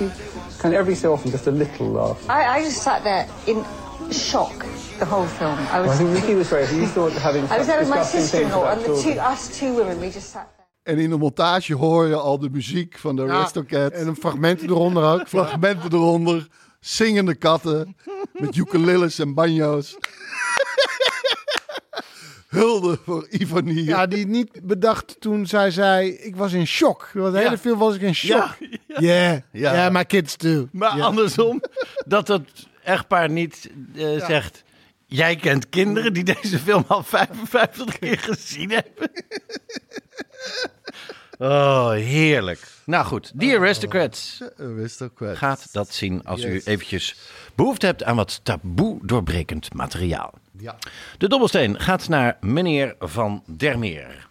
kind 0.58 0.74
of 0.74 0.80
every 0.80 0.94
so 0.94 1.12
often 1.12 1.30
just 1.30 1.46
a 1.46 1.52
little 1.52 1.88
laugh. 1.88 2.28
I, 2.28 2.58
I 2.58 2.64
just 2.64 2.82
sat 2.82 3.02
there 3.04 3.26
in 3.46 3.64
shock 4.12 4.64
the 4.98 5.04
whole 5.04 5.26
film. 5.26 5.58
I 5.58 5.80
was, 5.80 5.86
Well, 5.86 5.90
I 5.92 5.96
think 5.96 6.10
Nicky 6.12 6.34
was 6.34 6.48
very, 6.48 6.66
he 6.66 6.86
thought 6.86 7.12
having 7.12 7.42
I 7.50 7.56
was 7.58 7.66
there 7.66 7.78
with 7.78 7.88
my 7.88 8.02
sister-in-law 8.04 8.70
and 8.70 8.80
the 8.84 9.00
two, 9.02 9.18
us 9.32 9.58
two 9.58 9.74
women, 9.74 9.98
we 9.98 10.06
just 10.06 10.30
sat 10.30 10.46
there. 10.56 10.66
En 10.82 10.98
in 11.02 11.10
de 11.10 11.16
montage 11.16 11.74
hoor 11.74 12.06
je 12.06 12.14
al 12.14 12.38
de 12.38 12.50
muziek 12.50 12.98
van 12.98 13.16
de 13.16 13.22
Ja, 13.22 13.32
Aristocats. 13.32 13.94
en 13.96 14.06
een 14.06 14.16
fragment 14.16 14.62
eronder 14.62 15.04
ook. 15.04 15.28
Fragmenten 15.34 15.92
eronder. 15.92 16.46
Zingende 16.80 17.34
katten. 17.34 17.96
Met 18.32 18.56
ukuleles 18.56 19.18
en 19.18 19.34
banjo's. 19.34 19.96
Hulde 22.48 22.98
voor 23.04 23.26
Ivonie. 23.30 23.84
Ja, 23.84 24.06
die 24.06 24.26
niet 24.26 24.60
bedacht 24.62 25.16
toen 25.20 25.46
zij 25.46 25.70
zei, 25.70 26.10
ik 26.10 26.36
was 26.36 26.52
in 26.52 26.66
shock. 26.66 27.08
De 27.12 27.20
hele 27.20 27.40
Ja. 27.40 27.58
film 27.58 27.78
was 27.78 27.94
ik 27.94 28.00
in 28.00 28.14
shock. 28.14 28.56
Yeah, 28.86 29.38
Ja. 29.52 29.72
yeah, 29.72 29.92
my 29.92 30.04
kids 30.04 30.36
too. 30.36 30.68
Maar 30.72 30.90
andersom, 31.02 31.62
dat 32.06 32.28
het 32.28 32.66
echtpaar 32.82 33.30
niet 33.30 33.70
eh, 33.94 34.26
zegt... 34.26 34.62
Jij 35.06 35.36
kent 35.36 35.68
kinderen 35.68 36.12
die 36.12 36.24
deze 36.24 36.58
film 36.58 36.84
al 36.86 37.02
55 37.02 37.84
keer 37.98 38.18
gezien 38.18 38.70
hebben. 38.70 39.10
Oh, 41.38 41.90
heerlijk. 41.90 42.66
Nou 42.84 43.04
goed, 43.06 43.32
The 43.38 43.56
Aristocrats. 43.58 44.42
Aristocrats. 44.58 45.38
Gaat 45.38 45.72
dat 45.72 45.92
zien 45.92 46.24
als 46.24 46.44
u 46.44 46.60
eventjes 46.64 47.16
behoefte 47.54 47.86
hebt 47.86 48.04
aan 48.04 48.16
wat 48.16 48.40
taboe 48.42 48.98
doorbrekend 49.02 49.74
materiaal. 49.74 50.32
Ja. 50.58 50.76
De 51.18 51.28
dobbelsteen 51.28 51.80
gaat 51.80 52.08
naar 52.08 52.36
meneer 52.40 52.94
Van 52.98 53.42
der 53.46 53.78
Meer. 53.78 54.26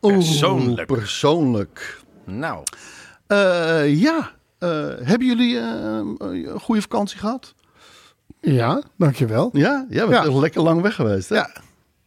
Persoonlijk. 0.00 0.86
persoonlijk. 0.86 2.00
Nou, 2.24 2.62
Eh, 3.26 4.00
ja. 4.00 4.33
Eh, 4.64 5.06
hebben 5.06 5.26
jullie 5.26 5.58
eh, 5.58 6.00
een 6.18 6.60
goede 6.60 6.80
vakantie 6.80 7.18
gehad? 7.18 7.54
Ja, 8.40 8.82
dankjewel. 8.98 9.50
Ja? 9.52 9.86
Jij 9.88 10.08
bent 10.08 10.24
Ja. 10.26 10.38
lekker 10.40 10.62
lang 10.62 10.80
weg 10.80 10.94
geweest, 10.94 11.28
hè? 11.28 11.34
Ja. 11.34 11.50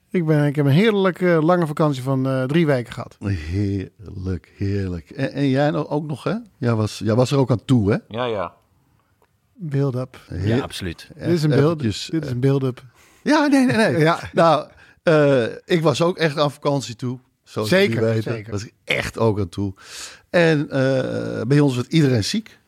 Ik, 0.09 0.25
ben, 0.25 0.45
ik 0.45 0.55
heb 0.55 0.65
een 0.65 0.71
heerlijke 0.71 1.39
lange 1.41 1.67
vakantie 1.67 2.03
van 2.03 2.27
eh, 2.27 2.43
drie 2.43 2.65
weken 2.65 2.93
gehad. 2.93 3.17
Heerlijk, 3.19 4.51
heerlijk. 4.55 5.09
En, 5.09 5.31
en 5.31 5.49
jij 5.49 5.69
nog- 5.71 5.89
ook 5.89 6.05
nog, 6.07 6.23
hè? 6.23 6.33
Jij 6.57 6.73
was, 6.75 7.01
jij 7.03 7.15
was 7.15 7.31
er 7.31 7.37
ook 7.37 7.51
aan 7.51 7.65
toe, 7.65 7.91
hè? 7.91 7.97
ja, 8.07 8.25
ja. 8.25 8.53
Build-up. 9.53 10.19
Ja, 10.29 10.59
absoluut. 10.59 11.09
Dit 11.15 11.27
is 11.27 11.43
een 11.43 11.49
beeld. 11.49 11.79
Eventjes, 11.79 12.05
Dit 12.11 12.25
is 12.25 12.31
een 12.31 12.39
build-up. 12.39 12.83
Ja, 13.23 13.47
nee, 13.47 13.65
nee, 13.65 13.75
nee. 13.77 13.97
Ja. 14.09 14.19
Nou, 14.33 14.67
eh, 15.03 15.43
ik 15.65 15.81
was 15.81 16.01
ook 16.01 16.17
echt 16.17 16.37
aan 16.37 16.51
vakantie 16.51 16.95
toe. 16.95 17.19
Zoals 17.43 17.69
Zeker, 17.69 17.93
jullie 17.93 18.13
weten. 18.13 18.31
zeker. 18.33 18.51
Was 18.51 18.63
ik 18.65 18.73
echt 18.83 19.17
ook 19.17 19.39
aan 19.39 19.49
toe. 19.49 19.73
En 20.29 20.69
eh, 20.69 21.41
bij 21.47 21.59
ons 21.59 21.75
werd 21.75 21.93
iedereen 21.93 22.23
ziek. 22.23 22.59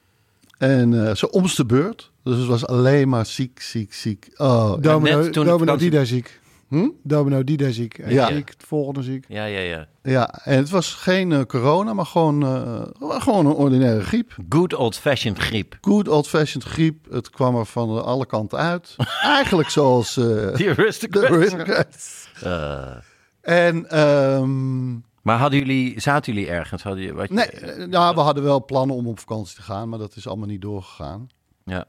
En 0.57 1.07
eh, 1.07 1.15
zo 1.15 1.25
omst 1.25 1.57
de 1.57 1.65
beurt. 1.65 2.11
Dus 2.23 2.37
het 2.37 2.47
was 2.47 2.67
alleen 2.67 3.09
maar 3.09 3.25
ziek, 3.25 3.61
ziek, 3.61 3.93
ziek. 3.93 4.29
Oh, 4.37 4.73
Domino, 4.81 4.99
net 5.21 5.33
toen 5.33 5.43
de 5.43 5.49
Domino 5.49 5.57
vakantie- 5.57 5.89
Dida 5.89 6.03
ziek. 6.03 6.39
Hm? 6.67 6.87
Domino 7.03 7.43
Dida 7.43 7.71
ziek. 7.71 7.97
En 7.97 8.13
Ja. 8.13 8.27
ziek, 8.27 8.49
het 8.49 8.63
volgende 8.67 9.03
ziek. 9.03 9.25
Ja, 9.27 9.45
ja, 9.45 9.59
ja. 9.59 9.87
ja, 10.03 10.39
en 10.43 10.57
het 10.57 10.69
was 10.69 10.93
geen 10.93 11.31
eh, 11.31 11.41
corona, 11.41 11.93
maar 11.93 12.05
gewoon, 12.05 12.43
eh, 12.43 12.81
gewoon 13.21 13.45
een 13.45 13.51
ordinaire 13.53 14.01
griep. 14.03 14.35
Good 14.49 14.73
old-fashioned 14.73 15.39
griep. 15.39 15.77
Good 15.81 16.07
old-fashioned 16.07 16.67
griep. 16.67 17.11
Het 17.11 17.29
kwam 17.29 17.55
er 17.55 17.65
van 17.65 18.03
alle 18.03 18.25
kanten 18.25 18.57
uit. 18.57 18.95
Eigenlijk 19.23 19.69
zoals 19.69 20.17
eh, 20.17 20.23
The 20.25 20.51
de 20.55 20.75
Aristocrats. 20.77 21.31
Aristocrats. 21.31 22.27
En 23.41 23.89
ehm, 23.89 24.89
Maar 25.29 25.37
hadden 25.37 25.59
jullie, 25.59 25.99
zaten 25.99 26.33
jullie 26.33 26.49
ergens? 26.49 26.83
Hadden 26.83 27.03
je, 27.03 27.13
wat 27.13 27.27
je- 27.27 27.33
nee, 27.33 27.45
eh, 27.49 27.87
ja, 27.91 28.13
we 28.13 28.19
hadden 28.19 28.43
wel 28.43 28.65
plannen 28.65 28.95
om 28.95 29.07
op 29.07 29.19
vakantie 29.19 29.55
te 29.55 29.61
gaan, 29.61 29.89
maar 29.89 29.99
dat 29.99 30.15
is 30.15 30.27
allemaal 30.27 30.47
niet 30.47 30.61
doorgegaan. 30.61 31.29
Ja. 31.65 31.85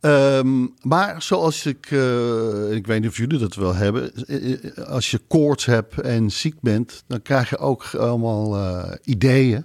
Ehm, 0.00 0.66
maar 0.82 1.22
zoals 1.22 1.66
ik, 1.66 1.86
eh, 1.90 2.72
ik 2.72 2.86
weet 2.86 3.00
niet 3.00 3.10
of 3.10 3.16
jullie 3.16 3.38
dat 3.38 3.54
wel 3.54 3.74
hebben, 3.74 4.14
eh, 4.26 4.84
als 4.86 5.10
je 5.10 5.18
koorts 5.18 5.64
hebt 5.64 6.00
en 6.00 6.30
ziek 6.30 6.60
bent, 6.60 7.04
dan 7.06 7.22
krijg 7.22 7.50
je 7.50 7.58
ook 7.58 7.94
allemaal 7.94 8.58
ideeën 9.04 9.64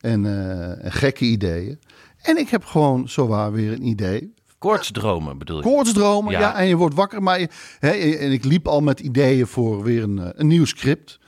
en, 0.00 0.26
en 0.82 0.92
gekke 0.92 1.24
ideeën. 1.24 1.78
En 2.22 2.36
ik 2.36 2.48
heb 2.48 2.64
gewoon 2.64 3.08
zowaar 3.08 3.52
weer 3.52 3.72
een 3.72 3.86
idee. 3.86 4.34
Koortsdromen 4.58 5.38
bedoel 5.38 5.56
je? 5.56 5.62
Koortsdromen, 5.62 6.32
ja. 6.32 6.40
Ja. 6.40 6.56
en 6.56 6.66
je 6.66 6.76
wordt 6.76 6.94
wakker. 6.94 7.22
Maar 7.22 7.40
je, 7.40 7.48
hè, 7.78 7.90
en 7.90 8.32
ik 8.32 8.44
liep 8.44 8.68
al 8.68 8.80
met 8.80 9.00
ideeën 9.00 9.46
voor 9.46 9.82
weer 9.82 10.02
een, 10.02 10.40
een 10.40 10.46
nieuw 10.46 10.64
script. 10.64 11.18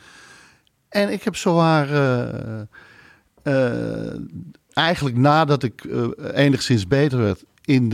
En 0.96 1.12
ik 1.12 1.22
heb 1.22 1.36
zowaar 1.36 1.90
eh, 1.90 2.60
eh, 3.42 4.14
eigenlijk 4.72 5.16
nadat 5.16 5.62
ik 5.62 5.84
eh, 5.84 6.04
enigszins 6.34 6.86
beter 6.86 7.18
werd, 7.18 7.44
in, 7.64 7.92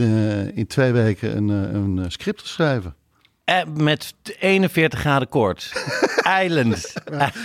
in 0.55 0.67
twee 0.67 0.91
weken 0.91 1.37
een, 1.37 1.49
een 1.49 2.11
script 2.11 2.41
geschreven. 2.41 2.95
Eh, 3.43 3.61
met 3.77 4.13
41 4.39 4.99
graden 4.99 5.29
koorts. 5.29 5.71
Eilend. 6.23 6.93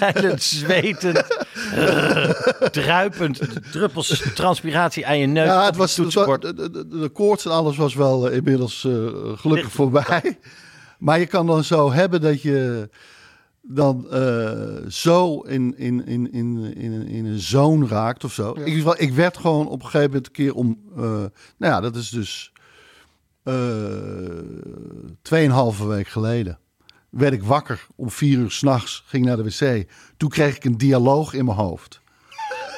Eilend, 0.00 0.42
zwetend. 0.42 1.24
druipend. 2.70 3.40
Druppels 3.72 4.22
transpiratie 4.34 5.06
aan 5.06 5.18
je 5.18 5.26
neus. 5.26 5.46
Ja, 5.46 5.64
het 5.64 5.76
was, 5.76 5.96
het 5.96 6.14
was- 6.14 6.40
de, 6.40 6.54
de, 6.54 6.88
de 6.88 7.08
koorts 7.08 7.44
en 7.44 7.50
alles 7.50 7.76
was 7.76 7.94
wel 7.94 8.28
inmiddels 8.28 8.88
gelukkig 9.34 9.70
voorbij. 9.72 10.38
Maar 10.98 11.18
je 11.18 11.26
kan 11.26 11.46
dan 11.46 11.64
zo 11.64 11.92
hebben 11.92 12.20
dat 12.20 12.42
je 12.42 12.88
dan 13.70 14.10
eh, 14.10 14.86
zo 14.88 15.40
in, 15.40 15.78
in, 15.78 16.06
in, 16.06 16.32
in, 16.32 16.74
in, 16.74 17.06
in 17.06 17.26
een 17.26 17.38
zone 17.38 17.86
raakt 17.86 18.24
of 18.24 18.32
zo. 18.32 18.52
Ik, 18.64 18.84
ik 18.98 19.12
werd 19.12 19.36
gewoon 19.36 19.68
op 19.68 19.78
een 19.82 19.84
gegeven 19.84 20.06
moment 20.06 20.26
een 20.26 20.32
keer 20.32 20.54
om... 20.54 20.78
eh, 20.96 21.02
nou 21.02 21.30
ja, 21.58 21.80
dat 21.80 21.96
is 21.96 22.10
dus 22.10 22.52
eh 23.42 23.54
tweeënhalve 25.22 25.86
week 25.86 26.08
geleden. 26.08 26.58
Werd 27.10 27.32
ik 27.32 27.42
wakker 27.42 27.86
om 27.96 28.10
vier 28.10 28.38
uur 28.38 28.50
s'nachts, 28.50 29.02
ging 29.06 29.24
naar 29.24 29.36
de 29.36 29.42
wc. 29.44 29.88
Toen 30.16 30.28
kreeg 30.28 30.56
ik 30.56 30.64
een 30.64 30.78
dialoog 30.78 31.32
in 31.34 31.44
mijn 31.44 31.56
hoofd. 31.56 32.00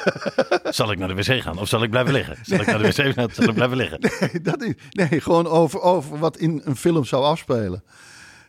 Zal 0.71 0.93
ik 0.93 0.99
naar 0.99 1.09
de 1.09 1.15
wc 1.15 1.43
gaan 1.43 1.59
of 1.59 1.69
zal 1.69 1.83
ik 1.83 1.91
blijven 1.91 2.13
liggen? 2.13 2.37
Zal 2.43 2.61
ik 2.61 2.67
naar 2.67 2.79
de 2.79 2.89
wc 2.89 3.15
gaan 3.15 3.25
of 3.25 3.35
zal 3.35 3.49
ik 3.49 3.55
blijven 3.55 3.77
liggen? 3.77 3.99
Nee, 4.33 4.41
dat 4.43 4.61
niet. 4.61 4.79
Nee, 4.91 5.21
gewoon 5.21 5.47
over, 5.47 5.81
over 5.81 6.19
wat 6.19 6.37
in 6.37 6.61
een 6.65 6.77
film 6.77 7.05
zou 7.05 7.25
afspelen. 7.25 7.83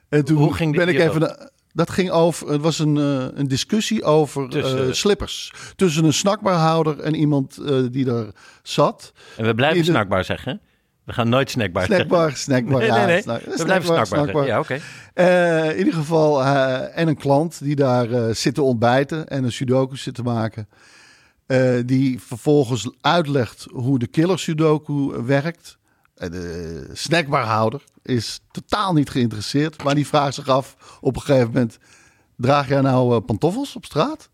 En 0.09 0.25
toen 0.25 0.37
Hoe 0.37 0.53
ging 0.53 0.71
die 0.75 0.85
ben 0.85 0.93
ik 0.95 0.99
even. 0.99 1.21
na- 1.21 1.49
dat 1.73 1.89
ging 1.89 2.09
over. 2.11 2.47
Het 2.51 2.61
was 2.61 2.79
een, 2.79 2.97
eh, 2.97 3.25
een 3.39 3.47
discussie 3.47 4.03
over 4.03 4.49
Tussen- 4.49 4.87
eh, 4.87 4.93
slippers. 4.93 5.53
Tussen 5.75 6.03
een 6.05 6.13
snackbarhouder 6.13 6.99
en 6.99 7.15
iemand 7.15 7.57
eh, 7.57 7.75
die 7.91 8.05
daar 8.05 8.25
zat. 8.63 9.11
En 9.37 9.45
we 9.45 9.55
blijven 9.55 9.77
de- 9.77 9.83
snackbaar 9.91 10.25
zeggen. 10.25 10.61
We 11.03 11.13
gaan 11.13 11.29
nooit 11.29 11.49
snackbar 11.49 11.85
zeggen. 11.85 12.05
Snackbar, 12.07 12.31
snackbar. 12.45 12.79
Nee, 12.79 12.87
ja, 12.87 12.95
nee, 12.97 13.05
nee. 13.05 13.21
snack- 13.21 13.41
We 13.41 13.63
blijven 13.63 14.05
snackbar. 14.07 14.45
Ja, 14.45 14.59
oké. 14.59 14.73
In 15.71 15.77
ieder 15.77 15.93
geval, 15.93 16.43
en 16.93 17.07
een 17.07 17.17
klant 17.17 17.63
die 17.63 17.75
daar 17.75 18.35
zit 18.35 18.53
te 18.55 18.61
ontbijten 18.61 19.27
en 19.27 19.43
een 19.43 19.51
sudoku 19.51 19.97
zit 19.97 20.15
te 20.15 20.23
maken. 20.23 20.67
Die 21.85 22.21
vervolgens 22.21 22.89
uitlegt 23.01 23.65
hoe 23.71 23.99
de 23.99 24.07
killer 24.07 24.39
sudoku 24.39 24.93
werkt. 25.25 25.77
De 26.15 26.89
snackbarhouder 26.93 27.83
is 28.03 28.39
totaal 28.51 28.93
niet 28.93 29.09
geïnteresseerd. 29.09 29.83
Maar 29.83 29.95
die 29.95 30.07
vraagt 30.07 30.35
zich 30.35 30.47
af 30.47 30.97
op 31.01 31.15
een 31.15 31.21
gegeven 31.21 31.51
moment... 31.51 31.77
draag 32.37 32.67
jij 32.67 32.81
nou 32.81 33.15
eh, 33.15 33.25
pantoffels 33.25 33.75
op 33.75 33.85
straat? 33.85 34.29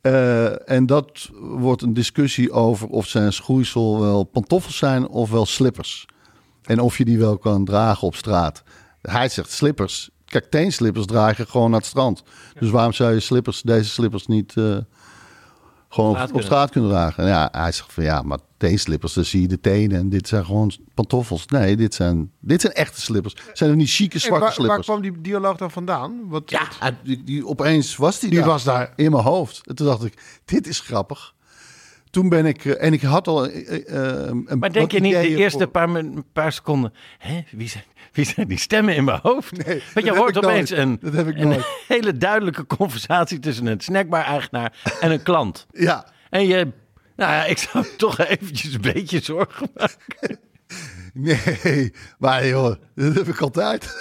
Eh, 0.00 0.70
en 0.70 0.86
dat 0.86 1.28
wordt 1.32 1.82
een 1.82 1.94
discussie 1.94 2.52
over 2.52 2.88
of 2.88 3.06
zijn 3.06 3.32
schoeisel 3.32 4.00
wel 4.00 4.24
pantoffels 4.24 4.76
zijn 4.76 5.08
of 5.08 5.30
wel 5.30 5.46
slippers. 5.46 6.06
En 6.62 6.80
of 6.80 6.98
je 6.98 7.04
die 7.04 7.18
wel 7.18 7.38
kan 7.38 7.64
dragen 7.64 8.06
op 8.06 8.14
straat. 8.14 8.62
Hij 9.00 9.28
zegt 9.28 9.50
slippers. 9.50 10.10
Kijk, 10.24 10.50
teenslippers 10.50 11.06
draag 11.06 11.36
je 11.36 11.46
gewoon 11.46 11.70
naar 11.70 11.78
het 11.78 11.88
strand. 11.88 12.22
Dus 12.58 12.70
waarom 12.70 12.92
zou 12.92 13.12
je 13.12 13.20
slippers, 13.20 13.62
deze 13.62 13.90
slippers 13.90 14.26
niet 14.26 14.56
eh, 14.56 14.76
gewoon 15.88 16.14
straat 16.14 16.32
op, 16.32 16.42
straat 16.42 16.70
kunnen 16.70 16.90
dragen? 16.90 17.22
En 17.24 17.28
ja, 17.28 17.48
hij 17.52 17.72
zegt 17.72 17.92
van 17.92 18.04
ja, 18.04 18.22
maar 18.22 18.38
teenslippers, 18.56 19.12
dan 19.12 19.24
zie 19.24 19.40
je 19.40 19.48
de 19.48 19.60
tenen. 19.60 19.98
En 19.98 20.08
dit 20.08 20.28
zijn 20.28 20.44
gewoon 20.44 20.72
pantoffels. 20.94 21.46
Nee, 21.46 21.76
dit 21.76 21.94
zijn, 21.94 22.30
dit 22.40 22.60
zijn 22.60 22.72
echte 22.72 23.00
slippers. 23.00 23.34
Zijn 23.52 23.70
er 23.70 23.76
niet 23.76 23.90
chique 23.90 24.18
zwarte 24.18 24.38
waar, 24.38 24.40
waar 24.48 24.52
slippers? 24.52 24.86
kwam 24.86 25.00
die 25.02 25.20
dialoog 25.20 25.56
dan 25.56 25.70
vandaan? 25.70 26.20
Wat, 26.28 26.50
Ja, 26.50 26.68
die, 27.04 27.24
die, 27.24 27.46
opeens 27.46 27.96
was 27.96 28.20
die, 28.20 28.30
Die 28.30 28.38
daar, 28.38 28.48
was 28.48 28.64
daar. 28.64 28.92
in 28.96 29.10
mijn 29.10 29.22
hoofd. 29.24 29.66
En 29.66 29.74
toen 29.74 29.86
dacht 29.86 30.04
ik, 30.04 30.40
dit 30.44 30.66
is 30.66 30.80
grappig. 30.80 31.34
Toen 32.10 32.28
ben 32.28 32.46
ik, 32.46 32.64
eh, 32.64 32.84
en 32.86 32.92
ik 32.92 33.02
had 33.02 33.28
al 33.28 33.46
eh, 33.48 33.82
een 33.86 34.46
Maar 34.58 34.72
denk 34.72 34.90
je 34.90 35.00
niet 35.00 35.12
de 35.12 35.36
eerste 35.36 35.58
voor- 35.58 35.68
paar, 35.68 36.02
paar 36.32 36.52
seconden... 36.52 36.92
Hè, 37.18 37.44
wie, 37.50 37.68
zijn, 37.68 37.84
wie 38.16 38.24
zijn 38.24 38.48
die 38.48 38.58
stemmen 38.58 38.94
in 38.94 39.04
mijn 39.04 39.18
hoofd? 39.22 39.66
Nee, 39.66 39.82
Want 39.94 40.06
je 40.06 40.16
hoort 40.16 40.36
opeens 40.36 40.70
een, 40.70 40.98
Dat 41.00 41.12
heb 41.12 41.26
ik 41.28 41.36
een 41.38 41.48
nooit. 41.48 41.66
hele 41.88 42.16
duidelijke 42.16 42.66
conversatie... 42.66 43.38
tussen 43.38 43.66
een 43.66 43.80
snackbar-eigenaar 43.80 44.72
en 45.00 45.10
een 45.10 45.22
klant. 45.22 45.66
Ja, 45.72 46.06
En 46.30 46.46
je... 46.46 46.68
Nou 47.16 47.32
ja, 47.32 47.44
ik 47.44 47.58
zou 47.58 47.86
toch 47.96 48.18
eventjes 48.18 48.74
een 48.74 48.80
beetje 48.80 49.20
zorgen 49.22 49.68
maken. 49.74 50.38
nee, 51.14 51.92
maar 52.18 52.46
joh, 52.46 52.74
dat 52.94 53.14
heb 53.14 53.28
ik 53.28 53.40
altijd. 53.40 53.94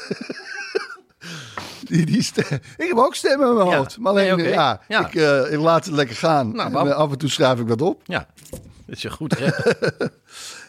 Die, 1.84 2.06
die 2.06 2.22
stem- 2.24 2.60
ik 2.78 2.88
heb 2.88 2.98
ook 2.98 3.16
stemmen 3.16 3.48
in 3.50 3.56
mijn 3.56 3.68
Ja. 3.70 3.78
hoofd. 3.78 3.98
Maar 3.98 4.12
alleen, 4.12 4.38
Nee, 4.38 4.50
ja, 4.50 4.82
Ja. 4.88 5.08
Ik, 5.08 5.16
eh, 5.16 5.52
ik 5.52 5.60
laat 5.60 5.86
het 5.86 5.94
lekker 5.94 6.16
gaan. 6.16 6.56
Nou, 6.56 6.78
en, 6.78 6.88
eh, 6.88 6.94
af 6.96 7.12
en 7.12 7.18
toe 7.18 7.30
schrijf 7.30 7.60
ik 7.60 7.68
wat 7.68 7.82
op. 7.82 8.02
Ja, 8.06 8.28
dat 8.50 8.60
is 8.96 9.02
je 9.02 9.10
goed 9.10 9.34
recht. 9.34 9.76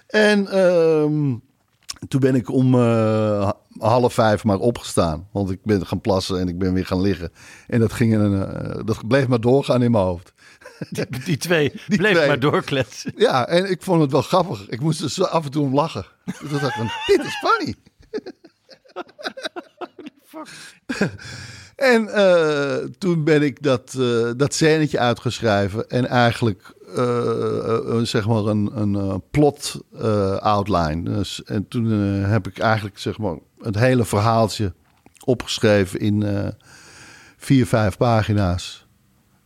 En 0.06 0.48
ehm, 0.48 1.34
toen 2.08 2.20
ben 2.20 2.34
ik 2.34 2.50
om 2.50 2.74
eh, 2.74 3.50
half 3.78 4.14
vijf 4.14 4.44
maar 4.44 4.58
opgestaan. 4.58 5.28
Want 5.32 5.50
ik 5.50 5.60
ben 5.62 5.86
gaan 5.86 6.00
plassen 6.00 6.40
en 6.40 6.48
ik 6.48 6.58
ben 6.58 6.72
weer 6.72 6.86
gaan 6.86 7.00
liggen. 7.00 7.32
En 7.66 7.80
dat, 7.80 7.92
ging 7.92 8.14
een, 8.14 8.46
eh, 8.46 8.80
dat 8.84 9.06
bleef 9.08 9.26
maar 9.26 9.40
doorgaan 9.40 9.82
in 9.82 9.90
mijn 9.90 10.04
hoofd. 10.04 10.32
Die, 10.90 11.06
die 11.24 11.36
twee 11.36 11.72
Die 11.88 11.98
bleef 11.98 12.14
twee. 12.14 12.26
maar 12.26 12.40
doorkletsen. 12.40 13.12
Ja, 13.26 13.46
en 13.48 13.70
ik 13.70 13.82
vond 13.82 14.00
het 14.00 14.10
wel 14.10 14.22
grappig. 14.22 14.68
Ik 14.68 14.80
moest 14.80 15.02
er 15.02 15.10
zo 15.10 15.22
af 15.22 15.44
en 15.44 15.50
toe 15.50 15.64
om 15.64 15.74
lachen. 15.74 16.06
Toen 16.38 16.48
dacht 16.50 16.64
ik 16.64 16.72
van, 16.72 16.90
dit 17.06 17.24
is 17.24 17.36
funny. 17.38 17.74
en 21.76 22.08
eh, 22.08 22.76
toen 22.98 23.24
ben 23.24 23.42
ik 23.42 23.62
dat, 23.62 23.98
dat 24.36 24.54
scènetje 24.54 24.98
uitgeschreven. 24.98 25.88
En 25.88 26.06
eigenlijk, 26.06 26.74
eh, 26.96 27.98
eh, 27.98 28.04
zeg 28.04 28.26
maar, 28.26 28.44
een, 28.44 28.70
een 28.74 28.94
eh, 28.94 29.14
plot 29.30 29.80
outline. 30.40 31.02
Dus, 31.02 31.42
en 31.44 31.68
toen 31.68 31.86
heb 32.22 32.46
ik 32.46 32.58
eigenlijk, 32.58 32.98
zeg 32.98 33.18
maar, 33.18 33.36
het 33.60 33.78
hele 33.78 34.04
verhaaltje 34.04 34.74
opgeschreven 35.24 36.00
in 36.00 36.52
vier, 37.36 37.66
vijf 37.66 37.96
pagina's. 37.96 38.86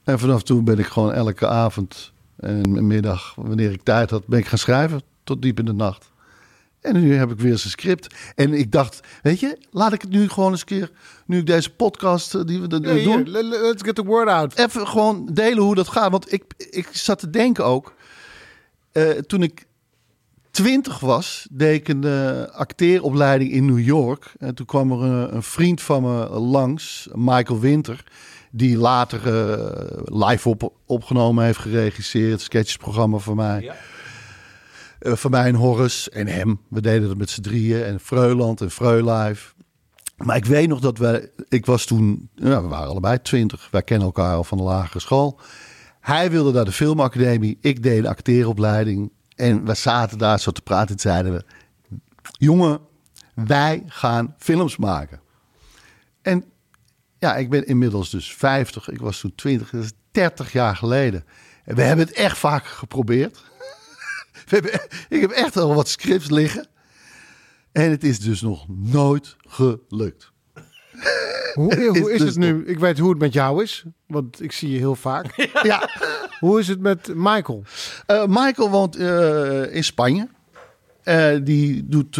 En 0.04 0.18
vanaf 0.18 0.42
toen 0.42 0.64
ben 0.64 0.78
ik 0.78 0.86
gewoon 0.86 1.12
elke 1.12 1.46
avond 1.46 2.12
en 2.36 2.86
middag, 2.86 3.34
wanneer 3.34 3.70
ik 3.70 3.82
tijd 3.82 4.10
had, 4.10 4.26
ben 4.26 4.38
ik 4.38 4.46
gaan 4.46 4.58
schrijven 4.58 5.02
tot 5.24 5.42
diep 5.42 5.58
in 5.58 5.64
de 5.64 5.72
nacht. 5.72 6.09
En 6.80 7.00
nu 7.00 7.14
heb 7.14 7.30
ik 7.30 7.38
weer 7.40 7.52
een 7.52 7.58
script. 7.58 8.14
En 8.34 8.54
ik 8.54 8.72
dacht, 8.72 9.00
weet 9.22 9.40
je, 9.40 9.58
laat 9.70 9.92
ik 9.92 10.00
het 10.02 10.10
nu 10.10 10.28
gewoon 10.28 10.50
eens 10.50 10.60
een 10.60 10.66
keer, 10.66 10.90
nu 11.26 11.38
ik 11.38 11.46
deze 11.46 11.70
podcast 11.70 12.34
eh, 12.34 12.40
die 12.44 12.60
we 12.60 12.68
Ja, 12.82 13.04
doen, 13.04 13.30
le- 13.30 13.42
let's 13.42 13.82
get 13.82 13.94
the 13.94 14.04
word 14.04 14.28
out. 14.28 14.58
even 14.58 14.86
gewoon 14.88 15.28
delen 15.32 15.62
hoe 15.62 15.74
dat 15.74 15.88
gaat. 15.88 16.10
Want 16.10 16.32
ik, 16.32 16.44
ik 16.56 16.88
zat 16.92 17.18
te 17.18 17.30
denken 17.30 17.64
ook, 17.64 17.94
eh, 18.92 19.08
toen 19.10 19.42
ik 19.42 19.66
twintig 20.50 21.00
was, 21.00 21.46
deed 21.50 21.80
ik 21.80 21.88
een 21.88 22.04
eh, 22.04 22.42
acteeropleiding 22.54 23.50
in 23.52 23.64
New 23.64 23.80
York. 23.80 24.32
En 24.38 24.54
toen 24.54 24.66
kwam 24.66 24.92
er 24.92 25.02
een, 25.02 25.34
een 25.34 25.42
vriend 25.42 25.80
van 25.82 26.02
me 26.02 26.28
langs, 26.38 27.08
Michael 27.14 27.60
Winter, 27.60 28.04
die 28.50 28.76
later 28.76 29.26
eh, 29.26 29.90
live 30.04 30.48
op, 30.48 30.72
opgenomen 30.86 31.44
heeft, 31.44 31.58
geregisseerd, 31.58 32.40
sketchesprogramma 32.40 33.18
voor 33.18 33.36
mij. 33.36 33.72
Eh, 35.00 35.12
voor 35.12 35.30
mij 35.30 35.46
en 35.46 35.54
Horace 35.54 36.10
en 36.10 36.26
hem. 36.26 36.60
We 36.68 36.80
deden 36.80 37.08
het 37.08 37.18
met 37.18 37.30
z'n 37.30 37.40
drieën. 37.40 37.84
En 37.84 38.00
Freuland 38.00 38.60
en 38.60 38.70
Freulive. 38.70 39.52
Maar 40.16 40.36
ik 40.36 40.44
weet 40.44 40.68
nog 40.68 40.80
dat 40.80 40.98
wij... 40.98 41.30
Ik 41.48 41.66
was 41.66 41.84
toen... 41.84 42.28
We 42.34 42.60
waren 42.60 42.88
allebei 42.88 43.22
twintig. 43.22 43.68
Wij 43.70 43.82
kennen 43.82 44.06
elkaar 44.06 44.34
al 44.34 44.44
van 44.44 44.58
de 44.58 44.64
lagere 44.64 45.00
school. 45.00 45.40
Hij 46.00 46.30
wilde 46.30 46.52
naar 46.52 46.64
de 46.64 46.72
filmacademie. 46.72 47.58
Ik 47.60 47.82
deed 47.82 47.98
een 47.98 48.06
acteeropleiding. 48.06 49.12
En 49.36 49.64
we 49.64 49.74
zaten 49.74 50.18
daar 50.18 50.40
zo 50.40 50.50
te 50.50 50.62
praten. 50.62 50.94
En 50.94 51.00
zeiden 51.00 51.32
we... 51.32 51.44
Jongen, 52.22 52.80
wij 53.34 53.82
gaan 53.86 54.34
films 54.38 54.76
maken. 54.76 55.20
En 56.22 56.44
ja, 57.18 57.36
ik 57.36 57.50
ben 57.50 57.66
inmiddels 57.66 58.10
dus 58.10 58.34
50. 58.34 58.88
Ik 58.88 59.00
was 59.00 59.20
toen 59.20 59.34
20. 59.34 59.70
Dat 59.70 59.84
is 59.84 59.92
30 60.10 60.52
jaar 60.52 60.76
geleden. 60.76 61.24
En 61.64 61.74
we 61.74 61.82
hebben 61.82 62.06
het 62.06 62.14
echt 62.14 62.38
vaak 62.38 62.64
geprobeerd. 62.64 63.49
Hebben, 64.50 64.72
ik 65.08 65.20
heb 65.20 65.30
echt 65.30 65.56
al 65.56 65.74
wat 65.74 65.88
scripts 65.88 66.30
liggen. 66.30 66.66
En 67.72 67.90
het 67.90 68.04
is 68.04 68.18
dus 68.20 68.40
nog 68.40 68.66
nooit 68.68 69.36
gelukt. 69.48 70.32
Hoe, 71.54 71.76
is 71.76 71.98
hoe 71.98 72.12
is 72.12 72.18
dus 72.18 72.28
het 72.28 72.38
nu? 72.38 72.64
Ik 72.66 72.78
weet 72.78 72.98
hoe 72.98 73.10
het 73.10 73.18
met 73.18 73.32
jou 73.32 73.62
is, 73.62 73.84
want 74.06 74.42
ik 74.42 74.52
zie 74.52 74.70
je 74.70 74.78
heel 74.78 74.94
vaak. 74.96 75.50
Ja, 75.62 75.88
Hoe 76.38 76.60
is 76.60 76.68
het 76.68 76.80
met 76.80 77.10
Michael? 77.14 77.62
eh, 78.06 78.24
Michael 78.26 78.70
woont 78.70 78.96
eh, 78.96 79.74
in 79.74 79.84
Spanje. 79.84 80.28
Eh, 81.02 81.36
die 81.42 81.88
doet 81.88 82.14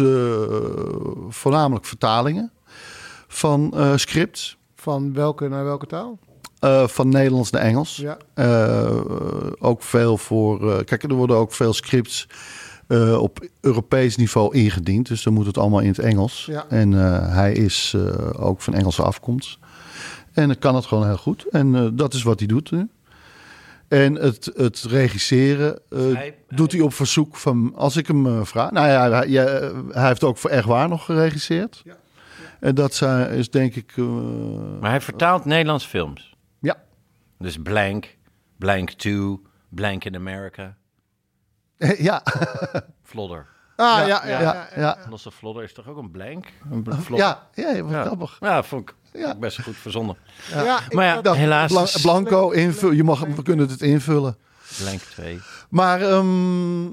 voornamelijk 1.29 1.85
vertalingen 1.85 2.51
van 3.27 3.73
scripts. 3.95 4.57
Van 4.75 5.13
welke 5.13 5.47
naar 5.47 5.63
welke 5.63 5.85
taal? 5.85 6.19
Eh, 6.61 6.87
van 6.87 7.09
Nederlands 7.09 7.49
naar 7.51 7.61
Engels. 7.61 7.95
Ja. 7.95 8.17
Eh, 8.33 8.97
ook 9.59 9.83
veel 9.83 10.17
voor. 10.17 10.71
eh, 10.71 10.83
kijk, 10.85 11.03
er 11.03 11.13
worden 11.13 11.35
ook 11.35 11.53
veel 11.53 11.73
scripts 11.73 12.27
eh, 12.87 13.21
op 13.21 13.47
Europees 13.61 14.15
niveau 14.15 14.55
ingediend. 14.55 15.07
Dus 15.07 15.23
dan 15.23 15.33
moet 15.33 15.45
het 15.45 15.57
allemaal 15.57 15.79
in 15.79 15.87
het 15.87 15.99
Engels. 15.99 16.45
Ja. 16.45 16.65
En 16.69 16.93
eh, 16.93 17.33
hij 17.33 17.53
is 17.53 17.93
eh, 17.95 18.43
ook 18.45 18.61
van 18.61 18.73
Engelse 18.73 19.01
afkomst. 19.03 19.57
En 20.33 20.47
dan 20.47 20.57
kan 20.59 20.75
het 20.75 20.85
gewoon 20.85 21.05
heel 21.07 21.17
goed. 21.17 21.45
En 21.51 21.75
eh, 21.75 21.87
dat 21.93 22.13
is 22.13 22.23
wat 22.23 22.39
hij 22.39 22.47
doet 22.47 22.71
nu. 22.71 22.89
En 23.87 24.15
het, 24.15 24.51
het 24.55 24.81
regisseren 24.89 25.79
eh, 25.89 25.99
Hij- 26.13 26.35
doet 26.49 26.71
hij 26.71 26.81
op 26.81 26.93
verzoek 26.93 27.35
van. 27.35 27.73
Als 27.75 27.97
ik 27.97 28.07
hem 28.07 28.45
vraag. 28.45 28.71
Nou 28.71 28.87
ja, 28.87 29.09
hij, 29.11 29.27
ja, 29.29 29.43
hij 29.91 30.07
heeft 30.07 30.23
ook 30.23 30.37
voor 30.37 30.49
Echt 30.49 30.65
Waar 30.65 30.89
nog 30.89 31.05
geregisseerd. 31.05 31.83
En 32.59 32.75
dat 32.75 32.93
zijn- 32.93 33.29
is 33.31 33.49
denk 33.49 33.75
ik. 33.75 33.91
eh, 33.95 34.05
Maar 34.81 34.89
hij 34.89 35.01
vertaalt 35.01 35.45
Nederlands 35.45 35.85
films. 35.85 36.29
Dus 37.41 37.57
Blank, 37.57 38.17
Blank 38.57 38.91
2, 38.91 39.39
Blank 39.69 40.05
in 40.05 40.15
America, 40.15 40.75
ja. 41.97 42.23
Flodder. 43.03 43.47
Ah, 43.75 44.07
ja, 44.07 44.27
ja, 44.27 44.27
ja. 44.27 44.39
ja, 44.41 44.67
ja. 44.75 44.97
Losse 45.09 45.31
Flodder 45.31 45.63
is 45.63 45.73
toch 45.73 45.87
ook 45.87 45.97
een 45.97 46.11
blank? 46.11 46.45
Een 46.71 46.83
bl- 46.83 46.91
Flodder? 46.91 47.17
Ja, 47.27 47.47
ja, 47.53 47.69
ja. 47.71 48.03
grappig. 48.03 48.37
Ja, 48.39 48.63
vond 48.63 48.89
ik 48.89 48.95
Ja. 49.13 49.35
best 49.35 49.61
goed 49.61 49.75
verzonnen. 49.77 50.17
Ja, 50.51 50.79
Maar 50.89 51.05
ja, 51.05 51.21
Dat 51.21 51.35
helaas 51.35 51.71
blan- 51.71 51.87
blanco 52.01 52.49
invullen. 52.49 52.95
Je 52.95 53.03
mag, 53.03 53.19
we 53.19 53.43
kunnen 53.43 53.69
het 53.69 53.81
invullen. 53.81 54.37
Blank 54.81 54.99
2. 54.99 55.39
Maar, 55.69 56.01
ehm, 56.01 56.85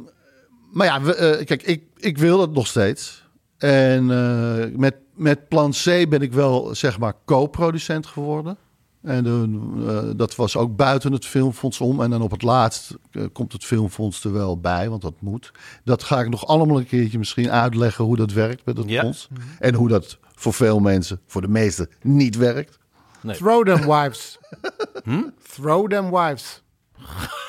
maar 0.72 0.87
ja, 0.87 1.00
we, 1.00 1.14
eh, 1.14 1.44
kijk, 1.46 1.62
ik, 1.62 1.82
ik 1.96 2.18
wil 2.18 2.40
het 2.40 2.52
nog 2.52 2.66
steeds. 2.66 3.26
En 3.58 4.11
eh, 4.11 4.76
met, 4.78 4.94
met 5.14 5.48
Plan 5.48 5.70
C 5.70 5.84
ben 6.08 6.22
ik 6.22 6.32
wel, 6.32 6.74
zeg 6.74 6.98
maar, 6.98 7.12
co-producent 7.24 8.07
geworden. 8.07 8.57
En 9.03 9.24
de, 9.24 9.59
eh, 9.86 10.11
dat 10.16 10.34
was 10.36 10.57
ook 10.57 10.76
buiten 10.76 11.12
het 11.12 11.26
filmfonds 11.26 11.80
om. 11.80 12.03
En 12.03 12.11
dan 12.11 12.22
op 12.22 12.30
het 12.30 12.42
laatst 12.42 12.94
eh, 13.11 13.22
komt 13.32 13.53
het 13.53 13.64
filmfonds 13.64 14.24
er 14.24 14.32
wel 14.32 14.59
bij, 14.61 14.88
want 14.88 15.03
dat 15.03 15.14
moet. 15.20 15.53
Dat 15.84 16.03
ga 16.03 16.20
ik 16.20 16.28
nog 16.28 16.46
allemaal 16.46 16.78
een 16.78 16.86
keertje 16.86 17.18
misschien 17.18 17.51
uitleggen 17.51 18.05
hoe 18.05 18.16
dat 18.16 18.32
werkt 18.32 18.64
met 18.64 18.76
het 18.76 18.88
Ja. 18.88 19.03
fonds. 19.03 19.28
En 19.59 19.74
hoe 19.74 19.88
dat 19.88 20.18
voor 20.34 20.53
veel 20.55 20.78
mensen, 20.80 21.20
voor 21.26 21.40
de 21.40 21.49
meesten, 21.49 21.88
niet 22.03 22.36
werkt. 22.36 22.78
Throw 23.26 23.66
them 23.66 23.86
wives. 23.86 24.38
Hm? 25.05 25.22
Throw 25.53 25.90
them 25.90 26.11
wives. 26.11 26.62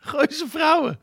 Gooi 0.00 0.26
ze 0.30 0.46
vrouwen. 0.50 0.98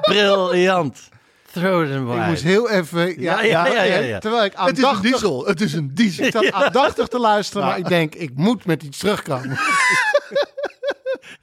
Briljant. 0.00 1.08
Ik 1.56 2.26
moest 2.26 2.42
heel 2.42 2.70
even... 2.70 3.20
Ja, 3.20 3.42
ja, 3.42 3.66
ja, 3.66 3.82
ja, 3.82 3.98
ja. 3.98 4.18
Terwijl 4.18 4.44
ik 4.44 4.52
Het 4.56 4.76
is 4.76 4.78
een 4.78 4.84
aandachtig... 4.84 5.10
diesel. 5.10 5.46
Het 5.46 5.60
is 5.60 5.72
een 5.72 5.94
diesel. 5.94 6.24
Ik 6.24 6.32
zat 6.32 6.52
aandachtig 6.62 7.06
te 7.06 7.18
luisteren, 7.18 7.66
maar 7.66 7.78
ik 7.78 7.88
denk, 7.88 8.14
ik 8.14 8.30
moet 8.34 8.64
met 8.66 8.82
iets 8.82 8.98
terugkomen. 8.98 9.58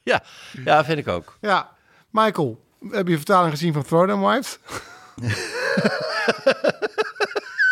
Ja, 0.02 0.22
ja, 0.64 0.84
vind 0.84 0.98
ik 0.98 1.08
ook. 1.08 1.38
Ja, 1.40 1.70
Michael, 2.10 2.60
heb 2.90 3.08
je 3.08 3.16
vertaling 3.16 3.50
gezien 3.50 3.72
van 3.72 3.82
Throw 3.82 4.08
Them 4.08 4.20
Wives? 4.20 4.58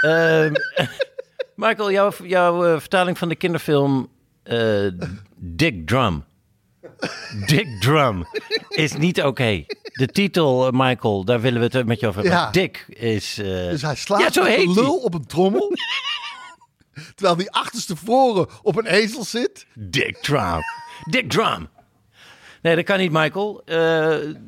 Ehm, 0.03 0.53
Michael, 1.55 1.91
jouw, 1.91 2.13
jouw 2.23 2.65
eh, 2.65 2.81
vertaling 2.81 3.19
van 3.19 3.29
de 3.29 3.37
kinderfilm 3.37 4.09
eh, 4.43 4.87
Dick 5.37 5.87
Drum. 5.87 6.25
Dick 7.47 7.81
Drum 7.81 8.25
is 8.69 8.93
niet 8.93 9.23
oké. 9.23 9.65
De 9.93 10.07
titel, 10.07 10.67
eh, 10.67 10.73
Michael, 10.73 11.25
daar 11.25 11.41
willen 11.41 11.61
we 11.71 11.79
het 11.79 11.87
met 11.87 12.01
je 12.01 12.07
over 12.07 12.21
hebben. 12.23 12.39
Ja. 12.41 12.51
Dick 12.51 12.85
is... 12.89 13.39
eh, 13.39 13.45
Dus 13.47 13.83
hij 13.83 13.95
slaat 13.97 14.21
ja, 14.21 14.31
zo 14.33 14.45
heet 14.45 14.59
een 14.67 14.75
hij. 14.75 14.83
lul 14.83 14.97
op 14.97 15.15
een 15.15 15.27
trommel. 15.27 15.73
terwijl 17.15 17.37
die 17.37 17.51
achterstevoren 17.51 18.47
op 18.63 18.77
een 18.77 18.87
ezel 18.87 19.25
zit. 19.25 19.67
Dick 19.75 20.17
Drum. 20.17 20.61
Dick 21.11 21.31
Drum. 21.31 21.69
Nee, 22.63 22.77
dat 22.77 22.85
kan 22.85 22.99
niet, 22.99 23.13
Michael. 23.13 23.63
Eh, 23.65 23.77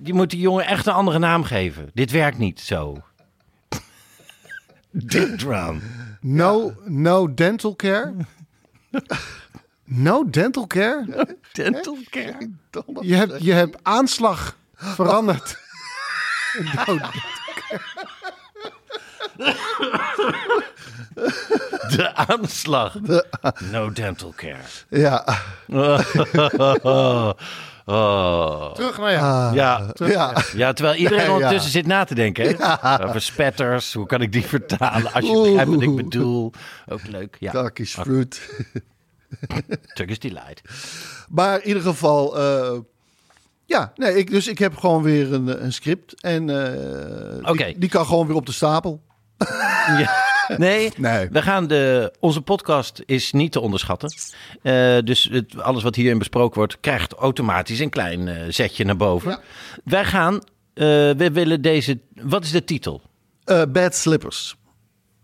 je 0.03 0.15
moet 0.15 0.31
die 0.31 0.41
jongen 0.41 0.67
echt 0.67 0.87
een 0.87 0.93
andere 0.93 1.19
naam 1.19 1.45
geven. 1.45 1.91
Dit 1.95 2.11
werkt 2.11 2.39
niet 2.39 2.61
zo. 2.61 2.97
Dick 4.91 5.39
Drum. 5.39 5.83
No, 6.21 6.75
no 6.85 7.35
dental 7.35 7.77
care? 7.77 8.15
No 9.85 10.31
dental 10.31 10.67
care? 10.67 11.27
Dental 11.53 11.97
care. 12.11 12.51
Je 13.01 13.15
hebt, 13.15 13.43
je 13.45 13.53
hebt 13.53 13.77
aanslag 13.83 14.57
veranderd. 14.77 15.59
No, 16.87 16.99
De 21.97 22.11
aanslag. 22.15 22.97
No 23.71 23.93
dental 23.93 24.33
care. 24.37 24.57
Ja. 24.89 25.25
oh. 27.85 28.73
terug 28.73 28.99
naar 28.99 29.13
jou. 29.13 29.55
Ja. 29.55 29.93
Ja. 29.95 30.33
ja, 30.55 30.73
terwijl 30.73 30.97
iedereen 30.97 31.21
Ja, 31.25 31.29
ja. 31.29 31.35
ondertussen 31.35 31.71
zit 31.71 31.87
na 31.87 32.05
te 32.05 32.15
denken. 32.15 32.57
Hè? 32.57 33.05
Over 33.09 33.21
spetters, 33.21 33.93
hoe 33.93 34.07
kan 34.07 34.21
ik 34.23 34.33
die 34.33 34.45
vertalen? 34.47 35.13
Als 35.13 35.25
je 35.27 35.43
begrijpt 35.43 35.71
wat 35.71 35.83
ik 35.83 35.97
bedoel. 35.97 36.53
Ook 36.89 37.07
leuk. 37.07 37.37
Ja. 37.41 37.51
Turkish 37.51 37.93
fruit. 37.95 38.41
Turkish 39.95 40.19
Delight. 40.19 40.61
Maar 41.29 41.61
in 41.61 41.67
ieder 41.69 41.83
geval... 41.83 42.39
eh, 42.39 42.79
ja, 43.67 43.93
nee, 43.97 44.15
ik, 44.17 44.31
dus 44.31 44.49
ik 44.49 44.59
heb 44.59 44.77
gewoon 44.77 45.03
weer 45.03 45.33
een, 45.33 45.65
een 45.65 45.73
script. 45.73 46.21
En 46.23 46.51
eh, 46.51 47.53
die, 47.53 47.79
die 47.79 47.89
kan 47.89 48.07
gewoon 48.07 48.27
weer 48.27 48.37
op 48.37 48.47
de 48.47 48.53
stapel. 48.53 49.03
Ja. 49.99 50.23
Nee, 50.57 50.93
Nee. 50.97 51.29
we 51.31 51.43
gaan 51.43 51.67
de, 51.67 52.13
onze 52.21 52.41
podcast 52.41 53.03
is 53.07 53.33
niet 53.33 53.53
te 53.53 53.61
onderschatten. 53.61 54.15
Eh, 54.63 54.99
dus 55.05 55.29
het, 55.33 55.61
alles 55.61 55.83
wat 55.83 55.95
hierin 55.95 56.19
besproken 56.19 56.59
wordt, 56.59 56.81
krijgt 56.81 57.13
automatisch 57.13 57.79
een 57.79 57.91
klein 57.91 58.29
eh, 58.29 58.43
zetje 58.49 58.85
naar 58.85 58.97
boven. 58.97 59.39
Wij 59.85 60.05
gaan, 60.05 60.35
eh, 60.35 60.85
we 61.17 61.31
willen 61.33 61.63
deze, 61.63 62.01
wat 62.23 62.45
is 62.45 62.51
de 62.51 62.65
titel? 62.65 63.03
Eh, 63.45 63.63
bad 63.69 63.95
slippers. 63.95 64.57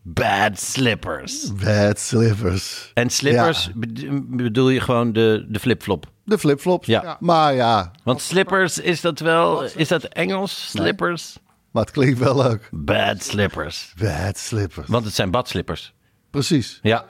Bad 0.03 0.61
Slippers. 0.61 1.53
Bad 1.55 1.99
slippers. 1.99 2.91
En 2.95 3.11
slippers 3.11 3.65
Ja. 3.65 3.73
bed- 3.75 4.37
bedoel 4.37 4.69
je 4.69 4.81
gewoon 4.81 5.13
de, 5.13 5.47
de 5.49 5.59
flipflop? 5.61 6.07
De 6.25 6.39
flipflops. 6.39 6.87
Ja. 6.87 7.17
Maar 7.21 7.55
ja, 7.55 7.91
Want 8.05 8.21
slippers, 8.21 8.79
is 8.79 9.01
dat 9.01 9.19
wel, 9.19 9.63
is 9.65 9.89
dat 9.89 10.05
Engels? 10.05 10.71
Slippers? 10.71 11.39
maar 11.71 11.83
het 11.83 11.93
klinkt 11.93 12.19
wel 12.19 12.37
leuk. 12.43 12.69
Bad 12.71 13.23
Slippers. 13.23 13.93
Bad 13.99 14.39
slippers. 14.39 14.87
Want 14.89 15.05
het 15.05 15.15
zijn 15.15 15.31
badslippers. 15.31 15.95
Precies. 16.31 16.79
Ja. 16.83 17.07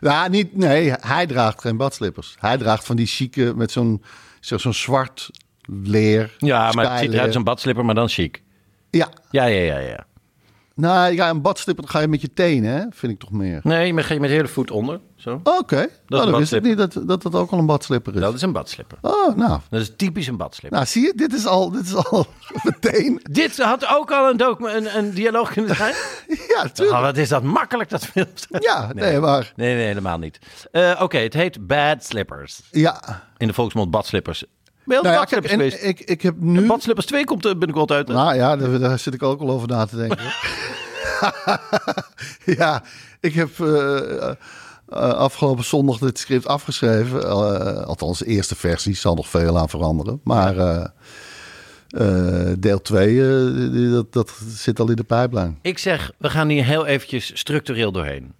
Ja, 0.00 0.28
niet, 0.28 0.56
nee, 0.56 0.92
hij 1.00 1.26
draagt 1.26 1.60
geen 1.60 1.76
badslippers. 1.76 2.34
Hij 2.38 2.56
draagt 2.56 2.84
van 2.84 2.96
die 2.96 3.06
chique 3.06 3.52
met 3.56 3.70
zo'n 3.70 4.02
zo, 4.40 4.58
zo'n 4.58 4.74
zwart 4.74 5.30
leer. 5.82 6.34
Ja, 6.38 6.72
maar 6.72 6.90
het 6.90 6.98
ziet 7.00 7.12
eruit 7.12 7.26
als 7.26 7.34
een 7.36 7.44
badslipper, 7.44 7.84
maar 7.84 7.94
dan 7.94 8.08
chic. 8.08 8.42
Ja. 8.90 9.08
Ja, 9.30 9.44
ja, 9.44 9.60
ja, 9.74 9.78
ja. 9.78 10.06
Nou 10.76 11.12
ja, 11.14 11.28
een 11.30 11.42
badslipper 11.42 11.84
dan 11.84 11.92
ga 11.94 12.00
je 12.00 12.08
met 12.08 12.20
je 12.20 12.32
tenen, 12.32 12.70
hè? 12.72 12.84
vind 12.90 13.12
ik 13.12 13.18
toch 13.18 13.30
meer. 13.30 13.60
Nee, 13.62 13.92
maar 13.92 14.04
ga 14.04 14.14
je 14.14 14.20
met 14.20 14.28
de 14.28 14.34
hele 14.36 14.48
voet 14.48 14.70
onder. 14.70 15.00
Zo. 15.16 15.40
Oké, 15.44 15.80
een 15.80 15.88
nou, 16.06 16.30
dan 16.30 16.38
wist 16.38 16.52
ik 16.52 16.62
niet 16.62 16.76
dat, 16.76 16.92
dat 17.06 17.22
dat 17.22 17.34
ook 17.34 17.50
al 17.50 17.58
een 17.58 17.66
badslipper 17.66 18.14
is. 18.14 18.20
Dat 18.20 18.34
is 18.34 18.42
een 18.42 18.52
badslipper. 18.52 18.98
Oh, 19.00 19.36
nou. 19.36 19.60
Dat 19.70 19.80
is 19.80 19.92
typisch 19.96 20.26
een 20.26 20.36
badslipper. 20.36 20.78
Nou, 20.78 20.90
zie 20.90 21.02
je, 21.02 21.12
dit 21.16 21.32
is 21.32 21.46
al, 21.46 21.70
dit 21.70 21.84
is 21.86 21.94
al 21.94 22.26
meteen. 22.62 23.20
Dit 23.30 23.56
had 23.58 23.86
ook 23.86 24.10
al 24.12 24.30
een, 24.30 24.36
docu- 24.36 24.68
een, 24.70 24.96
een 24.96 25.10
dialoog 25.10 25.52
kunnen 25.52 25.76
zijn. 25.76 25.94
Ja, 26.56 26.68
tuurlijk. 26.68 26.96
Oh, 26.96 27.02
wat 27.02 27.16
is 27.16 27.28
dat 27.28 27.42
makkelijk, 27.42 27.90
dat 27.90 28.06
film. 28.06 28.26
Ja, 28.48 28.90
nee, 28.94 29.18
maar... 29.20 29.52
Nee, 29.56 29.74
nee, 29.74 29.86
helemaal 29.86 30.18
niet. 30.18 30.38
Eh, 30.72 31.00
Oké, 31.02 31.18
het 31.18 31.34
heet 31.34 31.66
Bad 31.66 32.04
Slippers. 32.04 32.60
Ja. 32.70 33.24
In 33.36 33.46
de 33.46 33.52
volksmond 33.54 33.90
badslippers. 33.90 34.44
Nou 34.86 35.08
ja, 35.08 35.24
kijk, 35.24 35.44
en 35.44 35.86
ik, 35.88 36.00
ik 36.00 36.22
heb 36.22 36.34
nu... 36.38 36.66
Badslippers 36.66 37.06
2 37.06 37.24
komt 37.24 37.44
er 37.44 37.58
binnenkort 37.58 37.90
uit. 37.90 38.08
hè? 38.08 38.14
Nou 38.14 38.34
ja, 38.34 38.56
daar, 38.56 38.78
daar 38.78 38.98
zit 38.98 39.14
ik 39.14 39.22
ook 39.22 39.40
al 39.40 39.50
over 39.50 39.68
na 39.68 39.86
te 39.86 39.96
denken. 39.96 40.18
ja, 42.58 42.82
ik 43.20 43.34
heb 43.34 43.60
eh, 43.60 44.28
eh, 44.28 44.36
afgelopen 44.88 45.64
zondag 45.64 45.98
dit 45.98 46.18
script 46.18 46.46
afgeschreven. 46.46 47.22
Eh, 47.22 47.82
althans, 47.82 48.18
de 48.18 48.26
eerste 48.26 48.54
versie 48.56 48.94
zal 48.94 49.14
nog 49.14 49.28
veel 49.28 49.58
aan 49.58 49.68
veranderen. 49.68 50.20
Maar 50.24 50.54
deel 52.58 52.82
2, 52.82 53.90
dat, 53.90 54.12
dat 54.12 54.40
zit 54.48 54.80
al 54.80 54.90
in 54.90 54.96
de 54.96 55.04
pijplijn. 55.04 55.58
Ik 55.62 55.78
zeg, 55.78 56.12
we 56.18 56.30
gaan 56.30 56.48
hier 56.48 56.64
heel 56.64 56.86
eventjes 56.86 57.38
structureel 57.38 57.92
doorheen. 57.92 58.34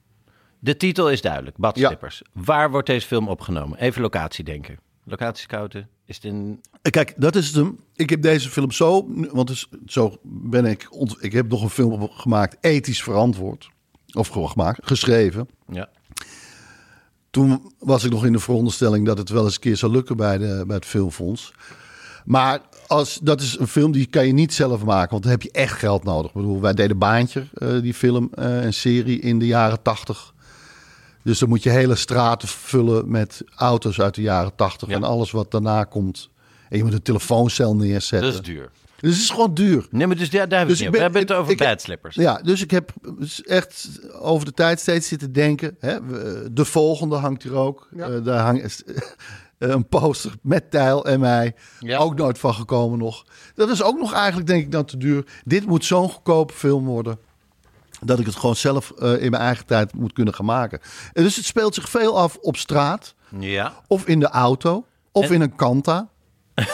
De 0.58 0.76
titel 0.76 1.10
is 1.10 1.20
duidelijk, 1.20 1.56
Badslippers. 1.56 2.22
Waar 2.32 2.70
wordt 2.70 2.86
deze 2.86 3.06
film 3.06 3.28
opgenomen? 3.28 3.78
Even 3.78 4.02
locatie 4.02 4.44
denken. 4.44 4.78
Locatie 5.04 5.42
scouten. 5.42 5.88
Is 6.06 6.14
het 6.14 6.24
in... 6.24 6.60
Kijk, 6.90 7.14
dat 7.16 7.36
is 7.36 7.46
het 7.46 7.54
hem. 7.56 7.78
Ik 7.94 8.10
heb 8.10 8.22
deze 8.22 8.48
film 8.50 8.70
zo, 8.70 9.06
want 9.32 9.48
dus, 9.48 9.68
zo 9.86 10.16
ben 10.22 10.64
ik. 10.64 10.86
ont- 10.90 11.16
Ik 11.20 11.32
heb 11.32 11.48
nog 11.48 11.62
een 11.62 11.70
film 11.70 12.08
gemaakt, 12.10 12.56
ethisch 12.60 13.02
verantwoord. 13.02 13.68
Of 14.12 14.28
gewoon 14.28 14.48
gemaakt, 14.50 14.86
geschreven. 14.86 15.48
Ja. 15.68 15.88
Toen 17.30 17.72
was 17.78 18.04
ik 18.04 18.10
nog 18.10 18.24
in 18.24 18.32
de 18.32 18.38
veronderstelling 18.38 19.06
dat 19.06 19.18
het 19.18 19.28
wel 19.28 19.44
eens 19.44 19.54
een 19.54 19.60
keer 19.60 19.76
zou 19.76 19.92
lukken 19.92 20.16
bij, 20.16 20.38
de, 20.38 20.64
bij 20.66 20.76
het 20.76 20.84
Filmfonds. 20.86 21.52
Maar 22.24 22.60
als, 22.86 23.18
dat 23.22 23.40
is 23.40 23.58
een 23.58 23.66
film 23.68 23.92
die 23.92 24.06
kan 24.06 24.26
je 24.26 24.32
niet 24.32 24.54
zelf 24.54 24.84
maken, 24.84 25.10
want 25.10 25.22
dan 25.22 25.32
heb 25.32 25.42
je 25.42 25.50
echt 25.50 25.78
geld 25.78 26.04
nodig. 26.04 26.30
Ik 26.30 26.36
bedoel, 26.36 26.60
wij 26.60 26.72
deden 26.74 26.98
Baantje, 26.98 27.46
eh, 27.54 27.80
die 27.80 27.94
film, 27.94 28.28
eh, 28.34 28.62
een 28.64 28.74
serie 28.74 29.20
in 29.20 29.38
de 29.38 29.46
jaren 29.46 29.82
tachtig. 29.82 30.34
Dus 31.26 31.38
dan 31.38 31.48
moet 31.48 31.62
je 31.62 31.70
hele 31.70 31.94
straten 31.94 32.48
vullen 32.48 33.10
met 33.10 33.42
auto's 33.56 34.00
uit 34.00 34.14
de 34.14 34.22
jaren 34.22 34.54
tachtig 34.56 34.88
en 34.88 35.02
alles 35.02 35.30
wat 35.30 35.50
daarna 35.50 35.84
komt. 35.84 36.30
En 36.68 36.76
je 36.76 36.84
moet 36.84 36.92
een 36.92 37.02
telefooncel 37.02 37.76
neerzetten. 37.76 38.32
Dat 38.32 38.40
is 38.40 38.46
duur. 38.46 38.70
Dus 39.00 39.12
het 39.12 39.22
is 39.22 39.30
gewoon 39.30 39.54
duur. 39.54 39.86
Nee, 39.90 40.06
maar 40.06 40.16
dus 40.16 40.30
daar, 40.30 40.48
daar 40.48 40.58
hebben 40.58 40.76
we 40.76 40.82
Dus 40.82 40.86
het 40.86 40.94
ik 40.94 41.00
niet 41.00 41.02
over. 41.04 41.12
We 41.14 41.20
ben- 41.20 41.22
hebben 41.22 41.22
het 41.22 41.32
over 41.32 41.52
ik- 41.52 41.58
Badslippers. 41.58 42.14
Ja, 42.14 42.40
dus 42.42 42.62
ik 42.62 42.70
heb 42.70 42.92
echt 43.44 43.88
over 44.20 44.44
de 44.46 44.52
tijd 44.52 44.80
steeds 44.80 45.08
zitten 45.08 45.32
denken. 45.32 45.76
Hè, 45.80 45.96
de 46.52 46.64
volgende 46.64 47.16
hangt 47.16 47.42
hier 47.42 47.54
ook. 47.54 47.88
Eh, 47.96 48.06
daar 48.24 48.40
hangt 48.44 48.84
een 49.58 49.88
poster 49.88 50.32
met 50.42 50.70
Tijl 50.70 51.04
en 51.06 51.20
mij. 51.20 51.54
Ook 51.98 52.16
nooit 52.16 52.38
van 52.38 52.54
gekomen 52.54 52.98
nog. 52.98 53.24
Dat 53.54 53.70
is 53.70 53.82
ook 53.82 53.98
nog 53.98 54.12
eigenlijk, 54.12 54.46
denk 54.46 54.62
ik, 54.64 54.72
dan 54.72 54.84
te 54.84 54.96
duur. 54.96 55.26
Dit 55.44 55.66
moet 55.66 55.84
zo'n 55.84 56.08
goedkope 56.10 56.52
film 56.54 56.84
worden. 56.84 57.18
Dat 58.06 58.18
ik 58.18 58.26
het 58.26 58.36
gewoon 58.36 58.56
zelf 58.56 58.90
eh, 58.90 59.22
in 59.22 59.30
mijn 59.30 59.42
eigen 59.42 59.66
tijd 59.66 59.94
moet 59.94 60.12
kunnen 60.12 60.34
gaan 60.34 60.44
maken. 60.46 60.80
En 61.12 61.22
dus 61.22 61.36
het 61.36 61.44
speelt 61.44 61.74
zich 61.74 61.88
veel 61.88 62.18
af 62.18 62.36
op 62.40 62.56
straat. 62.56 63.14
Ja. 63.38 63.72
Of 63.86 64.06
in 64.06 64.20
de 64.20 64.28
auto. 64.28 64.84
Of 65.12 65.24
En- 65.28 65.32
in 65.34 65.40
een 65.40 65.56
Kanta. 65.56 66.08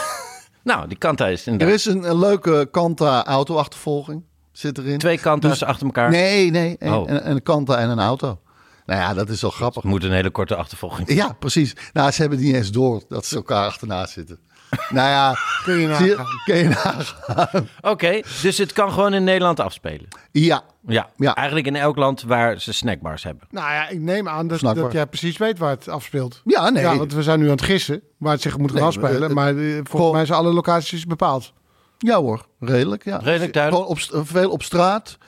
Nou, 0.65 0.89
die 0.89 0.99
Kanta 0.99 1.27
is 1.29 1.47
Er 1.47 1.53
inderdaad... 1.53 1.77
is 1.77 1.85
een, 1.85 2.11
een 2.11 2.19
leuke 2.19 2.69
Kanta 2.71 3.25
auto-achtervolging. 3.25 4.23
Zit 4.53 4.79
erin. 4.79 4.99
Twee 4.99 5.19
Kanta's 5.19 5.51
Dus- 5.51 5.65
achter 5.65 5.87
elkaar. 5.87 6.11
Nee, 6.11 6.51
nee. 6.51 6.77
Een, 6.79 6.93
Oh. 6.95 7.09
een, 7.11 7.31
een 7.31 7.43
Kanta 7.43 7.79
en 7.79 7.89
een 7.91 7.99
auto. 8.01 8.41
Nou 8.87 9.01
ja, 9.01 9.15
dat 9.15 9.29
is 9.29 9.41
wel 9.41 9.51
grappig. 9.51 9.83
Moet 9.83 10.05
een 10.05 10.13
hele 10.13 10.31
korte 10.31 10.57
achtervolging. 10.57 11.13
Ja, 11.13 11.33
precies. 11.33 11.77
Nou, 11.93 12.11
ze 12.11 12.21
hebben 12.21 12.39
het 12.39 12.47
niet 12.47 12.57
eens 12.57 12.71
door 12.71 13.03
dat 13.09 13.27
ze 13.27 13.37
elkaar 13.37 13.67
achterna 13.67 14.07
zitten. 14.07 14.39
nou 14.91 15.09
ja, 15.09 15.37
Kun 15.65 15.79
je 15.79 15.95
zie 15.95 16.07
nagaan. 16.09 16.27
kun 16.45 16.57
je 16.57 16.69
nagaan. 16.69 17.69
Oké, 17.81 18.21
dus 18.43 18.59
het 18.59 18.73
kan 18.73 18.93
gewoon 18.93 19.15
in 19.15 19.25
Nederland 19.25 19.61
afspelen. 19.61 20.09
Ja, 20.33 20.63
Ja, 20.87 21.11
Ja. 21.17 21.35
eigenlijk 21.35 21.67
in 21.67 21.77
elk 21.77 21.97
land 21.97 22.23
waar 22.23 22.61
ze 22.61 22.73
snackbars 22.73 23.23
hebben. 23.25 23.47
Nou 23.51 23.73
ja, 23.73 23.89
ik 23.89 24.01
neem 24.01 24.29
aan 24.29 24.47
dat, 24.49 24.59
Snackbar. 24.59 24.83
dat 24.85 24.93
jij 24.93 25.07
precies 25.07 25.37
weet 25.37 25.59
waar 25.59 25.71
het 25.71 25.89
afspeelt. 25.89 26.41
Ja, 26.45 26.71
nee. 26.71 26.83
Ja, 26.83 26.97
want 26.97 27.13
we 27.15 27.23
zijn 27.23 27.39
nu 27.39 27.45
aan 27.45 27.51
het 27.51 27.63
gissen 27.63 28.03
waar 28.19 28.33
het 28.33 28.43
zich 28.43 28.59
moet 28.59 28.71
gaan 28.71 28.79
Nee, 28.79 28.87
afspelen. 28.89 29.35
maar, 29.35 29.57
eh, 29.57 29.63
volgens 29.65 29.91
gewoon- 29.91 30.13
mij 30.13 30.27
zijn 30.27 30.39
alle 30.39 30.53
locaties 30.53 31.07
bepaald. 31.07 31.53
ja 31.99 32.21
hoor, 32.21 32.47
redelijk. 32.61 33.05
Ja. 33.05 33.17
Redelijk 33.17 33.53
duidelijk. 33.53 33.85
Gewoon 34.01 34.21
op, 34.21 34.27
veel 34.27 34.51
op 34.51 34.63
straat. 34.63 35.19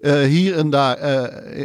Eh, 0.00 0.12
hier 0.22 0.58
en 0.58 0.70
daar 0.70 0.96
eh, 0.96 1.64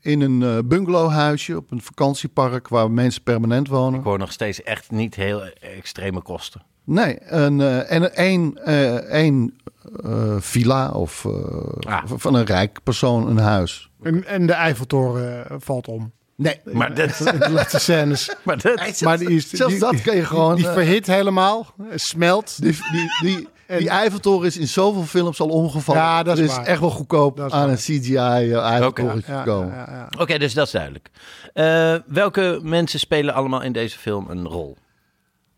in 0.00 0.20
een 0.20 0.42
eh, 0.42 0.58
bungalowhuisje 0.64 1.56
op 1.56 1.70
een 1.70 1.80
vakantiepark 1.80 2.68
waar 2.68 2.90
mensen 2.90 3.22
permanent 3.22 3.68
wonen. 3.68 3.98
Ik 3.98 4.04
hoor 4.04 4.18
nog 4.18 4.32
steeds 4.32 4.62
echt 4.62 4.90
niet 4.90 5.14
heel 5.14 5.42
extreme 5.76 6.22
kosten. 6.22 6.62
Nee, 6.86 7.18
een, 7.22 7.60
eh, 7.60 7.92
en 7.92 8.02
een 8.02 8.12
één, 8.14 8.58
eh, 8.64 8.94
één 8.94 9.56
eh, 10.04 10.34
villa 10.38 10.90
of 10.90 11.24
eh, 11.24 11.92
Ah. 11.92 12.02
van 12.16 12.34
een 12.34 12.44
rijk 12.44 12.78
persoon 12.82 13.28
een 13.28 13.38
huis. 13.38 13.90
En, 14.02 14.26
en 14.26 14.46
de 14.46 14.52
Eiffeltoren 14.52 15.46
valt 15.60 15.88
om. 15.88 16.12
Nee, 16.36 16.60
Maar 16.72 16.94
dat, 16.94 17.16
de 17.16 17.50
laatste 17.50 17.78
scènes. 17.78 18.34
maar 18.44 18.60
dat, 18.62 19.00
Maar 19.00 19.18
die 19.18 19.30
is, 19.30 19.50
Zelfs 19.50 19.72
die, 19.72 19.82
dat 19.82 20.02
kan 20.02 20.16
je 20.16 20.24
gewoon... 20.24 20.54
Die 20.56 20.66
verhit 20.66 21.06
helemaal. 21.06 21.66
Smelt. 21.94 22.62
die, 22.62 22.78
die, 22.90 23.08
die, 23.20 23.48
die 23.78 23.88
Eiffeltoren 23.88 24.46
is 24.46 24.56
in 24.56 24.68
zoveel 24.68 25.02
films 25.04 25.40
al 25.40 25.48
omgevallen. 25.48 26.00
Ja, 26.02 26.22
dat 26.22 26.38
is 26.38 26.44
is 26.48 26.56
waar. 26.56 26.64
echt 26.66 26.80
wel 26.80 26.90
goedkoop 26.90 27.40
aan 27.40 27.48
waar. 27.48 27.68
een 27.68 27.76
CGI 27.76 28.16
Eiffeltoren 28.52 29.22
Ja, 29.26 29.38
gekomen. 29.42 29.74
ja, 29.74 29.86
ja. 29.90 30.20
Oké, 30.20 30.38
dus 30.38 30.54
dat 30.54 30.66
is 30.66 30.72
duidelijk. 30.72 31.10
Eh, 31.52 31.94
welke 32.06 32.60
mensen 32.62 32.98
spelen 32.98 33.34
allemaal 33.34 33.62
in 33.62 33.72
deze 33.72 33.98
film 33.98 34.26
een 34.30 34.46
rol? 34.46 34.76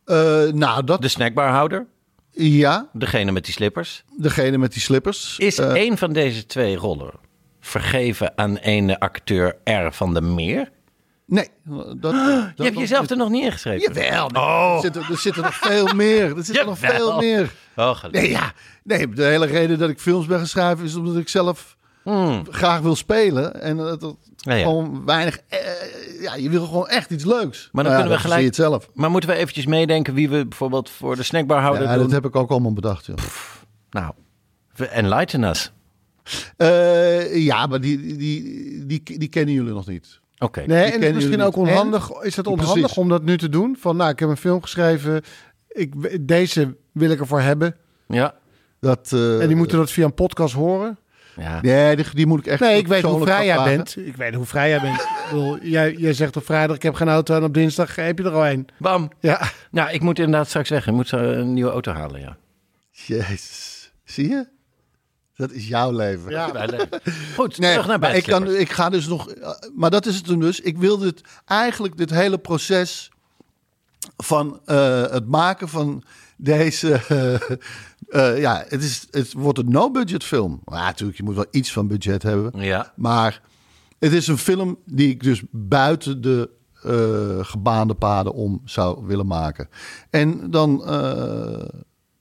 Eh, 0.08 0.52
nou, 0.52 0.84
dat... 0.84 1.02
De 1.02 1.08
snackbarhouder, 1.08 1.86
Ja, 2.32 2.88
degene 2.92 3.32
met 3.32 3.44
die 3.44 3.54
slippers. 3.54 4.04
degene 4.16 4.58
met 4.58 4.72
die 4.72 4.82
slippers. 4.82 5.38
Is 5.38 5.58
Eh, 5.58 5.72
één 5.72 5.98
van 5.98 6.12
deze 6.12 6.46
twee 6.46 6.76
rollen 6.76 7.12
vergeven 7.60 8.32
aan 8.38 8.56
ene 8.56 9.00
acteur 9.00 9.56
R. 9.64 9.88
van 9.92 10.12
der 10.14 10.22
Meer? 10.22 10.70
Nee. 11.26 11.48
Dat, 11.64 12.00
dat, 12.00 12.14
Je 12.56 12.62
hebt 12.64 12.78
jezelf 12.78 13.10
er 13.10 13.16
nog 13.16 13.28
niet 13.28 13.44
ingeschreven. 13.44 13.92
Jawel. 13.94 14.28
nee, 14.28 14.42
Oh. 14.42 14.72
Er, 14.74 14.80
zitten, 14.80 15.02
er 15.10 15.18
zitten 15.18 15.42
nog 15.42 15.54
veel 15.54 15.86
meer. 15.94 16.36
Er 16.36 16.44
zitten 16.44 16.66
nog 16.66 16.78
veel 16.78 17.16
meer. 17.18 17.50
Oh. 17.76 18.04
Nee, 18.10 18.30
ja. 18.30 18.52
nee, 18.84 19.08
de 19.08 19.24
hele 19.24 19.46
reden 19.46 19.78
dat 19.78 19.90
ik 19.90 20.00
films 20.00 20.26
ben 20.26 20.38
gaan 20.38 20.46
schrijven 20.46 20.84
is 20.84 20.94
omdat 20.94 21.16
ik 21.16 21.28
zelf 21.28 21.76
graag 22.50 22.80
wil 22.80 22.96
spelen. 22.96 23.60
En 23.62 23.76
dat, 23.76 24.00
dat 24.00 24.16
Hmm. 24.42 24.52
Ja, 24.52 24.58
ja. 24.58 24.64
gewoon 24.64 25.04
weinig... 25.04 25.38
eh, 25.48 25.58
ja, 26.22 26.34
je 26.34 26.50
wil 26.50 26.64
gewoon 26.66 26.88
echt 26.88 27.10
iets 27.10 27.24
leuks. 27.24 27.68
Maar 27.72 27.84
dan 27.84 27.92
Nou 27.92 28.04
kunnen 28.04 28.04
ja, 28.04 28.08
we 28.08 28.12
zie 28.14 28.20
gelijk- 28.20 28.40
je 28.40 28.46
het 28.46 28.54
zelf. 28.54 28.90
Maar 28.94 29.10
moeten 29.10 29.30
we 29.30 29.36
eventjes 29.36 29.66
meedenken 29.66 30.14
wie 30.14 30.28
we 30.28 30.46
bijvoorbeeld 30.46 30.90
voor 30.90 31.16
de 31.16 31.22
snackbarhouder 31.22 31.82
Ja, 31.82 31.92
doen? 31.94 32.02
dat 32.02 32.10
heb 32.12 32.24
ik 32.24 32.36
ook 32.36 32.50
allemaal 32.50 32.72
bedacht. 32.72 33.06
Ja, 33.06 33.14
Nou, 33.90 34.12
enlighten 34.90 35.42
us. 35.42 35.72
Eh, 36.56 37.36
ja 37.44 37.66
maar 37.66 37.80
die, 37.80 38.16
die, 38.16 38.86
die, 38.86 39.18
die, 39.18 39.28
kennen 39.28 39.54
jullie 39.54 39.72
nog 39.72 39.86
niet. 39.86 40.20
Oké. 40.38 40.60
Nee, 40.66 40.76
en 40.78 40.82
het 40.82 40.90
kennen 40.90 41.08
is 41.08 41.14
misschien 41.14 41.42
ook 41.42 41.56
onhandig. 41.56 42.10
Is 42.22 42.36
het 42.36 42.46
onhandig 42.46 42.74
Precies. 42.80 42.98
om 42.98 43.08
dat 43.08 43.22
nu 43.22 43.38
te 43.38 43.48
doen? 43.48 43.76
Van, 43.80 43.96
nou, 43.96 44.10
ik 44.10 44.18
heb 44.18 44.28
een 44.28 44.36
film 44.36 44.62
geschreven. 44.62 45.22
Ik, 45.68 46.18
deze 46.28 46.76
wil 46.92 47.10
ik 47.10 47.20
ervoor 47.20 47.40
hebben. 47.40 47.76
Ja. 48.08 48.34
Dat, 48.80 49.12
eh, 49.12 49.40
En 49.40 49.46
die 49.46 49.56
moeten 49.56 49.78
dat 49.78 49.90
via 49.90 50.04
een 50.04 50.14
podcast 50.14 50.54
horen. 50.54 50.98
Ja. 51.38 51.60
Nee, 51.62 51.96
die, 51.96 52.04
die 52.14 52.26
moet 52.26 52.38
ik 52.38 52.46
echt 52.46 52.60
Nee, 52.60 52.78
ik 52.78 52.88
weet 52.88 53.02
hoe 53.02 53.20
vrij 53.22 53.44
jij 53.46 53.64
bent. 53.64 53.96
Ik 53.96 54.16
weet 54.16 54.34
hoe 54.34 54.44
vrij 54.44 54.68
jij 54.68 54.80
bent. 54.80 55.00
Ik 55.00 55.08
bedoel, 55.30 55.58
jij, 55.62 55.92
jij 55.94 56.12
zegt 56.12 56.36
op 56.36 56.44
vrijdag, 56.44 56.76
ik 56.76 56.82
heb 56.82 56.94
geen 56.94 57.08
auto. 57.08 57.36
En 57.36 57.42
op 57.44 57.54
dinsdag 57.54 57.94
heb 57.96 58.18
je 58.18 58.24
er 58.24 58.30
al 58.32 58.46
een. 58.46 58.68
Bam. 58.78 59.10
Ja. 59.20 59.50
Nou, 59.70 59.90
ik 59.90 60.00
moet 60.02 60.18
inderdaad 60.18 60.48
straks 60.48 60.68
weg. 60.68 60.86
Ik 60.86 60.92
moet 60.94 61.08
zo 61.08 61.16
een 61.16 61.54
nieuwe 61.54 61.70
auto 61.70 61.92
halen, 61.92 62.20
ja. 62.20 62.36
Jezus. 62.90 63.92
Zie 64.04 64.28
je? 64.28 64.46
Dat 65.36 65.50
is 65.50 65.68
jouw 65.68 65.92
leven. 65.92 66.30
ja. 66.30 66.50
Goed, 67.36 67.58
Nee, 67.58 67.70
terug 67.70 67.86
naar 67.86 67.98
bed. 67.98 68.14
ik, 68.16 68.24
kan, 68.24 68.48
ik 68.54 68.70
ga 68.72 68.88
dus 68.90 69.06
nog. 69.06 69.30
eh, 69.30 69.50
Maar 69.74 69.90
dat 69.90 70.06
is 70.06 70.16
het 70.16 70.26
hem 70.26 70.40
dus. 70.40 70.60
Ik 70.60 70.76
wil 70.78 70.98
dit 70.98 71.20
eigenlijk 71.44 71.96
dit 71.96 72.10
hele 72.10 72.38
proces 72.38 73.10
van 74.16 74.60
eh, 74.64 75.02
het 75.10 75.28
maken 75.28 75.68
van 75.68 76.02
deze. 76.36 76.92
eh, 77.08 77.56
eh, 78.08 78.40
ja, 78.40 78.64
het, 78.68 78.82
is, 78.82 79.06
het 79.10 79.32
wordt 79.32 79.58
een 79.58 79.70
no-budget 79.70 80.24
film. 80.24 80.60
Ja, 80.64 80.84
natuurlijk, 80.84 81.18
je 81.18 81.24
moet 81.24 81.34
wel 81.34 81.46
iets 81.50 81.72
van 81.72 81.86
budget 81.88 82.22
hebben. 82.22 82.60
Ja. 82.62 82.92
Maar 82.96 83.40
het 83.98 84.12
is 84.12 84.26
een 84.26 84.38
film 84.38 84.78
die 84.84 85.08
ik 85.08 85.22
dus 85.22 85.42
buiten 85.50 86.20
de 86.20 86.50
eh, 86.82 87.44
gebaande 87.44 87.94
paden 87.94 88.32
om 88.34 88.60
zou 88.64 89.06
willen 89.06 89.26
maken. 89.26 89.68
En 90.10 90.50
dan 90.50 90.84
eh, 90.86 91.60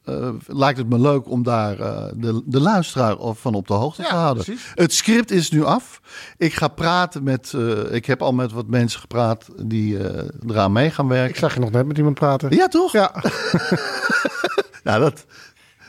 eh, 0.04 0.30
lijkt 0.48 0.78
het 0.78 0.90
me 0.90 1.00
leuk 1.00 1.30
om 1.30 1.44
daar 1.44 1.78
de, 2.18 2.42
de 2.46 2.60
luisteraar 2.60 3.18
of 3.18 3.40
van 3.40 3.54
op 3.54 3.68
de 3.68 3.74
hoogte 3.74 4.04
te 4.04 4.14
houden. 4.14 4.44
precies. 4.44 4.72
Het 4.76 4.94
script 4.94 5.32
is 5.32 5.52
nu 5.52 5.64
af. 5.64 6.02
Ik 6.38 6.54
ga 6.54 6.68
praten 6.68 7.24
met. 7.24 7.54
eh, 7.56 7.94
ik 7.94 8.06
heb 8.06 8.22
al 8.22 8.34
met 8.34 8.52
wat 8.52 8.68
mensen 8.68 9.00
gepraat 9.00 9.48
die 9.68 9.98
eh, 10.08 10.28
eraan 10.48 10.72
mee 10.72 10.90
gaan 10.92 11.08
werken. 11.08 11.30
Ik 11.30 11.36
zag 11.40 11.54
je 11.54 11.60
nog 11.60 11.72
net 11.72 11.86
met 11.86 11.98
iemand 11.98 12.16
praten. 12.16 12.56
Ja, 12.56 12.68
toch? 12.68 12.92
Ja. 12.92 13.12
Nou, 14.84 15.00
dat, 15.00 15.26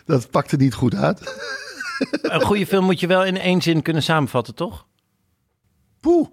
dat 0.09 0.31
pakte 0.31 0.57
niet 0.57 0.75
goed 0.75 0.95
uit. 0.95 1.35
Een 2.23 2.41
goede 2.43 2.67
film 2.67 2.85
moet 2.85 3.01
je 3.01 3.07
wel 3.07 3.25
in 3.25 3.39
één 3.39 3.63
zin 3.63 3.83
kunnen 3.83 4.03
samenvatten, 4.03 4.55
toch? 4.55 4.87
Poeh. 6.01 6.29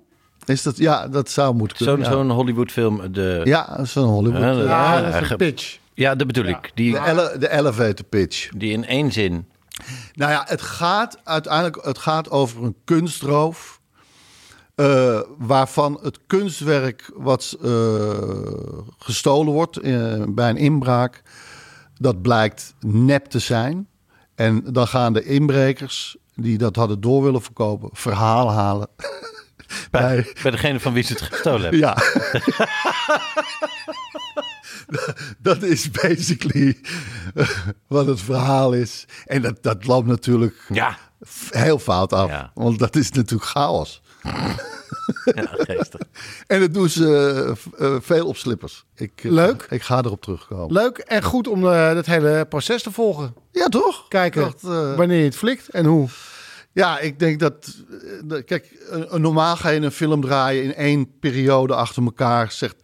Is 0.46 0.64
dat, 0.64 0.78
ja, 0.78 1.08
dat 1.08 1.30
zou 1.30 1.56
moeten 1.56 1.78
Zo'n 1.78 1.88
kunnen. 1.88 2.06
ja. 2.12 2.18
zo'n 2.18 2.30
Hollywood-film. 2.32 3.12
De, 3.14 3.42
ja, 3.44 3.86
zo'n 3.86 4.08
Hollywood. 4.10 4.42
Ja, 4.42 4.54
dat- 4.54 4.66
Ja, 4.68 5.02
dat 5.12 5.22
is 5.24 5.30
een 5.30 5.38
pitch. 5.38 5.78
Ja, 5.94 6.16
dat 6.16 6.28
bedoel 6.28 6.46
ik. 6.46 6.72
Die, 6.76 6.92
de, 6.92 7.00
ele- 7.06 7.38
de 7.38 7.52
elevator 7.52 8.06
pitch. 8.06 8.50
die 8.58 8.72
in 8.72 8.86
één 8.86 9.12
zin. 9.12 9.48
Nou 10.14 10.32
ja, 10.32 10.44
het 10.48 10.62
gaat 10.62 11.18
uiteindelijk 11.24 11.78
het 11.86 11.98
gaat 11.98 12.30
over 12.30 12.64
een 12.64 12.76
kunstroof. 12.84 13.80
eh, 14.76 15.20
waarvan 15.38 16.00
het 16.02 16.20
kunstwerk 16.28 17.12
wat 17.16 17.58
eh, 17.64 17.70
gestolen 18.98 19.54
wordt 19.54 19.78
eh, 19.78 20.22
bij 20.28 20.50
een 20.50 20.58
inbraak, 20.58 21.22
dat 21.98 22.22
blijkt 22.22 22.74
nep 22.80 23.26
te 23.26 23.40
zijn. 23.40 23.88
En 24.36 24.64
dan 24.74 24.88
gaan 24.88 25.14
de 25.14 25.24
inbrekers 25.24 26.18
die 26.36 26.58
dat 26.58 26.76
hadden 26.76 27.02
door 27.02 27.24
willen 27.24 27.42
verkopen, 27.42 27.90
verhaal 27.94 28.52
halen. 28.52 28.88
Bij, 29.92 30.34
bij 30.42 30.52
degene 30.52 30.80
van 30.80 30.94
wie 30.94 31.04
ze 31.04 31.14
het 31.14 31.22
gestolen 31.22 31.62
hebben. 31.62 31.80
Ja. 31.80 31.98
dat 35.38 35.64
is 35.64 35.92
basically 35.92 36.80
eh, 37.36 37.50
wat 37.88 38.06
het 38.06 38.22
verhaal 38.22 38.74
is. 38.74 39.06
En 39.26 39.42
dat, 39.42 39.64
dat 39.64 39.86
loopt 39.86 40.08
natuurlijk 40.08 40.66
Ja, 40.70 40.98
heel 41.50 41.80
fout 41.80 42.14
af. 42.14 42.30
Ja. 42.30 42.52
Want 42.54 42.80
dat 42.80 42.96
is 42.96 43.12
natuurlijk 43.12 43.50
chaos. 43.50 44.02
Ja 45.36 45.46
geestig. 45.52 46.02
En 46.48 46.60
dat 46.60 46.74
doen 46.74 46.90
ze 46.90 47.08
eh, 47.78 47.86
eh, 47.88 48.02
veel 48.02 48.28
op 48.28 48.38
slippers. 48.38 48.86
Ik, 48.96 49.12
eh, 49.16 49.32
Leuk. 49.32 49.66
Ik 49.70 49.82
ga 49.82 49.98
erop 49.98 50.22
terugkomen. 50.22 50.74
Leuk 50.74 50.98
en 50.98 51.24
goed 51.24 51.48
om 51.48 51.66
eh 51.68 51.94
het 51.94 52.06
hele 52.06 52.46
proces 52.50 52.84
te 52.84 52.92
volgen. 52.92 53.34
Ja, 53.52 53.68
toch? 53.68 54.08
Kijken 54.08 54.42
dacht, 54.42 54.62
wanneer 54.96 55.18
je 55.20 55.24
het 55.26 55.36
flikt 55.36 55.70
en 55.70 55.86
hoe. 55.86 56.08
Ja, 56.72 57.00
ik 57.00 57.20
denk 57.20 57.40
dat... 57.40 57.76
dat- 58.24 58.44
Kijk, 58.44 58.72
een, 58.90 59.14
een 59.16 59.22
normaal 59.22 59.56
ga 59.56 59.70
je 59.70 59.80
een 59.82 59.92
film 59.92 60.22
draaien 60.22 60.64
in 60.64 60.76
één 60.76 61.10
periode 61.20 61.76
achter 61.76 62.04
elkaar. 62.04 62.52
Zegt 62.52 62.76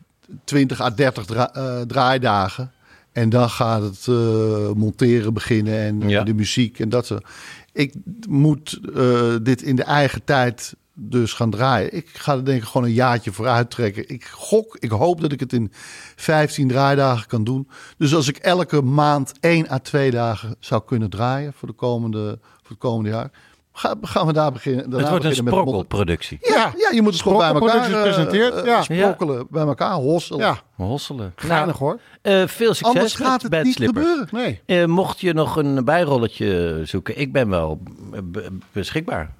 20 0.43 0.81
à 0.81 0.89
30 0.95 1.25
dra- 1.25 1.53
eh, 1.53 1.81
draaidagen. 1.81 2.71
En 3.11 3.29
dan 3.29 3.49
gaat 3.49 3.81
het 3.81 4.05
eh, 4.07 4.71
monteren 4.71 5.33
beginnen 5.33 5.79
en 5.79 6.09
Ja. 6.09 6.23
de 6.23 6.33
muziek 6.33 6.79
en 6.79 6.89
dat 6.89 7.05
soort. 7.05 7.25
Ik 7.73 7.93
moet 8.29 8.79
eh, 8.95 9.35
dit 9.41 9.61
in 9.61 9.75
de 9.75 9.83
eigen 9.83 10.23
tijd 10.23 10.75
dus 10.93 11.33
gaan 11.33 11.49
draaien. 11.49 11.93
Ik 11.95 12.09
ga 12.13 12.33
er 12.33 12.45
denk 12.45 12.61
ik 12.61 12.67
gewoon 12.67 12.87
een 12.87 12.93
jaartje 12.93 13.31
vooruit 13.31 13.69
trekken. 13.71 14.09
Ik 14.09 14.25
gok, 14.25 14.77
ik 14.79 14.91
hoop 14.91 15.21
dat 15.21 15.31
ik 15.31 15.39
het 15.39 15.53
in 15.53 15.71
15 16.15 16.67
draaidagen 16.67 17.27
kan 17.27 17.43
doen. 17.43 17.67
Dus 17.97 18.15
als 18.15 18.27
ik 18.27 18.37
elke 18.37 18.81
maand 18.81 19.33
één 19.39 19.71
à 19.71 19.77
twee 19.79 20.11
dagen 20.11 20.55
zou 20.59 20.81
kunnen 20.85 21.09
draaien 21.09 21.53
voor 21.53 21.67
de 21.67 21.73
komende, 21.73 22.39
voor 22.41 22.69
het 22.69 22.77
komende 22.79 23.09
jaar, 23.09 23.31
ga- 23.73 23.95
gaan 24.01 24.25
we 24.27 24.33
daar 24.33 24.51
beginnen. 24.51 24.81
Het 24.81 24.91
daarna 24.91 25.09
wordt 25.09 25.23
een 25.23 25.29
beginnen 25.29 25.53
met 25.55 25.63
motten. 25.65 25.83
sprokkelproductie. 25.85 26.37
Ja, 26.41 26.73
ja, 26.77 26.89
je 26.95 27.01
moet 27.01 27.13
het 27.13 27.21
gewoon 27.21 27.37
bij 27.37 27.47
elkaar 27.61 27.91
eh, 27.91 28.01
presenteert, 28.01 28.53
eh, 28.55 28.65
ja. 28.65 28.81
sprokkelen, 28.81 29.47
bij 29.49 29.65
elkaar 29.65 29.93
hosselen. 29.93 30.39
Ja, 30.41 30.61
Hosselen. 30.75 31.33
geinig 31.35 31.77
hoor. 31.77 31.99
Eh, 32.21 32.33
veel 32.47 32.73
succes 32.73 32.81
Anders 32.95 33.17
met 33.17 33.27
gaat 33.27 33.41
het 33.41 33.51
Bad 33.51 33.63
niet 33.63 33.73
Slippers. 33.73 34.05
gebeuren. 34.05 34.27
Nee. 34.67 34.79
Eh, 34.81 34.85
mocht 34.87 35.19
je 35.19 35.33
nog 35.33 35.55
een 35.55 35.85
bijrolletje 35.85 36.81
zoeken, 36.83 37.19
ik 37.19 37.31
ben 37.33 37.49
wel 37.49 37.81
eh, 38.13 38.19
be- 38.23 38.49
beschikbaar. 38.71 39.33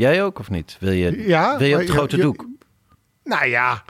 Jij 0.00 0.22
ook 0.24 0.38
of 0.38 0.50
niet? 0.50 0.76
Wil 0.80 0.92
je, 0.92 1.26
Ja, 1.26 1.58
wil 1.58 1.66
je 1.68 1.74
op 1.74 1.80
het 1.80 1.90
grote 1.90 2.16
je- 2.16 2.22
doek? 2.22 2.46
Nou 3.24 3.46
ja, 3.46 3.84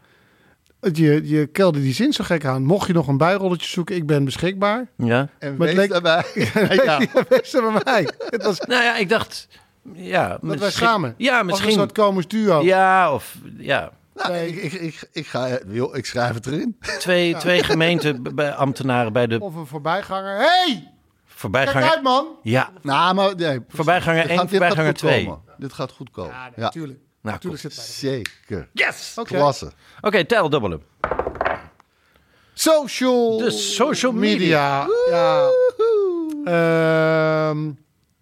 het- 0.80 0.96
je, 0.96 1.28
je 1.28 1.46
kelde 1.46 1.80
die 1.80 1.94
zin 1.94 2.12
zo 2.12 2.24
gek 2.24 2.44
aan. 2.44 2.62
Mocht 2.64 2.86
je 2.86 2.92
nog 2.92 3.08
een 3.08 3.16
bijrolletje 3.16 3.68
zoeken, 3.68 3.96
ik 3.96 4.06
ben 4.06 4.24
beschikbaar. 4.24 4.86
Ja. 4.96 5.28
En 5.38 5.56
Maar 5.56 5.66
het 5.68 5.76
wees 5.76 5.88
leek- 5.88 5.90
daarbij. 5.90 6.24
ja. 6.84 6.98
Wees 7.28 7.54
er 7.54 7.72
bij 7.72 7.80
mij. 7.84 8.08
Het 8.30 8.42
was 8.42 8.60
Nou 8.60 8.82
ja, 8.82 8.96
ik 8.96 9.08
dacht, 9.08 9.48
ja, 9.92 10.28
dat 10.28 10.38
wij 10.40 10.50
misschien- 10.56 10.86
samen. 10.86 11.14
Ja, 11.16 11.30
Als 11.32 11.40
een 11.40 11.46
misschien. 11.46 11.72
soort 11.72 11.92
komisch 11.92 12.26
duo. 12.28 12.62
Ja, 12.62 13.12
of 13.14 13.36
ja, 13.58 13.90
Nou, 14.14 14.34
ik, 14.34 14.56
ik, 14.62 14.72
ik, 14.72 15.08
ik, 15.12 15.26
ga, 15.26 15.58
joh, 15.68 15.96
ik 15.96 16.06
schrijf 16.06 16.34
het 16.34 16.46
erin. 16.46 16.76
twee, 16.98 17.34
twee 17.36 17.62
gemeenteambtenaren 17.62 19.12
bij 19.12 19.26
de 19.26 19.40
Of 19.40 19.54
een 19.54 19.66
voorbijganger. 19.66 20.36
hey, 20.38 20.90
kijk 21.40 21.54
voorbijganger. 21.64 21.88
uit 21.90 22.02
man. 22.02 22.26
Ja, 22.42 22.70
Nou, 22.82 23.14
maar 23.14 23.34
nee. 23.36 23.60
Voorbijganger 23.68 24.20
Dit 24.20 24.30
één, 24.30 24.38
gaat- 24.38 24.48
dit 24.50 24.58
gaat 24.60 24.68
voorbijganger 24.68 24.90
goed 24.90 24.98
twee. 24.98 25.24
komen. 25.24 25.40
Dit 25.56 25.72
gaat 25.72 25.92
goed 25.92 26.10
komen. 26.10 26.30
Ja, 26.32 26.44
Ja, 26.56 26.62
natuurlijk. 26.62 26.98
nou, 27.22 27.34
Natuurlijk 27.34 27.62
zit 27.62 27.72
zeker. 27.74 28.68
Yes! 28.72 29.12
Oké. 29.16 29.34
Klasse. 29.34 29.72
Oké, 30.00 30.24
tel 30.24 30.50
dubbele. 30.50 30.80
Social, 32.54 33.38
De 33.38 33.50
social 33.50 34.12
media. 34.12 34.86
Ja. 35.10 35.48
Ehm, 36.44 37.70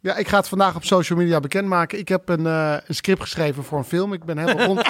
ja, 0.01 0.17
ik 0.17 0.29
ga 0.29 0.37
het 0.37 0.49
vandaag 0.49 0.75
op 0.75 0.85
social 0.85 1.19
media 1.19 1.41
bekendmaken. 1.41 1.99
Ik 1.99 2.09
heb 2.09 2.29
een, 2.29 2.47
eh, 2.47 2.77
een 2.87 2.95
script 2.95 3.21
geschreven 3.21 3.65
voor 3.65 3.79
een 3.79 3.85
film. 3.85 4.13
Ik 4.13 4.25
ben 4.25 4.39
helemaal 4.39 4.67
rond, 4.67 4.83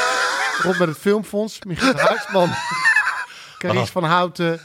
rond 0.62 0.78
met 0.78 0.88
het 0.88 0.98
filmfonds. 0.98 1.58
Michiel 1.64 1.94
Huisman, 1.96 2.50
Carice 3.58 3.92
van 3.92 4.04
Houten, 4.04 4.60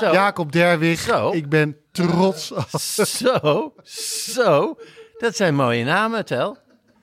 Zo. 0.00 0.12
Jacob 0.12 0.52
Derwig. 0.52 1.00
Zo. 1.00 1.30
Ik 1.30 1.48
ben 1.48 1.76
trots. 1.92 2.52
Zo, 3.18 3.72
zo. 4.32 4.76
Dat 5.18 5.36
zijn 5.36 5.54
mooie 5.54 5.84
namen, 5.84 6.24
Tel. 6.24 6.56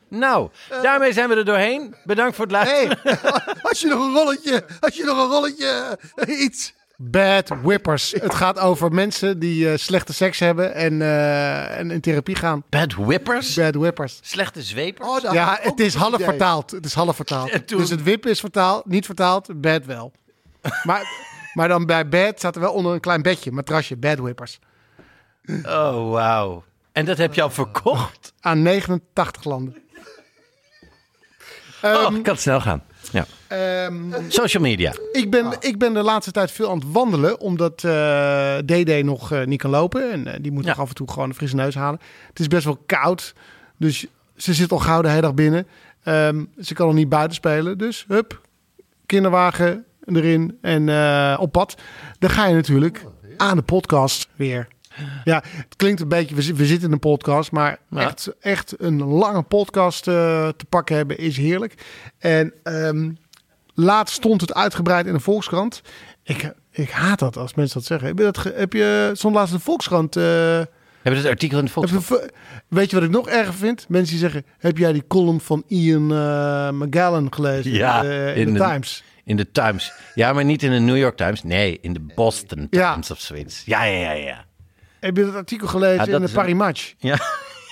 Nou, 0.10 0.50
daarmee 0.82 1.14
zijn 1.14 1.30
we 1.30 1.36
er 1.36 1.46
doorheen. 1.46 1.96
Bedankt 2.04 2.36
voor 2.36 2.46
het 2.46 2.54
luisteren. 2.54 3.20
Als 3.62 3.80
je 3.82 3.88
nog 3.88 4.00
een 4.06 4.14
rolletje, 4.14 4.66
als 4.80 4.96
je 4.96 5.04
nog 5.04 5.18
een 5.18 5.30
rolletje, 5.30 5.98
eh, 6.16 6.40
iets. 6.42 6.74
Bad 7.02 7.50
whippers. 7.62 8.12
Het 8.12 8.34
gaat 8.36 8.60
over 8.60 8.92
mensen 8.92 9.40
die 9.40 9.72
eh, 9.72 9.78
slechte 9.78 10.14
seks 10.14 10.40
hebben 10.40 10.74
en, 10.74 11.02
eh, 11.02 11.78
en 11.78 11.92
in 11.92 12.02
therapie 12.02 12.36
gaan. 12.36 12.64
Bad 12.70 12.94
whippers? 12.96 13.54
Bad 13.56 13.76
whippers. 13.76 14.20
Slechte 14.22 14.62
zwepers? 14.64 15.08
Oh, 15.26 15.32
Ja, 15.34 15.58
het 15.62 15.80
is 15.80 15.94
half 15.94 16.14
idee. 16.14 16.26
vertaald. 16.26 16.72
Het 16.72 16.86
is 16.86 16.94
half 16.94 17.16
vertaald. 17.16 17.68
Toen- 17.68 17.78
Dus 17.80 17.90
het 17.90 18.04
wip 18.04 18.26
is 18.26 18.40
vertaald, 18.40 18.86
niet 18.86 19.06
vertaald, 19.06 19.62
bad 19.62 19.86
wel. 19.86 20.12
maar, 20.84 21.08
maar 21.54 21.68
dan 21.68 21.86
bij 21.86 22.08
bad 22.10 22.38
staat 22.38 22.56
er 22.56 22.62
wel 22.62 22.74
onder 22.74 22.94
een 22.94 23.00
klein 23.00 23.22
bedje, 23.22 23.52
matrasje, 23.52 23.98
bad 23.98 24.18
whippers. 24.18 24.60
Oh, 25.66 26.12
wauw. 26.12 26.64
En 26.92 27.06
dat 27.06 27.18
heb 27.18 27.34
je 27.34 27.42
al 27.42 27.50
verkocht? 27.50 28.34
Aan 28.40 28.62
89 28.62 29.44
landen. 29.44 29.76
Oh, 31.82 32.04
kan 32.06 32.24
het 32.24 32.40
snel 32.42 32.62
gaan. 32.62 32.84
Ja. 33.12 33.26
Ehm, 33.48 34.12
Social 34.28 34.64
media. 34.64 34.94
ik, 35.12 35.30
ben, 35.32 35.56
ik 35.60 35.78
ben 35.78 35.94
de 35.94 36.02
laatste 36.02 36.32
tijd 36.32 36.52
veel 36.52 36.70
aan 36.70 36.78
het 36.78 36.92
wandelen, 36.92 37.40
omdat 37.40 37.84
eh 37.84 38.58
DD 38.58 39.04
nog 39.04 39.32
eh, 39.32 39.46
niet 39.46 39.62
kan 39.62 39.70
lopen. 39.70 40.12
En 40.12 40.28
eh, 40.28 40.40
die 40.42 40.52
moet 40.52 40.64
Ja. 40.64 40.70
nog 40.70 40.80
af 40.80 40.90
en 40.90 40.96
toe 40.96 41.10
gewoon 41.12 41.30
een 41.30 41.36
frisse 41.36 41.56
neus 41.56 41.76
halen. 41.76 42.00
Het 42.28 42.40
is 42.40 42.48
best 42.48 42.66
wel 42.66 42.84
koud, 42.86 43.34
dus 43.78 44.06
ze 44.36 44.54
zit 44.54 44.72
al 44.72 44.80
gauw 44.80 45.02
de 45.02 45.10
hele 45.10 45.22
dag 45.22 45.34
binnen. 45.34 45.68
Ehm, 46.04 46.46
ze 46.60 46.74
kan 46.74 46.86
nog 46.86 46.96
niet 46.96 47.10
buiten 47.10 47.36
spelen, 47.36 47.78
dus 47.78 48.06
hup, 48.08 48.42
kinderwagen 49.06 49.86
erin 50.06 50.58
en 50.62 50.90
eh, 50.90 51.38
op 51.40 51.52
pad. 51.52 51.76
Dan 52.20 52.30
ga 52.30 52.46
je 52.48 52.56
natuurlijk 52.56 53.06
aan 53.38 53.58
de 53.58 53.64
podcast 53.64 54.28
weer. 54.36 54.68
Ja, 55.24 55.44
het 55.52 55.76
klinkt 55.76 56.02
een 56.02 56.08
beetje, 56.08 56.36
we, 56.36 56.42
zi- 56.42 56.54
we 56.54 56.66
zitten 56.66 56.88
in 56.88 56.94
een 56.94 57.00
podcast, 57.00 57.52
maar 57.52 57.78
Ja. 57.90 58.00
echt, 58.02 58.32
echt 58.40 58.74
een 58.78 59.04
lange 59.04 59.42
podcast 59.42 60.08
eh, 60.08 60.14
te 60.48 60.66
pakken 60.70 60.96
hebben 60.96 61.18
is 61.18 61.38
heerlijk. 61.38 61.74
En 62.18 62.54
ehm, 62.64 63.12
laatst 63.74 64.16
stond 64.16 64.42
het 64.42 64.54
uitgebreid 64.54 65.06
in 65.06 65.14
de 65.14 65.20
Volkskrant. 65.20 65.82
Ik, 66.24 66.54
ik 66.72 66.90
haat 66.90 67.20
dat 67.20 67.38
als 67.38 67.54
mensen 67.54 67.78
dat 67.80 67.88
zeggen. 67.88 68.08
Heb 68.08 68.18
je, 68.18 68.24
dat 68.24 68.38
ge- 68.38 68.54
heb 68.56 68.74
je 68.74 69.12
stond 69.14 69.36
laatst 69.36 69.52
in 69.54 69.58
de 69.58 69.64
Volkskrant... 69.64 70.14
Hebben 70.16 71.22
we 71.22 71.28
het 71.28 71.34
artikel 71.42 71.60
in 71.60 71.66
de 71.66 71.72
Volkskrant? 71.72 72.08
je, 72.08 72.32
weet 72.68 72.90
je 72.90 72.96
wat 72.96 73.06
ik 73.06 73.12
nog 73.12 73.28
erger 73.30 73.54
vind? 73.54 73.86
Mensen 73.90 74.10
die 74.12 74.20
zeggen, 74.20 74.46
heb 74.58 74.78
jij 74.78 74.94
die 74.94 75.08
column 75.08 75.40
van 75.42 75.64
Ian 75.68 76.12
eh 76.14 76.70
McGallen 76.72 77.34
gelezen 77.34 77.72
Ja, 77.72 78.04
eh, 78.04 78.38
in, 78.38 78.48
in 78.48 78.54
de 78.54 78.60
Times? 78.60 79.04
In 79.24 79.36
de 79.38 79.52
Times. 79.52 79.92
Ja, 80.16 80.34
maar 80.34 80.46
niet 80.46 80.64
in 80.64 80.72
de 80.72 80.80
New 80.80 80.98
York 80.98 81.18
Times. 81.18 81.44
Nee, 81.44 81.78
in 81.82 81.94
de 81.94 82.00
Boston 82.16 82.68
Ja. 82.70 82.92
Times 82.92 83.12
of 83.12 83.20
zoiets. 83.20 83.62
Ja, 83.66 83.84
ja, 83.84 84.00
ja, 84.00 84.12
ja. 84.12 84.46
Heb 85.00 85.18
je 85.18 85.26
dat 85.26 85.36
artikel 85.36 85.68
gelezen 85.68 85.94
Ja, 85.98 86.06
dat 86.06 86.14
in 86.14 86.20
de 86.20 86.24
is 86.26 86.30
een- 86.32 86.36
Paris 86.38 86.54
Match? 86.56 86.94
Ja, 87.10 87.18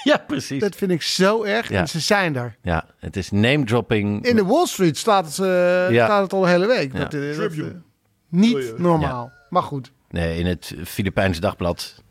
ja 0.04 0.18
precies. 0.28 0.60
Dat 0.62 0.76
vind 0.76 0.92
ik 0.92 1.02
zo 1.02 1.44
erg. 1.44 1.70
Ja. 1.70 1.80
En 1.80 1.88
ze 1.88 2.00
zijn 2.00 2.36
er. 2.36 2.56
Ja, 2.62 2.86
het 3.00 3.16
is 3.18 3.32
name 3.32 3.64
dropping. 3.64 4.26
In 4.26 4.36
de 4.36 4.46
Wall 4.46 4.66
Street 4.66 4.98
staat 4.98 5.26
het, 5.26 5.40
eh, 5.40 5.90
Ja. 5.92 6.06
staat 6.06 6.22
het 6.24 6.34
al 6.34 6.42
de 6.42 6.48
hele 6.48 6.68
week. 6.68 6.94
Ja. 6.94 7.00
Dat, 7.00 7.12
dat, 7.12 7.52
eh, 7.52 7.64
niet 8.30 8.78
normaal. 8.78 9.32
Maar 9.50 9.64
goed. 9.64 9.92
Nee, 10.10 10.40
in 10.40 10.46
het 10.46 10.74
Filipijns 10.86 11.40
dagblad. 11.40 12.04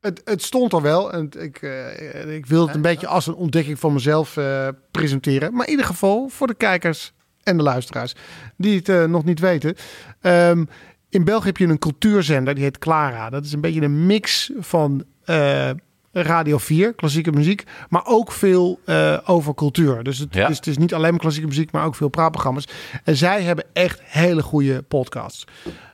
Het, 0.00 0.20
het 0.24 0.42
stond 0.42 0.72
er 0.72 0.82
wel. 0.82 1.12
En 1.12 1.28
ik, 1.38 1.62
eh, 1.62 2.34
ik 2.34 2.46
wil 2.46 2.66
het 2.66 2.74
een 2.74 2.82
beetje 2.82 3.06
als 3.06 3.26
een 3.26 3.34
ontdekking 3.34 3.78
van 3.78 3.92
mezelf 3.92 4.36
eh, 4.36 4.68
presenteren. 4.90 5.52
Maar 5.54 5.64
in 5.64 5.70
ieder 5.70 5.86
geval 5.86 6.28
voor 6.28 6.46
de 6.46 6.54
kijkers 6.54 7.12
en 7.42 7.56
de 7.56 7.62
luisteraars 7.62 8.14
die 8.56 8.80
het 8.84 9.08
nog 9.10 9.24
niet 9.24 9.40
weten. 9.40 9.74
Ehm, 10.20 10.64
in 11.10 11.24
België 11.24 11.46
heb 11.46 11.56
je 11.56 11.66
een 11.66 11.78
cultuurzender, 11.78 12.54
die 12.54 12.64
heet 12.64 12.78
Clara. 12.78 13.30
Dat 13.30 13.44
is 13.44 13.52
een 13.52 13.60
beetje 13.60 13.82
een 13.82 14.06
mix 14.06 14.50
van 14.58 15.04
eh, 15.24 15.70
Radio 16.12 16.58
4, 16.58 16.94
klassieke 16.94 17.32
muziek, 17.32 17.64
maar 17.88 18.02
ook 18.06 18.32
veel 18.32 18.80
eh, 18.84 19.18
over 19.24 19.54
cultuur. 19.54 20.02
Dus 20.02 20.18
het, 20.18 20.34
Ja. 20.34 20.46
dus 20.48 20.56
het 20.56 20.66
is 20.66 20.78
niet 20.78 20.94
alleen 20.94 21.10
maar 21.10 21.20
klassieke 21.20 21.48
muziek, 21.48 21.72
maar 21.72 21.84
ook 21.84 21.94
veel 21.94 22.08
praatprogramma's. 22.08 22.68
En 23.04 23.16
zij 23.16 23.42
hebben 23.42 23.64
echt 23.72 24.00
hele 24.04 24.42
goede 24.42 24.82
podcasts. 24.82 25.44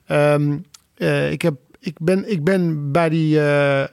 Ehm, 0.07 0.57
eh, 0.95 1.31
ik, 1.33 1.43
heb, 1.43 1.55
ik, 1.81 1.97
ben, 2.01 2.31
ik 2.31 2.45
ben 2.45 2.93
bij 2.93 3.09
die 3.09 3.39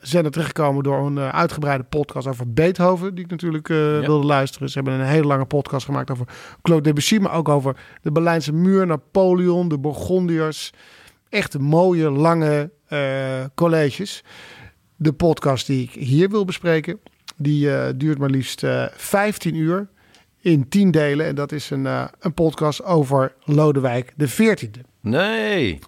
zender 0.02 0.32
terechtgekomen 0.32 0.84
door 0.84 1.06
een 1.06 1.20
uitgebreide 1.20 1.84
podcast 1.84 2.28
over 2.28 2.54
Beethoven, 2.54 3.16
die 3.16 3.24
ik 3.24 3.30
natuurlijk 3.32 3.68
wilde 3.68 4.26
luisteren. 4.26 4.70
Ze 4.70 4.80
hebben 4.80 5.00
een 5.00 5.06
hele 5.06 5.28
lange 5.28 5.46
podcast 5.46 5.86
gemaakt 5.86 6.12
over 6.12 6.28
Claude 6.62 6.84
Debussy, 6.84 7.18
maar 7.18 7.34
ook 7.34 7.50
over 7.50 7.76
de 8.02 8.12
Berlijnse 8.12 8.54
muur, 8.54 8.88
Napoleon, 8.88 9.68
de 9.68 9.78
Bourgondiërs. 9.80 10.72
Echt 11.32 11.60
mooie, 11.60 12.10
lange 12.10 12.70
eh, 12.88 13.44
colleges. 13.56 14.24
De 14.96 15.14
podcast 15.14 15.66
die 15.66 15.84
ik 15.84 15.92
hier 15.92 16.30
wil 16.30 16.46
bespreken, 16.46 17.00
die 17.38 17.76
eh, 17.76 17.94
duurt 17.96 18.18
maar 18.18 18.30
liefst 18.30 18.64
eh 18.64 18.86
15 18.92 19.56
uur 19.56 19.88
in 20.40 20.70
10 20.70 20.92
delen. 20.92 21.26
En 21.26 21.36
dat 21.36 21.52
is 21.52 21.70
een, 21.70 21.86
een 22.20 22.34
podcast 22.34 22.84
over 22.84 23.34
Lodewijk 23.44 24.14
de 24.16 24.30
14e. 24.30 24.82
Nee. 25.02 25.80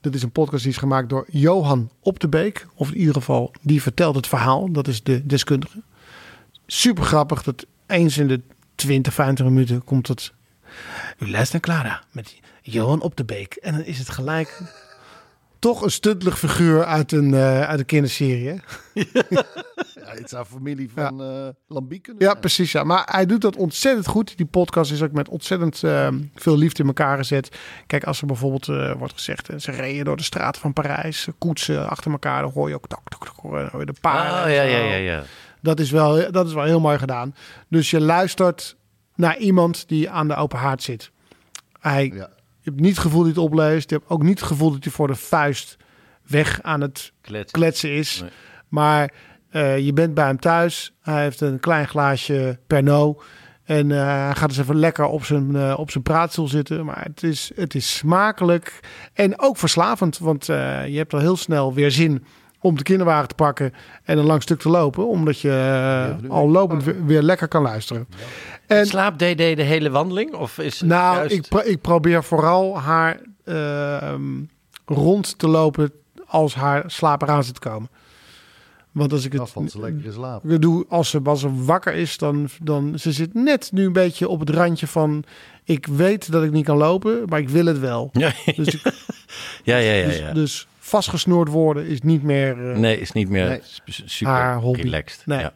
Dat 0.00 0.14
is 0.14 0.22
een 0.22 0.32
podcast 0.32 0.62
die 0.62 0.72
is 0.72 0.78
gemaakt 0.78 1.08
door 1.08 1.26
Johan 1.30 1.90
Op 2.00 2.20
de 2.20 2.28
Beek. 2.28 2.66
Of 2.74 2.90
in 2.90 2.96
ieder 2.96 3.14
geval, 3.14 3.52
die 3.62 3.82
vertelt 3.82 4.14
het 4.14 4.26
verhaal. 4.26 4.72
Dat 4.72 4.88
is 4.88 5.02
de 5.02 5.26
deskundige. 5.26 5.82
Super 6.66 7.04
grappig 7.04 7.42
dat 7.42 7.66
eens 7.86 8.18
in 8.18 8.28
de 8.28 8.40
20, 8.74 9.14
25 9.14 9.56
minuten 9.56 9.84
komt 9.84 10.08
het... 10.08 10.32
U 11.18 11.30
luistert 11.30 11.66
naar 11.66 11.76
Clara 11.76 12.02
met 12.12 12.38
Johan 12.62 13.00
Op 13.00 13.16
de 13.16 13.24
Beek. 13.24 13.54
En 13.54 13.72
dan 13.72 13.84
is 13.84 13.98
het 13.98 14.08
gelijk 14.08 14.60
toch 15.58 15.82
een 15.82 15.90
stuntelig 15.90 16.38
figuur 16.38 16.84
uit 16.84 17.12
een, 17.12 17.34
eh, 17.34 17.60
uit 17.62 17.78
een 17.78 17.86
kinderserie. 17.86 18.48
hè? 18.48 18.54
Ja, 19.94 20.16
het 20.16 20.28
zou 20.28 20.44
familie 20.44 20.90
van 20.94 21.22
eh 21.22 21.48
Lambiek 21.68 22.02
kunnen 22.02 22.22
Ja, 22.22 22.28
zijn. 22.28 22.40
precies. 22.40 22.72
Ja. 22.72 22.84
Maar 22.84 23.02
hij 23.10 23.26
doet 23.26 23.40
dat 23.40 23.56
ontzettend 23.56 24.06
goed. 24.06 24.36
Die 24.36 24.46
podcast 24.46 24.92
is 24.92 25.02
ook 25.02 25.12
met 25.12 25.28
ontzettend 25.28 25.82
eh, 25.82 26.08
veel 26.34 26.56
liefde 26.56 26.82
in 26.82 26.88
elkaar 26.88 27.16
gezet. 27.16 27.56
Kijk, 27.86 28.04
als 28.04 28.20
er 28.20 28.26
bijvoorbeeld 28.26 28.68
eh, 28.68 28.92
wordt 28.98 29.12
gezegd... 29.12 29.48
eh, 29.48 29.58
ze 29.58 29.70
reden 29.70 30.04
door 30.04 30.16
de 30.16 30.22
straten 30.22 30.60
van 30.60 30.72
Parijs, 30.72 31.28
koetsen 31.38 31.88
achter 31.88 32.10
elkaar... 32.10 32.42
dan 32.42 32.50
hoor 32.50 32.68
je 32.68 32.74
ook 32.74 32.86
tok, 32.86 33.32
hoor 33.42 33.80
je 33.80 33.86
de 33.86 33.94
paarden. 34.00 34.32
Oh, 34.40 34.44
en 34.46 34.52
ja, 34.52 34.62
ja, 34.62 34.78
ja, 34.78 34.94
ja. 34.96 35.22
Dat 35.62 35.80
is, 35.80 35.90
wel, 35.90 36.32
dat 36.32 36.46
is 36.46 36.54
wel 36.54 36.64
heel 36.64 36.80
mooi 36.80 36.98
gedaan. 36.98 37.34
Dus 37.68 37.90
je 37.90 38.00
luistert 38.00 38.76
naar 39.14 39.38
iemand 39.38 39.88
die 39.88 40.10
aan 40.10 40.28
de 40.28 40.34
open 40.34 40.58
haard 40.58 40.82
zit. 40.82 41.10
Hij, 41.80 42.10
Ja. 42.14 42.28
Je 42.62 42.70
hebt 42.70 42.80
niet 42.80 42.90
het 42.90 43.00
gevoel 43.00 43.24
dat 43.24 43.34
hij 43.34 43.42
het 43.42 43.52
opleest. 43.52 43.90
Je 43.90 43.96
hebt 43.96 44.10
ook 44.10 44.22
niet 44.22 44.38
het 44.38 44.48
gevoel 44.48 44.72
dat 44.72 44.84
hij 44.84 44.92
voor 44.92 45.06
de 45.06 45.14
vuist 45.14 45.76
weg 46.26 46.62
aan 46.62 46.80
het 46.80 47.12
Kletsen. 47.20 47.58
kletsen 47.58 47.92
is. 47.92 48.20
Nee. 48.20 48.30
Maar 48.68 49.12
eh, 49.50 49.78
je 49.78 49.92
bent 49.92 50.14
bij 50.14 50.26
hem 50.26 50.40
thuis. 50.40 50.92
Hij 51.02 51.22
heeft 51.22 51.40
een 51.40 51.60
klein 51.60 51.88
glaasje 51.88 52.58
Pernod. 52.66 53.22
En 53.64 53.90
eh, 53.90 54.04
hij 54.04 54.34
gaat 54.34 54.48
eens 54.48 54.58
even 54.58 54.76
lekker 54.76 55.04
op 55.04 55.24
zijn, 55.24 55.56
eh, 55.56 55.74
op 55.78 55.90
zijn 55.90 56.04
praatstoel 56.04 56.48
zitten. 56.48 56.84
Maar 56.84 57.02
het 57.02 57.22
is, 57.22 57.50
het 57.54 57.74
is 57.74 57.96
smakelijk 57.96 58.80
en 59.12 59.40
ook 59.40 59.56
verslavend. 59.56 60.18
Want 60.18 60.46
je 60.46 60.92
hebt 60.96 61.12
al 61.12 61.20
heel 61.20 61.36
snel 61.36 61.74
weer 61.74 61.90
zin 61.90 62.24
om 62.60 62.76
de 62.76 62.82
kinderwagen 62.82 63.28
te 63.28 63.34
pakken 63.34 63.72
en 64.04 64.18
een 64.18 64.24
lang 64.24 64.42
stuk 64.42 64.60
te 64.60 64.68
lopen. 64.68 65.08
Omdat 65.08 65.40
je 65.40 66.16
al 66.28 66.50
lopend 66.50 66.84
weer, 66.84 67.04
weer 67.04 67.22
lekker 67.22 67.48
kan 67.48 67.62
luisteren. 67.62 68.06
En, 68.78 68.86
Slaapt 68.86 69.18
DD 69.18 69.36
de 69.36 69.62
hele 69.62 69.90
wandeling? 69.90 70.34
Of 70.34 70.58
is 70.58 70.80
nou, 70.80 71.16
juist... 71.16 71.34
ik, 71.34 71.48
pro- 71.48 71.62
ik 71.64 71.80
probeer 71.80 72.24
vooral 72.24 72.78
haar 72.80 73.20
ehm, 73.44 74.22
rond 74.86 75.38
te 75.38 75.48
lopen 75.48 75.92
als 76.26 76.54
haar 76.54 76.84
slaap 76.86 77.22
eraan 77.22 77.44
zit 77.44 77.54
te 77.54 77.68
komen. 77.68 77.88
Want 78.92 79.12
als 79.12 79.24
ik 79.24 79.32
het 79.32 79.50
valt 79.50 79.70
ze 79.70 79.80
lekker 79.80 80.04
in 80.04 80.12
slaap. 80.12 80.44
ik 80.50 80.60
doe, 80.62 80.84
als 80.88 81.10
ze, 81.10 81.20
als 81.24 81.40
ze 81.40 81.54
wakker 81.64 81.94
is, 81.94 82.18
dan, 82.18 82.48
dan 82.62 82.98
ze 82.98 83.12
zit 83.12 83.34
net 83.34 83.70
nu 83.72 83.84
een 83.86 83.92
beetje 83.92 84.28
op 84.28 84.40
het 84.40 84.50
randje 84.50 84.86
van 84.86 85.24
ik 85.64 85.86
weet 85.86 86.32
dat 86.32 86.44
ik 86.44 86.50
niet 86.50 86.64
kan 86.64 86.76
lopen, 86.76 87.22
maar 87.28 87.38
ik 87.40 87.48
wil 87.48 87.66
het 87.66 87.78
wel. 87.78 88.08
Ja, 88.12 88.32
Dus, 88.56 88.66
ik- 88.74 88.92
ja, 89.62 89.76
ja, 89.76 89.92
ja. 89.92 90.06
dus, 90.06 90.18
ja. 90.18 90.32
dus 90.32 90.66
vastgesnoord 90.78 91.48
worden 91.48 91.86
is 91.86 92.00
niet 92.00 92.22
meer. 92.22 92.70
eh, 92.70 92.76
nee, 92.78 93.00
is 93.00 93.12
niet 93.12 93.28
meer 93.28 93.48
Nee. 93.48 93.60
super 93.84 94.32
Haar 94.32 94.56
hobby. 94.56 94.80
relaxed. 94.80 95.26
Nee. 95.26 95.38
Ja. 95.40 95.52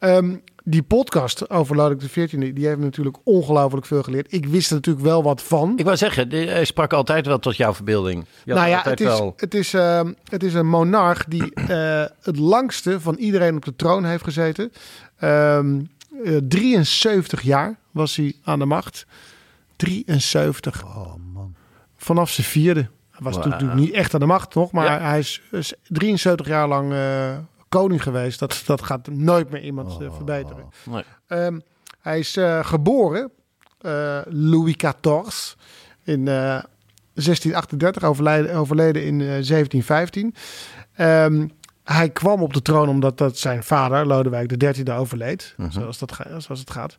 Ehm, 0.00 0.36
die 0.64 0.82
podcast 0.82 1.50
over 1.50 1.76
Lodewijk 1.76 2.00
de 2.00 2.08
14e, 2.08 2.52
die 2.52 2.66
heeft 2.66 2.78
me 2.78 2.84
natuurlijk 2.84 3.16
ongelooflijk 3.24 3.86
veel 3.86 4.02
geleerd. 4.02 4.32
Ik 4.32 4.46
wist 4.46 4.68
er 4.70 4.74
natuurlijk 4.74 5.04
wel 5.06 5.22
wat 5.22 5.42
van. 5.42 5.72
Ik 5.76 5.84
wou 5.84 5.96
zeggen, 5.96 6.30
hij 6.30 6.64
sprak 6.64 6.92
altijd 6.92 7.26
wel 7.26 7.38
tot 7.38 7.56
jouw 7.56 7.74
verbeelding. 7.74 8.24
Je 8.44 8.54
nou 8.54 8.68
ja, 8.68 8.82
het 8.82 9.00
is, 9.00 9.06
wel... 9.06 9.32
het, 9.36 9.54
is, 9.54 9.74
ehm, 9.74 10.12
het 10.24 10.42
is 10.42 10.54
een 10.54 10.68
monarch 10.68 11.24
die 11.24 11.54
eh, 11.54 12.04
het 12.22 12.38
langste 12.38 13.00
van 13.00 13.14
iedereen 13.16 13.56
op 13.56 13.64
de 13.64 13.76
troon 13.76 14.04
heeft 14.04 14.24
gezeten. 14.24 14.72
Ehm, 15.18 15.80
eh, 16.24 16.36
73 16.48 17.42
jaar 17.42 17.76
was 17.90 18.16
hij 18.16 18.34
aan 18.44 18.58
de 18.58 18.64
macht. 18.64 19.06
73. 19.76 20.84
Oh 20.84 21.14
man. 21.32 21.54
Vanaf 21.96 22.30
zijn 22.30 22.46
vierde. 22.46 22.80
Hij 23.10 23.20
was 23.22 23.34
Wow. 23.36 23.44
natuurlijk 23.46 23.80
niet 23.80 23.92
echt 23.92 24.14
aan 24.14 24.20
de 24.20 24.26
macht, 24.26 24.50
toch? 24.50 24.72
Maar 24.72 24.84
Ja. 24.84 25.00
hij 25.00 25.18
is, 25.18 25.42
is 25.50 25.74
73 25.88 26.46
jaar 26.46 26.68
lang 26.68 26.92
eh, 26.92 27.36
koning 27.70 28.02
geweest. 28.02 28.38
Dat, 28.38 28.62
dat 28.66 28.82
gaat 28.82 29.08
nooit 29.08 29.50
meer 29.50 29.62
iemand 29.62 30.00
eh, 30.00 30.14
verbeteren. 30.14 30.64
Nee. 30.84 31.04
Ehm, 31.26 31.58
hij 32.00 32.18
is 32.18 32.36
eh, 32.36 32.64
geboren, 32.64 33.30
eh, 33.80 34.20
Louis 34.28 34.76
XIV, 34.76 35.54
in, 36.04 36.28
eh, 36.28 36.62
1638, 37.14 38.02
overleden, 38.04 38.54
overleden 38.54 39.04
in 39.04 39.20
eh, 39.20 39.26
1715. 39.26 40.34
Ehm, 40.92 41.46
hij 41.84 42.10
kwam 42.10 42.42
op 42.42 42.52
de 42.54 42.62
troon 42.62 42.88
omdat 42.88 43.18
dat 43.18 43.38
zijn 43.38 43.62
vader, 43.62 44.06
Lodewijk 44.06 44.58
XIII, 44.58 44.90
overleed. 44.92 45.54
zoals, 45.68 45.98
dat 45.98 46.16
zoals 46.38 46.60
het 46.60 46.70
gaat. 46.70 46.96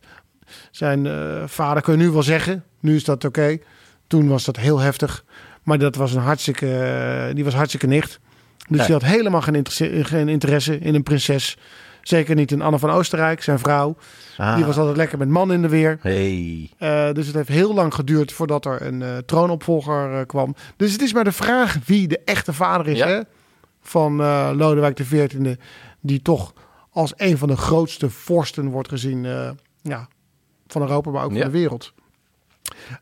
Zijn 0.70 1.06
eh, 1.06 1.42
vader 1.46 1.82
kun 1.82 1.92
je 1.98 2.04
nu 2.04 2.10
wel 2.10 2.22
zeggen. 2.22 2.64
Nu 2.80 2.94
is 2.94 3.04
dat 3.04 3.24
oké. 3.24 3.58
Toen 4.06 4.28
was 4.28 4.44
dat 4.44 4.56
heel 4.56 4.78
heftig. 4.78 5.24
Maar 5.62 5.78
dat 5.78 5.94
was 5.96 6.14
een 6.14 6.22
hartstikke, 6.22 7.30
die 7.34 7.44
was 7.44 7.54
hartstikke 7.54 7.86
nicht. 7.86 8.20
Dus 8.68 8.76
Nee. 8.78 8.86
die 8.86 8.94
had 8.94 9.04
helemaal 9.04 9.42
geen 9.42 9.54
interesse, 9.54 10.04
geen 10.04 10.28
interesse 10.28 10.78
in 10.78 10.94
een 10.94 11.02
prinses. 11.02 11.56
Zeker 12.02 12.34
niet 12.34 12.52
in 12.52 12.62
Anne 12.62 12.78
van 12.78 12.90
Oostenrijk, 12.90 13.42
zijn 13.42 13.58
vrouw. 13.58 13.96
Ah. 14.36 14.56
Die 14.56 14.64
was 14.64 14.78
altijd 14.78 14.96
lekker 14.96 15.18
met 15.18 15.28
man 15.28 15.52
in 15.52 15.62
de 15.62 15.68
weer. 15.68 15.98
Hey. 16.00 16.70
Eh, 16.78 17.12
dus 17.12 17.26
het 17.26 17.34
heeft 17.34 17.48
heel 17.48 17.74
lang 17.74 17.94
geduurd 17.94 18.32
voordat 18.32 18.64
er 18.64 18.82
een 18.86 19.02
eh, 19.02 19.16
troonopvolger 19.16 20.18
eh, 20.18 20.26
kwam. 20.26 20.54
Dus 20.76 20.92
het 20.92 21.02
is 21.02 21.12
maar 21.12 21.24
de 21.24 21.32
vraag 21.32 21.76
wie 21.86 22.08
de 22.08 22.20
echte 22.24 22.52
vader 22.52 22.88
is 22.88 22.98
Ja. 22.98 23.06
hè? 23.08 23.20
van 23.82 24.16
Lodewijk 24.56 24.94
XIV. 24.94 25.54
Die 26.00 26.22
toch 26.22 26.52
als 26.90 27.12
een 27.16 27.38
van 27.38 27.48
de 27.48 27.56
grootste 27.56 28.10
vorsten 28.10 28.68
wordt 28.70 28.88
gezien 28.88 29.22
ja, 29.82 30.08
van 30.66 30.82
Europa, 30.82 31.10
maar 31.10 31.24
ook 31.24 31.32
Ja. 31.32 31.36
van 31.42 31.50
de 31.50 31.58
wereld. 31.58 31.92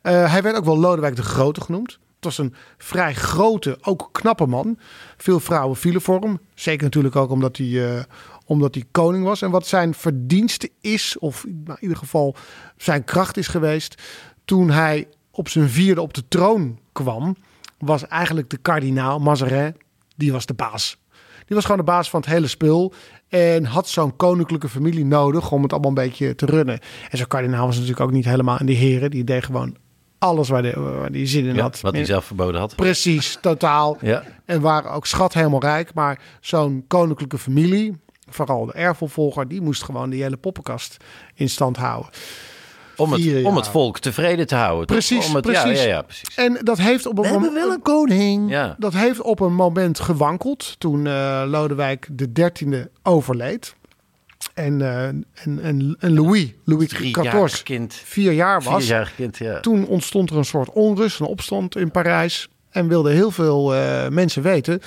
Hij 0.02 0.42
werd 0.42 0.56
ook 0.56 0.64
wel 0.64 0.78
Lodewijk 0.78 1.16
de 1.16 1.22
Grote 1.22 1.60
genoemd. 1.60 1.98
Het 2.20 2.28
was 2.36 2.38
een 2.38 2.54
vrij 2.78 3.14
grote, 3.14 3.78
ook 3.80 4.08
knappe 4.12 4.46
man. 4.46 4.78
Veel 5.16 5.40
vrouwen 5.40 5.76
vielen 5.76 6.00
voor 6.00 6.20
hem. 6.20 6.38
Zeker 6.54 6.84
natuurlijk 6.84 7.16
ook 7.16 7.30
omdat 7.30 7.56
hij, 7.56 7.96
eh, 7.96 8.04
omdat 8.44 8.74
hij 8.74 8.84
koning 8.90 9.24
was. 9.24 9.42
En 9.42 9.50
wat 9.50 9.66
zijn 9.66 9.94
verdienste 9.94 10.70
is, 10.80 11.18
of 11.18 11.44
nou, 11.44 11.64
in 11.64 11.76
ieder 11.82 11.96
geval 11.96 12.36
zijn 12.76 13.04
kracht 13.04 13.36
is 13.36 13.48
geweest... 13.48 14.02
toen 14.44 14.70
hij 14.70 15.08
op 15.30 15.48
zijn 15.48 15.68
vierde 15.68 16.00
op 16.00 16.14
de 16.14 16.28
troon 16.28 16.78
kwam... 16.92 17.36
was 17.78 18.06
eigenlijk 18.06 18.50
de 18.50 18.56
kardinaal 18.56 19.18
Mazarin, 19.18 19.76
die 20.16 20.32
was 20.32 20.46
de 20.46 20.54
baas. 20.54 20.98
Die 21.46 21.56
was 21.56 21.64
gewoon 21.64 21.84
de 21.84 21.92
baas 21.92 22.10
van 22.10 22.20
het 22.20 22.28
hele 22.28 22.46
spul. 22.46 22.92
En 23.28 23.64
had 23.64 23.88
zo'n 23.88 24.16
koninklijke 24.16 24.68
familie 24.68 25.04
nodig 25.04 25.52
om 25.52 25.62
het 25.62 25.72
allemaal 25.72 25.90
een 25.90 26.08
beetje 26.08 26.34
te 26.34 26.46
runnen. 26.46 26.78
En 27.10 27.18
zo'n 27.18 27.26
kardinaal 27.26 27.66
was 27.66 27.74
natuurlijk 27.74 28.02
ook 28.02 28.12
niet 28.12 28.24
helemaal 28.24 28.58
in 28.58 28.66
de 28.66 28.72
heren. 28.72 29.10
Die 29.10 29.24
deed 29.24 29.44
gewoon 29.44 29.76
alles 30.20 30.48
waar 30.48 30.62
hij 30.62 30.74
waar 30.76 31.12
die 31.12 31.26
zin 31.26 31.44
in 31.46 31.54
Ja, 31.54 31.62
had. 31.62 31.80
wat 31.80 31.94
hij 31.94 32.04
zelf 32.04 32.24
verboden 32.24 32.60
had. 32.60 32.76
Precies, 32.76 33.38
totaal. 33.40 33.96
Ja. 34.00 34.22
En 34.44 34.60
waren 34.60 34.90
ook 34.90 35.06
schat 35.06 35.34
helemaal 35.34 35.60
rijk. 35.60 35.94
Maar 35.94 36.20
zo'n 36.40 36.84
koninklijke 36.88 37.38
familie, 37.38 38.00
vooral 38.28 38.66
de 38.66 38.72
erfopvolger, 38.72 39.48
die 39.48 39.60
moest 39.60 39.82
gewoon 39.82 40.10
die 40.10 40.22
hele 40.22 40.36
poppenkast 40.36 40.96
in 41.34 41.48
stand 41.48 41.76
houden. 41.76 42.10
Om 42.96 43.12
het, 43.12 43.20
Vier 43.20 43.46
om 43.46 43.56
het 43.56 43.68
volk 43.68 43.98
tevreden 43.98 44.46
te 44.46 44.54
houden. 44.54 44.86
Precies, 44.86 45.28
Om 45.28 45.34
het, 45.34 45.44
precies. 45.44 45.78
Ja, 45.78 45.84
ja, 45.86 45.88
ja, 45.94 46.02
precies. 46.02 46.34
En 46.34 46.58
dat 46.62 46.78
heeft 46.78 47.06
op 47.06 47.18
een 47.18 47.32
moment. 47.32 47.72
een 47.72 47.82
koning. 47.82 48.50
Ja. 48.50 48.74
Dat 48.78 48.92
heeft 48.92 49.20
op 49.22 49.40
een 49.40 49.54
moment 49.54 50.00
gewankeld 50.00 50.74
toen 50.78 51.06
eh, 51.06 51.42
Lodewijk 51.46 52.08
XIII 52.34 52.86
overleed. 53.02 53.74
En, 54.64 54.80
eh, 54.80 55.06
en, 55.06 55.58
en, 55.62 55.96
en 55.98 56.14
Louis, 56.14 56.52
Louis 56.64 56.88
XIV, 56.88 57.62
kind. 57.62 57.94
vier 57.94 58.32
jaar 58.32 58.62
was. 58.62 58.84
Vierjarig 58.84 59.14
kind, 59.14 59.38
ja. 59.38 59.60
Toen 59.60 59.86
ontstond 59.86 60.30
er 60.30 60.36
een 60.36 60.44
soort 60.44 60.70
onrust, 60.70 61.20
een 61.20 61.26
opstand 61.26 61.76
in 61.76 61.90
Parijs. 61.90 62.48
En 62.70 62.88
wilden 62.88 63.12
heel 63.12 63.30
veel 63.30 63.74
eh, 63.74 64.08
mensen 64.08 64.42
weten 64.42 64.80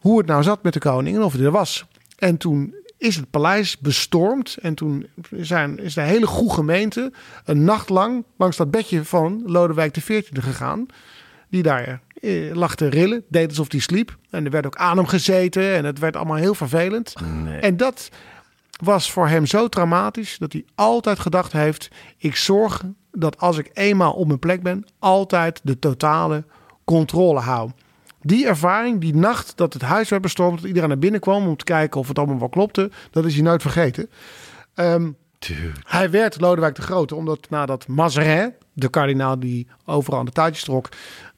hoe 0.00 0.18
het 0.18 0.26
nou 0.26 0.42
zat 0.42 0.62
met 0.62 0.72
de 0.72 0.78
koning 0.78 1.16
en 1.16 1.22
of 1.22 1.32
hij 1.32 1.44
er 1.44 1.50
was. 1.50 1.86
En 2.18 2.36
toen 2.36 2.74
is 2.98 3.16
het 3.16 3.30
paleis 3.30 3.78
bestormd. 3.78 4.56
En 4.60 4.74
toen 4.74 5.06
zijn, 5.30 5.78
is 5.78 5.94
de 5.94 6.00
hele 6.00 6.26
goede 6.26 6.54
gemeente 6.54 7.12
een 7.44 7.64
nacht 7.64 7.88
lang 7.88 8.24
langs 8.36 8.56
dat 8.56 8.70
bedje 8.70 9.04
van 9.04 9.42
Lodewijk 9.46 9.92
XIV 9.92 10.28
gegaan. 10.32 10.86
Die 11.50 11.62
daar 11.62 12.00
eh, 12.20 12.54
lag 12.54 12.74
te 12.74 12.88
rillen, 12.88 13.24
deed 13.28 13.48
alsof 13.48 13.70
hij 13.70 13.80
sliep. 13.80 14.16
En 14.30 14.44
er 14.44 14.50
werd 14.50 14.66
ook 14.66 14.76
aan 14.76 14.96
hem 14.96 15.06
gezeten 15.06 15.74
en 15.74 15.84
het 15.84 15.98
werd 15.98 16.16
allemaal 16.16 16.36
heel 16.36 16.54
vervelend. 16.54 17.14
En 17.60 17.76
dat 17.76 18.10
was 18.84 19.12
voor 19.12 19.28
hem 19.28 19.46
zo 19.46 19.68
traumatisch 19.68 20.38
dat 20.38 20.52
hij 20.52 20.64
altijd 20.74 21.18
gedacht 21.18 21.52
heeft: 21.52 21.90
ik 22.16 22.36
zorg 22.36 22.84
dat 23.12 23.38
als 23.38 23.58
ik 23.58 23.70
eenmaal 23.72 24.12
op 24.12 24.26
mijn 24.26 24.38
plek 24.38 24.62
ben, 24.62 24.84
altijd 24.98 25.60
de 25.62 25.78
totale 25.78 26.44
controle 26.84 27.40
hou. 27.40 27.70
Die 28.20 28.46
ervaring, 28.46 29.00
die 29.00 29.14
nacht 29.14 29.56
dat 29.56 29.72
het 29.72 29.82
huis 29.82 30.08
werd 30.08 30.22
bestormd, 30.22 30.58
dat 30.58 30.66
iedereen 30.66 30.88
naar 30.88 30.98
binnen 30.98 31.20
kwam 31.20 31.46
om 31.46 31.56
te 31.56 31.64
kijken 31.64 32.00
of 32.00 32.08
het 32.08 32.18
allemaal 32.18 32.38
wel 32.38 32.48
klopte, 32.48 32.90
dat 33.10 33.24
is 33.24 33.34
hij 33.34 33.42
nooit 33.42 33.62
vergeten. 33.62 34.10
Hij 35.84 36.10
werd 36.10 36.40
Lodewijk 36.40 36.74
de 36.74 36.82
Grote 36.82 37.14
omdat 37.14 37.50
nadat 37.50 37.86
Mazarin, 37.86 38.52
de 38.72 38.88
kardinaal 38.88 39.38
die 39.40 39.66
overal 39.84 40.18
aan 40.18 40.24
de 40.24 40.32
taartjes 40.32 40.64
trok, 40.64 40.88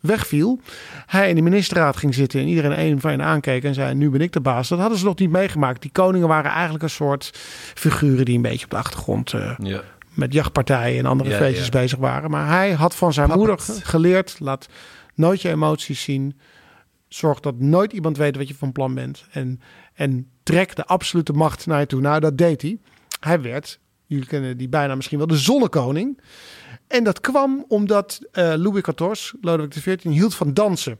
wegviel, 0.00 0.60
hij 1.06 1.28
in 1.28 1.34
de 1.34 1.42
ministerraad 1.42 1.96
ging 1.96 2.14
zitten 2.14 2.40
en 2.40 2.46
iedereen 2.48 2.72
één 2.72 3.00
van 3.00 3.10
één 3.10 3.22
aankeek 3.22 3.64
en 3.64 3.74
zei: 3.74 3.94
Nu 3.94 4.10
ben 4.10 4.20
ik 4.20 4.32
de 4.32 4.40
baas. 4.40 4.68
Dat 4.68 4.78
hadden 4.78 4.98
ze 4.98 5.04
nog 5.04 5.18
niet 5.18 5.30
meegemaakt. 5.30 5.82
Die 5.82 5.90
koningen 5.92 6.28
waren 6.28 6.50
eigenlijk 6.50 6.82
een 6.82 6.90
soort 6.90 7.30
figuren 7.74 8.24
die 8.24 8.36
een 8.36 8.42
beetje 8.42 8.64
op 8.64 8.70
de 8.70 8.76
achtergrond 8.76 9.32
eh, 9.32 9.58
Ja. 9.62 9.82
met 10.14 10.32
jachtpartijen 10.32 10.98
en 10.98 11.06
andere 11.06 11.30
Ja, 11.30 11.36
feestjes 11.36 11.64
ja. 11.64 11.70
bezig 11.80 11.98
waren. 11.98 12.30
Maar 12.30 12.48
hij 12.48 12.72
had 12.72 12.94
van 12.96 13.12
zijn 13.12 13.30
moeder 13.30 13.58
ge- 13.58 13.80
geleerd: 13.82 14.36
laat 14.40 14.68
nooit 15.14 15.42
je 15.42 15.48
emoties 15.48 16.02
zien. 16.02 16.38
Zorg 17.08 17.40
dat 17.40 17.58
nooit 17.58 17.92
iemand 17.92 18.16
weet 18.16 18.36
wat 18.36 18.48
je 18.48 18.54
van 18.54 18.72
plan 18.72 18.94
bent. 18.94 19.24
En, 19.30 19.60
en 19.94 20.30
trek 20.42 20.76
de 20.76 20.86
absolute 20.86 21.32
macht 21.32 21.66
naar 21.66 21.80
je 21.80 21.86
toe. 21.86 22.00
Nou, 22.00 22.20
dat 22.20 22.38
deed 22.38 22.62
hij. 22.62 22.78
Hij 23.20 23.40
werd, 23.40 23.79
jullie 24.10 24.28
kennen 24.28 24.56
die 24.56 24.68
bijna 24.68 24.94
misschien 24.94 25.18
wel, 25.18 25.26
de 25.26 25.36
zonnekoning. 25.36 26.20
En 26.86 27.04
dat 27.04 27.20
kwam 27.20 27.64
omdat 27.68 28.20
eh, 28.32 28.52
Louis 28.56 28.82
XIV, 28.82 29.32
Lodewijk 29.40 29.70
XIV, 29.70 30.02
hield 30.02 30.34
van 30.34 30.54
dansen. 30.54 30.98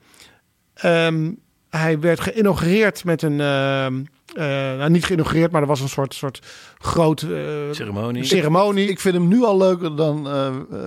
Ehm, 0.75 1.33
hij 1.71 2.01
werd 2.01 2.21
geïnaugureerd 2.21 3.05
met 3.05 3.23
een... 3.23 3.41
ehm, 3.41 4.05
eh, 4.35 4.45
nou, 4.79 4.91
niet 4.91 5.05
geïnaugureerd, 5.05 5.51
maar 5.51 5.61
er 5.63 5.67
was 5.67 5.81
een 5.81 5.89
soort, 5.89 6.15
soort 6.15 6.41
groot... 6.79 7.23
eh, 7.23 7.29
Ceremonie. 7.71 8.25
ceremonie. 8.25 8.89
Ik 8.89 9.01
vind 9.01 9.15
hem 9.15 9.29
nu 9.29 9.43
al 9.43 9.57
leuker 9.57 9.97
dan 9.97 10.23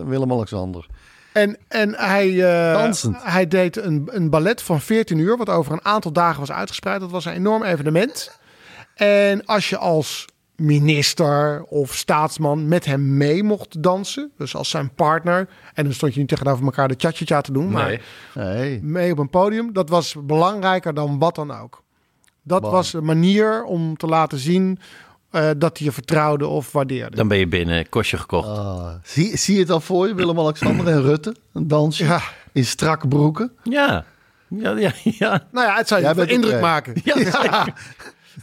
Willem-Alexander. 0.06 0.88
En, 1.34 1.58
en 1.68 1.96
hij, 1.96 2.44
eh, 2.74 2.92
hij 3.14 3.48
deed 3.48 3.78
een, 3.78 4.10
een 4.12 4.30
ballet 4.30 4.62
van 4.62 4.82
14 4.82 5.18
uur, 5.18 5.38
wat 5.38 5.50
over 5.50 5.72
een 5.72 5.86
aantal 5.86 6.12
dagen 6.12 6.40
was 6.40 6.52
uitgespreid. 6.52 7.00
Dat 7.00 7.12
was 7.12 7.26
een 7.26 7.34
enorm 7.34 7.64
evenement. 7.64 8.40
En 8.96 9.46
als 9.46 9.70
je 9.70 9.78
als 9.78 10.26
minister 10.66 11.64
of 11.64 11.93
staatsman 11.95 12.68
met 12.68 12.86
hem 12.86 13.18
mee 13.18 13.43
mocht 13.43 13.84
dansen, 13.84 14.32
dus 14.38 14.55
als 14.55 14.70
zijn 14.70 14.93
partner, 14.93 15.49
en 15.74 15.84
dan 15.84 15.93
stond 15.93 16.14
je 16.14 16.20
niet 16.20 16.30
tegenover 16.30 16.64
elkaar 16.66 16.88
de 16.88 16.95
cha-cha-cha 16.97 17.41
te 17.41 17.51
doen, 17.51 17.72
maar 17.72 18.01
Nee. 18.34 18.82
Mee 18.84 19.11
op 19.11 19.18
een 19.18 19.30
podium, 19.30 19.74
dat 19.74 19.89
was 19.89 20.16
belangrijker 20.24 20.93
dan 20.93 21.20
wat 21.20 21.36
dan 21.36 21.51
ook. 21.51 21.84
Dat 22.43 22.61
was 22.61 22.93
een 22.93 23.05
manier 23.05 23.64
om 23.64 23.97
te 23.97 24.07
laten 24.07 24.38
zien 24.38 24.80
eh, 25.30 25.49
dat 25.57 25.78
hij 25.78 25.88
je 25.88 25.93
vertrouwde 25.93 26.47
of 26.47 26.72
waardeerde. 26.72 27.16
Dan 27.16 27.28
ben 27.28 27.38
je 27.38 27.47
binnen, 27.47 27.89
kostje 27.89 28.18
gekocht. 28.18 28.47
Ah, 28.47 28.88
zie, 29.03 29.38
zie 29.38 29.53
je 29.53 29.59
het 29.61 29.70
al 29.70 29.80
voor 29.80 30.07
je, 30.07 30.16
Willem-Alexander 30.16 30.88
en 30.88 31.01
Rutte? 31.01 31.36
Een 31.53 31.68
dansje 31.68 32.03
Ja. 32.03 32.22
in 32.51 32.66
strakke 32.66 33.07
broeken. 33.07 33.51
Ja. 33.64 34.05
Ja, 34.47 34.78
ja, 34.78 34.91
ja. 35.03 35.47
Nou 35.51 35.68
ja, 35.68 35.76
het 35.76 35.88
zou 35.88 36.01
je 36.20 36.26
indruk 36.26 36.61
maken. 36.61 36.93
Ja, 37.03 37.16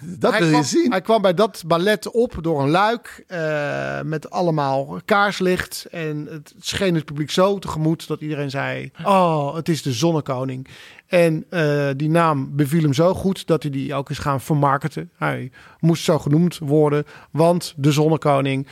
Dat 0.00 0.30
hij 0.30 0.40
wil 0.40 0.48
je 0.48 0.54
kwam, 0.54 0.64
zien. 0.64 0.90
Hij 0.90 1.00
kwam 1.00 1.22
bij 1.22 1.34
dat 1.34 1.62
ballet 1.66 2.10
op 2.10 2.38
door 2.40 2.62
een 2.62 2.70
luik 2.70 3.24
eh, 3.26 4.00
met 4.02 4.30
allemaal 4.30 5.00
kaarslicht. 5.04 5.86
En 5.90 6.26
het 6.30 6.54
scheen 6.58 6.94
het 6.94 7.04
publiek 7.04 7.30
zo 7.30 7.58
tegemoet 7.58 8.06
dat 8.06 8.20
iedereen 8.20 8.50
zei... 8.50 8.90
Oh, 9.04 9.54
het 9.54 9.68
is 9.68 9.82
de 9.82 9.92
zonnekoning. 9.92 10.68
En 11.06 11.44
eh, 11.50 11.88
die 11.96 12.10
naam 12.10 12.56
beviel 12.56 12.82
hem 12.82 12.94
zo 12.94 13.14
goed 13.14 13.46
dat 13.46 13.62
hij 13.62 13.72
die 13.72 13.94
ook 13.94 14.10
is 14.10 14.18
gaan 14.18 14.40
vermarkten. 14.40 15.10
Hij 15.16 15.50
moest 15.80 16.04
zo 16.04 16.18
genoemd 16.18 16.58
worden, 16.58 17.04
want 17.30 17.74
de 17.76 17.92
zonnekoning... 17.92 18.66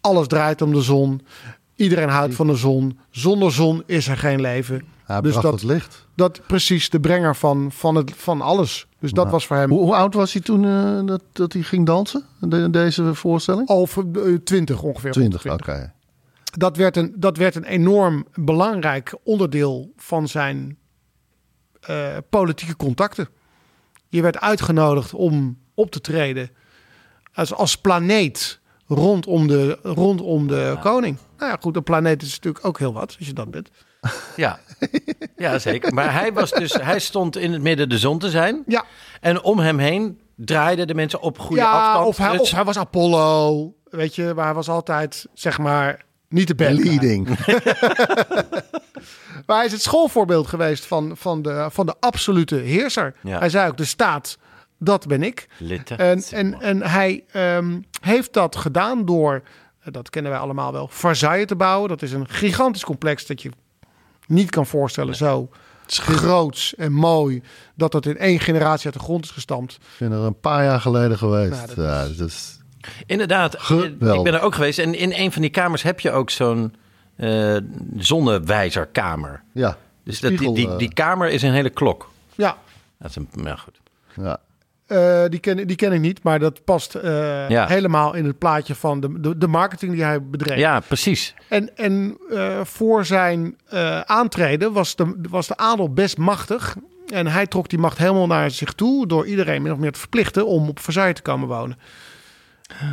Alles 0.00 0.26
draait 0.26 0.62
om 0.62 0.72
de 0.72 0.82
zon. 0.82 1.20
Iedereen 1.76 2.08
houdt 2.08 2.34
van 2.34 2.46
de 2.46 2.54
zon. 2.54 2.98
Zonder 3.10 3.52
zon 3.52 3.82
is 3.86 4.08
er 4.08 4.16
geen 4.16 4.40
leven. 4.40 4.82
Hij 5.08 5.20
dus 5.20 5.30
bracht 5.30 5.46
dat, 5.46 5.60
het 5.60 5.70
licht. 5.70 6.06
dat 6.14 6.40
precies 6.46 6.90
de 6.90 7.00
brenger 7.00 7.36
van, 7.36 7.72
van, 7.72 7.94
het, 7.94 8.12
van 8.16 8.40
alles. 8.40 8.86
Dus 8.98 9.12
dat 9.12 9.30
was 9.30 9.46
voor 9.46 9.56
hem 9.56 9.70
Hoe, 9.70 9.80
hoe 9.80 9.94
oud 9.94 10.14
was 10.14 10.32
hij 10.32 10.42
toen 10.42 10.64
eh, 10.64 11.06
dat, 11.06 11.22
dat 11.32 11.52
hij 11.52 11.62
ging 11.62 11.86
dansen? 11.86 12.24
De- 12.40 12.70
deze 12.70 13.14
voorstelling? 13.14 13.68
al 13.68 13.88
eh, 14.14 14.34
20 14.44 14.82
ongeveer. 14.82 15.12
20, 15.12 15.46
oké. 15.46 15.92
dat 16.56 16.76
werd, 16.76 16.96
een, 16.96 17.14
dat 17.16 17.36
werd 17.36 17.54
een 17.54 17.64
enorm 17.64 18.26
belangrijk 18.34 19.14
onderdeel 19.22 19.92
van 19.96 20.28
zijn 20.28 20.78
eh, 21.80 22.16
politieke 22.30 22.76
contacten. 22.76 23.28
Je 24.08 24.22
werd 24.22 24.40
uitgenodigd 24.40 25.14
om 25.14 25.58
op 25.74 25.90
te 25.90 26.00
treden 26.00 26.50
als, 27.32 27.54
als 27.54 27.76
planeet 27.76 28.60
rondom 28.86 29.46
de, 29.46 29.78
rondom 29.82 30.46
de 30.46 30.76
koning. 30.80 31.18
Nou 31.38 31.50
ja, 31.50 31.58
goed, 31.60 31.76
een 31.76 31.82
planeet 31.82 32.22
is 32.22 32.34
natuurlijk 32.34 32.64
ook 32.64 32.78
heel 32.78 32.92
wat, 32.92 33.14
als 33.18 33.26
je 33.26 33.32
dat 33.32 33.50
bent. 33.50 33.70
Ja. 34.36 34.58
ja, 35.36 35.58
zeker. 35.58 35.94
Maar 35.94 36.12
hij, 36.12 36.32
was 36.32 36.50
dus, 36.50 36.72
hij 36.72 36.98
stond 36.98 37.36
in 37.36 37.52
het 37.52 37.62
midden 37.62 37.88
de 37.88 37.98
zon 37.98 38.18
te 38.18 38.30
zijn. 38.30 38.62
Ja, 38.66 38.84
En 39.20 39.42
om 39.42 39.58
hem 39.58 39.78
heen 39.78 40.20
draaiden 40.36 40.86
de 40.86 40.94
mensen 40.94 41.20
op 41.20 41.38
goede 41.38 41.62
ja 41.62 41.70
afstand. 41.70 42.06
of, 42.06 42.16
hij, 42.16 42.38
of 42.38 42.50
hij 42.50 42.64
was 42.64 42.78
Apollo, 42.78 43.72
weet 43.84 44.14
je, 44.14 44.32
maar 44.34 44.44
hij 44.44 44.54
was 44.54 44.68
altijd, 44.68 45.26
zeg 45.34 45.58
maar, 45.58 46.04
niet 46.28 46.46
de 46.46 46.54
bad. 46.54 46.72
Leading. 46.72 47.28
Maar 49.46 49.56
hij 49.56 49.66
is 49.66 49.72
het 49.72 49.82
schoolvoorbeeld 49.82 50.46
geweest 50.46 50.86
van, 50.86 51.16
van, 51.16 51.42
de, 51.42 51.68
van 51.70 51.86
de 51.86 51.94
absolute 52.00 52.54
heerser. 52.54 53.14
Ja. 53.22 53.38
Hij 53.38 53.48
zei 53.48 53.68
ook, 53.68 53.76
de 53.76 53.84
staat, 53.84 54.38
dat 54.78 55.06
ben 55.06 55.22
ik. 55.22 55.48
Litte. 55.58 55.94
En, 55.94 56.22
en, 56.30 56.60
en 56.60 56.82
hij 56.82 57.24
ehm, 57.32 57.80
heeft 58.00 58.32
dat 58.32 58.56
gedaan 58.56 59.04
door, 59.04 59.42
eh, 59.80 59.92
dat 59.92 60.10
kennen 60.10 60.32
wij 60.32 60.40
allemaal 60.40 60.72
wel, 60.72 60.88
Versailles 60.88 61.46
te 61.46 61.56
bouwen. 61.56 61.88
Dat 61.88 62.02
is 62.02 62.12
een 62.12 62.28
gigantisch 62.28 62.84
complex 62.84 63.26
dat 63.26 63.42
je 63.42 63.50
niet 64.28 64.50
kan 64.50 64.66
voorstellen 64.66 65.16
zo 65.16 65.48
groots 65.86 66.74
en 66.74 66.92
mooi... 66.92 67.42
dat 67.74 67.92
dat 67.92 68.06
in 68.06 68.16
één 68.18 68.40
generatie 68.40 68.84
uit 68.84 68.94
de 68.94 69.00
grond 69.00 69.24
is 69.24 69.30
gestampt. 69.30 69.72
Ik 69.74 69.80
ben 69.98 70.12
er 70.12 70.18
een 70.18 70.40
paar 70.40 70.64
jaar 70.64 70.80
geleden 70.80 71.18
geweest. 71.18 71.50
Nou, 71.50 71.66
dat 71.66 71.76
ja, 71.76 72.08
dat 72.16 72.28
is 72.28 72.58
Inderdaad, 73.06 73.54
eh, 73.54 73.60
Geweldig. 73.60 74.16
ik 74.16 74.22
ben 74.22 74.34
er 74.34 74.40
ook 74.40 74.54
geweest. 74.54 74.78
En 74.78 74.94
in 74.94 75.12
een 75.12 75.32
van 75.32 75.42
die 75.42 75.50
kamers 75.50 75.82
heb 75.82 76.00
je 76.00 76.10
ook 76.10 76.30
zo'n 76.30 76.74
eh 77.16 77.56
zonnewijzerkamer. 77.96 79.42
ja. 79.52 79.76
Dus 80.04 80.20
dat, 80.20 80.38
die, 80.38 80.52
die, 80.54 80.68
eh, 80.68 80.78
die 80.78 80.92
kamer 80.92 81.28
is 81.28 81.42
een 81.42 81.52
hele 81.52 81.70
klok. 81.70 82.10
Ja, 82.34 82.56
Dat 82.98 83.10
is 83.10 83.16
een, 83.16 83.28
ja, 83.42 83.56
goed. 83.56 83.80
ja. 84.16 84.40
Eh, 84.88 85.24
die, 85.28 85.40
ken, 85.40 85.66
die 85.66 85.76
ken 85.76 85.92
ik 85.92 86.00
niet, 86.00 86.22
maar 86.22 86.38
dat 86.38 86.64
past 86.64 86.94
eh, 86.94 87.48
Ja. 87.48 87.66
helemaal 87.66 88.14
in 88.14 88.24
het 88.24 88.38
plaatje 88.38 88.74
van 88.74 89.00
de, 89.00 89.20
de, 89.20 89.38
de 89.38 89.46
marketing 89.46 89.92
die 89.92 90.02
hij 90.02 90.22
bedreef. 90.22 90.58
Ja, 90.58 90.80
precies. 90.80 91.34
En, 91.48 91.76
en 91.76 92.18
eh, 92.30 92.60
voor 92.64 93.04
zijn 93.04 93.56
aantreden 94.04 94.72
was 94.72 94.96
de, 94.96 95.18
was 95.30 95.46
de 95.46 95.56
adel 95.56 95.92
best 95.92 96.16
machtig. 96.18 96.76
En 97.12 97.26
hij 97.26 97.46
trok 97.46 97.68
die 97.68 97.78
macht 97.78 97.98
helemaal 97.98 98.26
naar 98.26 98.50
zich 98.50 98.72
toe 98.72 99.06
door 99.06 99.26
iedereen 99.26 99.62
min 99.62 99.72
of 99.72 99.78
meer 99.78 99.92
te 99.92 99.98
verplichten 99.98 100.46
om 100.46 100.68
op 100.68 100.80
Versailles 100.80 101.14
te 101.16 101.22
komen 101.22 101.48
wonen. 101.48 101.78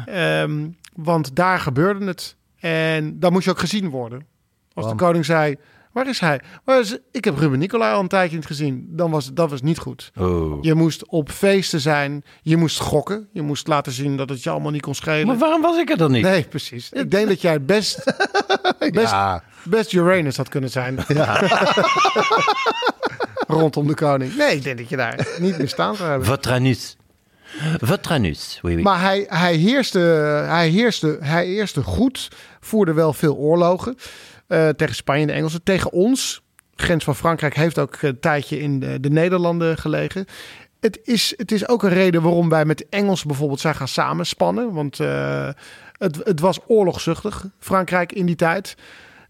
Ehm, 0.05 0.67
want 0.93 1.35
daar 1.35 1.59
gebeurde 1.59 2.05
het. 2.05 2.35
En 2.59 3.19
dan 3.19 3.31
moest 3.31 3.45
je 3.45 3.51
ook 3.51 3.59
gezien 3.59 3.89
worden. 3.89 4.25
Als 4.73 4.89
de 4.89 4.95
koning 4.95 5.25
zei, 5.25 5.55
waar 5.95 6.07
is 6.07 6.19
hij? 6.19 6.39
Waar 6.63 6.79
is, 6.79 6.97
ik 7.11 7.25
heb 7.25 7.37
Ruben 7.37 7.59
Nicolai 7.59 7.93
al 7.93 7.99
een 7.99 8.07
tijdje 8.07 8.35
niet 8.35 8.45
gezien. 8.45 8.87
Dan 8.89 9.11
was 9.11 9.33
dat 9.33 9.49
was 9.49 9.61
niet 9.61 9.77
goed. 9.77 10.11
Oh. 10.17 10.63
Je 10.63 10.73
moest 10.73 11.05
op 11.07 11.31
feesten 11.31 11.79
zijn. 11.79 12.23
Je 12.41 12.57
moest 12.57 12.79
gokken. 12.79 13.27
Je 13.31 13.41
moest 13.41 13.67
laten 13.67 13.91
zien 13.91 14.17
dat 14.17 14.29
het 14.29 14.43
je 14.43 14.49
allemaal 14.49 14.71
niet 14.71 14.81
kon 14.81 14.95
schelen. 14.95 15.27
Maar 15.27 15.37
waarom 15.37 15.61
was 15.61 15.77
ik 15.77 15.89
er 15.89 15.97
dan 15.97 16.11
niet? 16.11 16.23
Nee, 16.23 16.43
precies. 16.43 16.89
Ik 16.91 17.11
denk 17.11 17.27
dat 17.27 17.41
jij 17.41 17.53
het 17.53 17.65
best, 17.65 18.03
best, 18.79 19.11
Ja. 19.11 19.43
best 19.63 19.91
Uranus 19.91 20.37
had 20.37 20.49
kunnen 20.49 20.69
zijn. 20.69 20.99
Rondom 23.47 23.87
de 23.87 23.93
koning. 23.93 24.35
Nee, 24.35 24.55
ik 24.55 24.63
denk 24.63 24.77
dat 24.77 24.89
je 24.89 24.95
daar 24.97 25.27
niet 25.39 25.57
meer 25.57 25.69
staan 25.69 25.95
zou 25.95 26.09
hebben. 26.09 26.27
Vatranus. 26.27 26.95
Vatranus. 27.79 28.59
Oui, 28.61 28.75
oui. 28.75 28.83
Maar 28.83 29.01
hij, 29.01 29.25
hij, 29.29 29.55
heerste, 29.55 29.99
hij, 30.47 30.67
heerste, 30.69 31.17
hij 31.21 31.45
heerste 31.45 31.83
goed. 31.83 32.29
Voerde 32.59 32.93
wel 32.93 33.13
veel 33.13 33.35
oorlogen. 33.35 33.97
Eh, 34.47 34.69
tegen 34.69 34.95
Spanje 34.95 35.21
en 35.21 35.27
de 35.27 35.33
Engelsen. 35.33 35.63
Tegen 35.63 35.91
ons. 35.91 36.43
Grens 36.75 37.03
van 37.03 37.15
Frankrijk 37.15 37.55
heeft 37.55 37.79
ook 37.79 38.01
een 38.01 38.19
tijdje 38.19 38.59
in 38.59 38.79
de, 38.79 38.99
de 38.99 39.09
Nederlanden 39.09 39.77
gelegen. 39.77 40.25
Het 40.79 40.99
is, 41.03 41.33
het 41.37 41.51
is 41.51 41.67
ook 41.67 41.83
een 41.83 41.89
reden 41.89 42.21
waarom 42.21 42.49
wij 42.49 42.65
met 42.65 42.77
de 42.77 42.87
Engelsen 42.89 43.27
bijvoorbeeld 43.27 43.59
zijn 43.59 43.75
gaan 43.75 43.87
samenspannen. 43.87 44.73
Want 44.73 44.99
eh, 44.99 45.49
het, 45.97 46.17
het 46.23 46.39
was 46.39 46.59
oorlogzuchtig, 46.67 47.45
Frankrijk 47.59 48.11
in 48.13 48.25
die 48.25 48.35
tijd. 48.35 48.75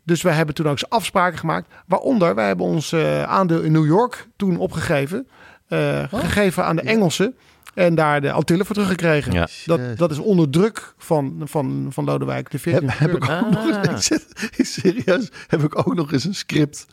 Dus 0.03 0.21
wij 0.21 0.33
hebben 0.33 0.55
toen 0.55 0.65
ook 0.65 0.71
eens 0.71 0.89
afspraken 0.89 1.37
gemaakt. 1.39 1.73
Waaronder, 1.87 2.35
wij 2.35 2.47
hebben 2.47 2.65
ons 2.65 2.91
eh, 2.91 3.23
aandeel 3.23 3.61
in 3.61 3.71
New 3.71 3.85
York 3.85 4.27
toen 4.35 4.57
opgegeven. 4.57 5.27
eh, 5.67 6.03
Gegeven 6.11 6.65
aan 6.65 6.75
de 6.75 6.81
Engelsen. 6.81 7.35
En 7.75 7.95
daar 7.95 8.21
de 8.21 8.31
Antillen 8.31 8.65
voor 8.65 8.75
teruggekregen. 8.75 9.31
Ja. 9.33 9.47
Dat, 9.65 9.79
dat 9.97 10.11
is 10.11 10.17
onder 10.17 10.49
druk 10.49 10.93
van, 10.97 11.41
van, 11.43 11.87
van 11.89 12.03
Lodewijk 12.05 12.51
de 12.51 12.57
Heb, 12.61 12.61
14 12.61 12.89
heb 12.89 13.15
ik 13.15 13.29
ook 13.29 13.49
nog 13.51 13.71
Ah. 13.71 13.83
eens, 13.91 14.73
serieus, 14.73 15.29
heb 15.47 15.63
ik 15.63 15.77
ook 15.87 15.95
nog 15.95 16.11
eens 16.11 16.23
een 16.23 16.35
script 16.35 16.85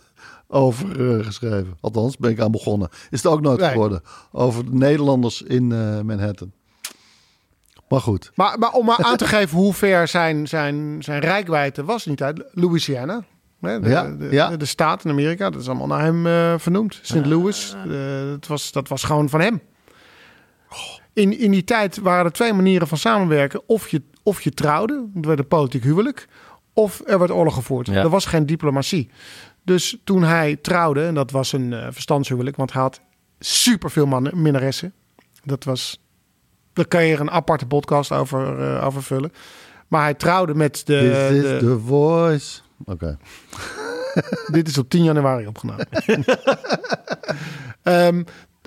over 0.48 1.16
eh, 1.18 1.24
geschreven. 1.26 1.76
Althans, 1.80 2.16
ben 2.16 2.30
ik 2.30 2.40
aan 2.40 2.50
begonnen. 2.50 2.88
Is 3.10 3.22
het 3.22 3.32
ook 3.32 3.40
nooit 3.40 3.60
Nee. 3.60 3.70
geworden. 3.70 4.02
Over 4.32 4.64
de 4.64 4.74
Nederlanders 4.76 5.42
in 5.42 5.72
eh, 5.72 6.00
Manhattan. 6.00 6.52
Maar 7.88 8.00
goed. 8.00 8.30
Maar, 8.34 8.58
maar 8.58 8.72
om 8.72 8.84
maar 8.86 8.98
aan 9.02 9.16
te 9.16 9.26
geven 9.26 9.58
hoe 9.58 9.74
ver 9.74 10.08
zijn, 10.08 10.48
zijn, 10.48 10.96
zijn 11.02 11.20
rijkwijde 11.20 11.84
was 11.84 12.04
die 12.04 12.14
tijd. 12.16 12.44
Louisiana. 12.52 13.24
Hè, 13.60 13.80
de, 13.80 13.88
Ja, 13.88 14.10
de, 14.10 14.28
ja. 14.30 14.48
de, 14.48 14.56
de 14.56 14.64
staat 14.64 15.04
in 15.04 15.10
Amerika. 15.10 15.50
Dat 15.50 15.60
is 15.60 15.68
allemaal 15.68 15.86
naar 15.86 16.02
hem 16.02 16.26
eh, 16.26 16.54
vernoemd. 16.58 16.98
St. 17.02 17.26
Louis. 17.26 17.74
Eh, 17.84 17.90
dat, 18.30 18.46
was, 18.46 18.72
dat 18.72 18.88
was 18.88 19.04
gewoon 19.04 19.28
van 19.28 19.40
hem. 19.40 19.60
In, 21.12 21.38
in 21.38 21.50
die 21.50 21.64
tijd 21.64 21.98
waren 21.98 22.24
er 22.24 22.32
twee 22.32 22.52
manieren 22.52 22.88
van 22.88 22.98
samenwerken. 22.98 23.62
Of 23.66 23.88
je, 23.88 24.02
of 24.22 24.40
je 24.40 24.50
trouwde. 24.50 25.06
Het 25.14 25.26
werd 25.26 25.38
een 25.38 25.48
politiek 25.48 25.82
huwelijk. 25.82 26.28
Of 26.72 27.02
er 27.06 27.18
werd 27.18 27.30
oorlog 27.30 27.54
gevoerd. 27.54 27.86
Ja. 27.86 27.94
Er 28.02 28.08
was 28.08 28.26
geen 28.26 28.46
diplomatie. 28.46 29.10
Dus 29.64 29.96
toen 30.04 30.22
hij 30.22 30.56
trouwde. 30.56 31.04
En 31.06 31.14
dat 31.14 31.30
was 31.30 31.52
een 31.52 31.72
eh 31.72 31.86
verstandshuwelijk. 31.90 32.56
Want 32.56 32.72
hij 32.72 32.82
had 32.82 33.00
superveel 33.38 34.06
mannen, 34.06 34.42
minnaressen. 34.42 34.92
Dat 35.44 35.64
was 35.64 36.00
daar 36.72 36.86
kan 36.86 37.04
je 37.04 37.14
er 37.14 37.20
een 37.20 37.30
aparte 37.30 37.66
podcast 37.66 38.12
over, 38.12 38.62
eh, 38.76 38.86
over 38.86 39.02
vullen. 39.02 39.32
Maar 39.88 40.02
hij 40.02 40.14
trouwde 40.14 40.54
met 40.54 40.82
de... 40.86 41.28
This 41.30 41.36
is 41.36 41.50
de- 41.50 41.58
the 41.66 41.78
voice. 41.86 42.60
Oké. 42.84 43.18
dit 44.52 44.68
is 44.68 44.78
op 44.78 44.88
10 44.88 45.02
januari 45.04 45.46
opgenomen. 45.46 45.88
Ehm, 47.82 48.22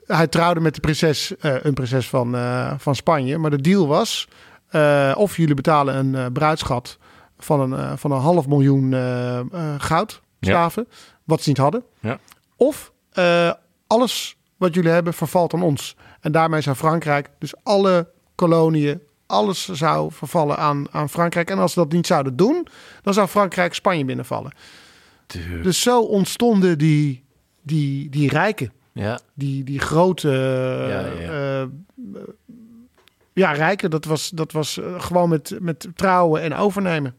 hij 0.07 0.27
trouwde 0.27 0.59
met 0.59 0.75
de 0.75 0.81
prinses, 0.81 1.37
eh, 1.37 1.55
een 1.61 1.73
prinses 1.73 2.09
van, 2.09 2.35
eh, 2.35 2.73
van 2.77 2.95
Spanje. 2.95 3.37
Maar 3.37 3.49
de 3.49 3.61
deal 3.61 3.87
was... 3.87 4.27
eh, 4.67 5.13
of 5.17 5.37
jullie 5.37 5.55
betalen 5.55 5.95
een 5.95 6.31
bruidschat 6.31 6.97
van 7.37 7.71
een, 7.71 7.97
van 7.97 8.11
een 8.11 8.19
half 8.19 8.47
miljoen 8.47 8.93
goudstaven. 9.77 10.87
Wat 11.23 11.41
ze 11.41 11.49
niet 11.49 11.57
hadden. 11.57 11.83
Ja. 11.99 12.19
Of 12.55 12.91
alles 13.87 14.37
wat 14.57 14.73
jullie 14.73 14.91
hebben 14.91 15.13
vervalt 15.13 15.53
aan 15.53 15.63
ons. 15.63 15.95
En 16.19 16.31
daarmee 16.31 16.61
zou 16.61 16.75
Frankrijk, 16.75 17.29
dus 17.39 17.53
alle 17.63 18.09
koloniën, 18.35 19.01
alles 19.25 19.67
zou 19.69 20.11
vervallen 20.11 20.57
aan, 20.57 20.87
aan 20.91 21.09
Frankrijk. 21.09 21.49
En 21.49 21.59
als 21.59 21.73
ze 21.73 21.79
dat 21.79 21.91
niet 21.91 22.07
zouden 22.07 22.35
doen, 22.35 22.67
dan 23.01 23.13
zou 23.13 23.27
Frankrijk 23.27 23.73
Spanje 23.73 24.05
binnenvallen. 24.05 24.51
Dus 25.63 25.81
zo 25.81 26.01
ontstonden 26.01 26.77
die, 26.77 27.23
die, 27.61 28.09
die 28.09 28.29
rijken. 28.29 28.71
Ja. 28.95 29.19
Die, 29.33 29.63
die 29.63 29.79
grote 29.79 30.29
Ja, 30.89 31.05
ja, 31.05 31.61
eh, 31.61 31.67
ja, 33.33 33.51
rijken. 33.51 33.89
Dat 33.89 34.05
was, 34.05 34.29
dat 34.29 34.51
was 34.51 34.77
eh, 34.79 35.01
gewoon 35.01 35.29
met, 35.29 35.57
met 35.59 35.87
trouwen 35.95 36.41
en 36.41 36.53
overnemen. 36.53 37.15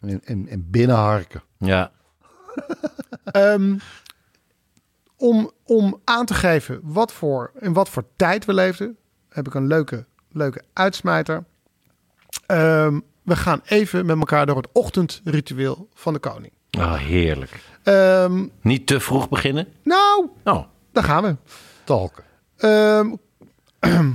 En, 0.00 0.20
en, 0.24 0.48
en 0.48 0.70
binnenharken. 0.70 1.42
Ja. 1.58 1.90
Ehm, 3.24 3.76
om, 5.16 5.50
om 5.64 6.00
aan 6.04 6.26
te 6.26 6.34
geven 6.34 6.80
wat 6.82 7.12
voor, 7.12 7.52
in 7.58 7.72
wat 7.72 7.88
voor 7.88 8.04
tijd 8.16 8.44
we 8.44 8.54
leefden, 8.54 8.96
heb 9.28 9.46
ik 9.46 9.54
een 9.54 9.66
leuke, 9.66 10.04
leuke 10.30 10.62
uitsmijter. 10.72 11.44
Ehm, 12.46 13.00
we 13.22 13.36
gaan 13.36 13.60
even 13.64 14.06
met 14.06 14.18
elkaar 14.18 14.46
door 14.46 14.56
het 14.56 14.68
ochtendritueel 14.72 15.88
van 15.94 16.12
de 16.12 16.18
koning. 16.18 16.52
Oh, 16.78 16.94
heerlijk. 16.94 17.60
Ehm, 17.82 18.46
Niet 18.60 18.86
te 18.86 19.00
vroeg 19.00 19.28
beginnen? 19.28 19.68
nou, 19.84 20.28
Oh. 20.44 20.64
Daar 20.92 21.04
gaan 21.04 21.22
we. 21.22 21.36
Talken. 21.84 22.24
Ehm, 22.56 23.14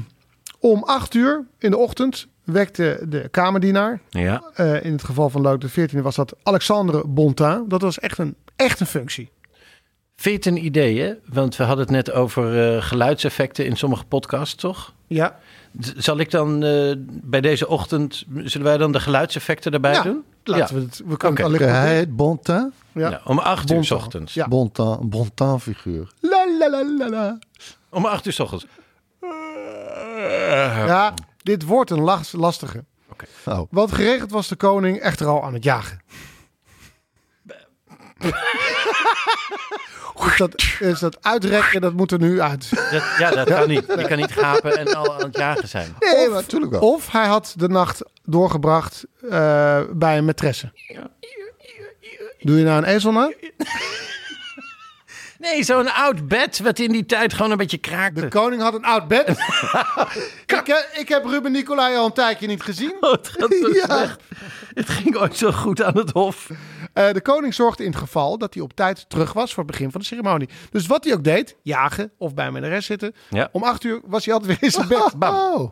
om 0.60 0.84
acht 0.84 1.14
uur 1.14 1.46
in 1.58 1.72
de 1.72 1.78
ochtend 1.78 2.28
wekte 2.44 3.00
de 3.10 3.28
kamerdienaar. 3.32 4.02
Ja. 4.10 4.44
eh, 4.54 4.84
in 4.86 4.92
het 4.92 5.04
geval 5.04 5.30
van 5.30 5.42
Leuk 5.42 5.62
de 5.62 5.70
14 5.70 6.02
was 6.02 6.16
dat 6.16 6.36
Alexandre 6.44 7.04
Bontain. 7.08 7.68
Dat 7.68 7.82
was 7.82 8.00
echt 8.00 8.18
een, 8.18 8.36
echt 8.56 8.80
een 8.80 8.86
functie. 8.86 9.30
Vind 10.16 10.44
je 10.44 10.50
het 10.50 10.60
een 10.60 10.66
idee, 10.66 11.02
hè? 11.02 11.14
Want 11.26 11.56
we 11.56 11.64
hadden 11.64 11.86
het 11.86 11.94
net 11.96 12.12
over 12.12 12.76
eh, 12.76 12.82
geluidseffecten 12.82 13.66
in 13.66 13.76
sommige 13.76 14.06
podcasts, 14.06 14.56
toch? 14.56 14.94
Ja, 15.08 15.40
Z- 15.80 15.94
Zal 15.96 16.18
ik 16.20 16.32
dan 16.32 16.64
eh, 16.64 16.94
bij 17.08 17.42
deze 17.42 17.68
ochtend, 17.68 18.24
zullen 18.44 18.68
wij 18.68 18.78
dan 18.78 18.92
de 18.92 19.00
geluidseffecten 19.00 19.72
erbij 19.72 19.94
ja 19.94 20.02
doen? 20.02 20.24
Laten 20.48 20.76
we 20.76 20.82
het. 20.82 21.02
We 21.06 21.18
kunnen 21.18 21.38
het 21.44 21.46
alleen 21.62 21.70
Hij 21.70 21.96
heet 21.96 22.16
Bontin. 22.16 22.74
Ja. 22.92 23.10
Ja, 23.10 23.22
om 23.26 23.40
acht 23.40 23.72
uur 23.72 23.84
s 23.86 23.92
ochtends. 23.92 24.34
Ja. 24.34 24.48
Bontin, 24.48 24.86
een 24.86 25.10
Bontin 25.10 25.60
figuur. 25.60 26.12
La, 26.20 26.46
la, 26.60 26.70
la, 26.70 26.84
la, 26.98 27.10
la. 27.10 27.38
Om 27.90 28.06
acht 28.06 28.26
uur 28.26 28.34
s 28.34 28.40
ochtends. 28.40 28.66
Ja, 30.86 31.14
dit 31.44 31.64
wordt 31.64 31.92
een 31.92 32.02
las- 32.02 32.32
lastige. 32.32 32.84
Oh. 33.46 33.60
Want 33.70 33.92
geregeld 33.92 34.32
was 34.32 34.48
de 34.48 34.56
koning 34.56 35.00
echter 35.00 35.28
al 35.28 35.44
aan 35.44 35.54
het 35.54 35.64
jagen. 35.64 36.00
Dus, 40.24 40.38
dat, 40.38 40.64
dus 40.80 41.00
dat 41.00 41.18
uitrekken, 41.22 41.82
dat 41.82 41.94
moet 41.94 42.12
er 42.12 42.20
nu 42.20 42.42
uit. 42.42 42.70
Dat, 42.92 43.04
ja, 43.18 43.30
dat 43.30 43.48
kan 43.48 43.68
niet. 43.68 43.84
Je 43.88 44.08
kan 44.08 44.18
niet 44.18 44.32
gapen 44.32 44.78
en 44.78 44.96
al 44.96 45.14
aan 45.14 45.24
het 45.24 45.38
jagen 45.38 45.68
zijn. 45.68 45.96
Nee, 46.00 46.30
maar 46.30 46.42
natuurlijk 46.42 46.72
wel. 46.72 46.82
Of 46.82 47.12
hij 47.12 47.28
had 47.28 47.54
de 47.56 47.68
nacht 47.68 48.04
doorgebracht 48.24 49.06
eh, 49.30 49.82
bij 49.92 50.18
een 50.18 50.26
maîtresse. 50.26 50.72
Doe 52.40 52.58
je 52.58 52.64
nou 52.64 52.78
een 52.78 52.84
ezel 52.84 53.12
na? 53.12 53.32
Nee, 55.40 55.64
zo'n 55.64 55.94
oud 55.94 56.28
bed 56.28 56.60
wat 56.60 56.80
in 56.80 56.92
die 56.92 57.06
tijd 57.06 57.34
gewoon 57.34 57.52
een 57.52 57.58
beetje 57.58 57.78
kraakte. 57.78 58.22
De 58.22 58.28
koning 58.28 58.62
had 58.62 58.74
een 58.74 58.86
oud 58.86 59.08
bed. 59.08 59.30
ik, 60.46 60.66
heb, 60.66 60.90
ik 60.94 61.10
heb 61.10 61.26
Ruben 61.26 61.52
Nicolai 61.52 61.96
al 61.96 62.06
een 62.06 62.14
tijdje 62.14 62.48
niet 62.48 62.64
gezien. 62.64 62.94
Oh, 63.00 63.12
het, 63.12 63.28
gaat 63.28 63.54
zo 63.62 63.74
slecht. 63.74 64.22
het 64.74 64.90
ging 64.90 65.18
ooit 65.18 65.38
zo 65.38 65.52
goed 65.52 65.84
aan 65.84 65.98
het 65.98 66.12
hof. 66.12 66.48
Eh, 66.98 67.14
de 67.14 67.22
koning 67.22 67.54
zorgde 67.54 67.84
in 67.84 67.90
het 67.90 68.00
geval 68.00 68.38
dat 68.38 68.54
hij 68.54 68.64
op 68.64 68.74
tijd 68.74 69.10
terug 69.10 69.34
was 69.34 69.54
voor 69.54 69.64
het 69.64 69.72
begin 69.72 69.92
van 69.92 70.00
de 70.02 70.06
ceremonie. 70.08 70.50
Dus 70.72 70.88
wat 70.88 71.04
hij 71.04 71.14
ook 71.14 71.24
deed, 71.24 71.56
jagen 71.62 72.12
of 72.18 72.34
bij 72.34 72.50
de 72.52 72.60
rest 72.68 72.88
zitten. 72.88 73.14
Ja. 73.30 73.50
Om 73.52 73.64
acht 73.64 73.84
uur 73.84 74.00
was 74.06 74.26
hij 74.26 74.34
altijd 74.34 74.52
weer 74.60 74.64
in 74.70 74.72
zijn 74.72 74.88
bed. 74.88 75.14
Bam. 75.18 75.36
Oh, 75.36 75.72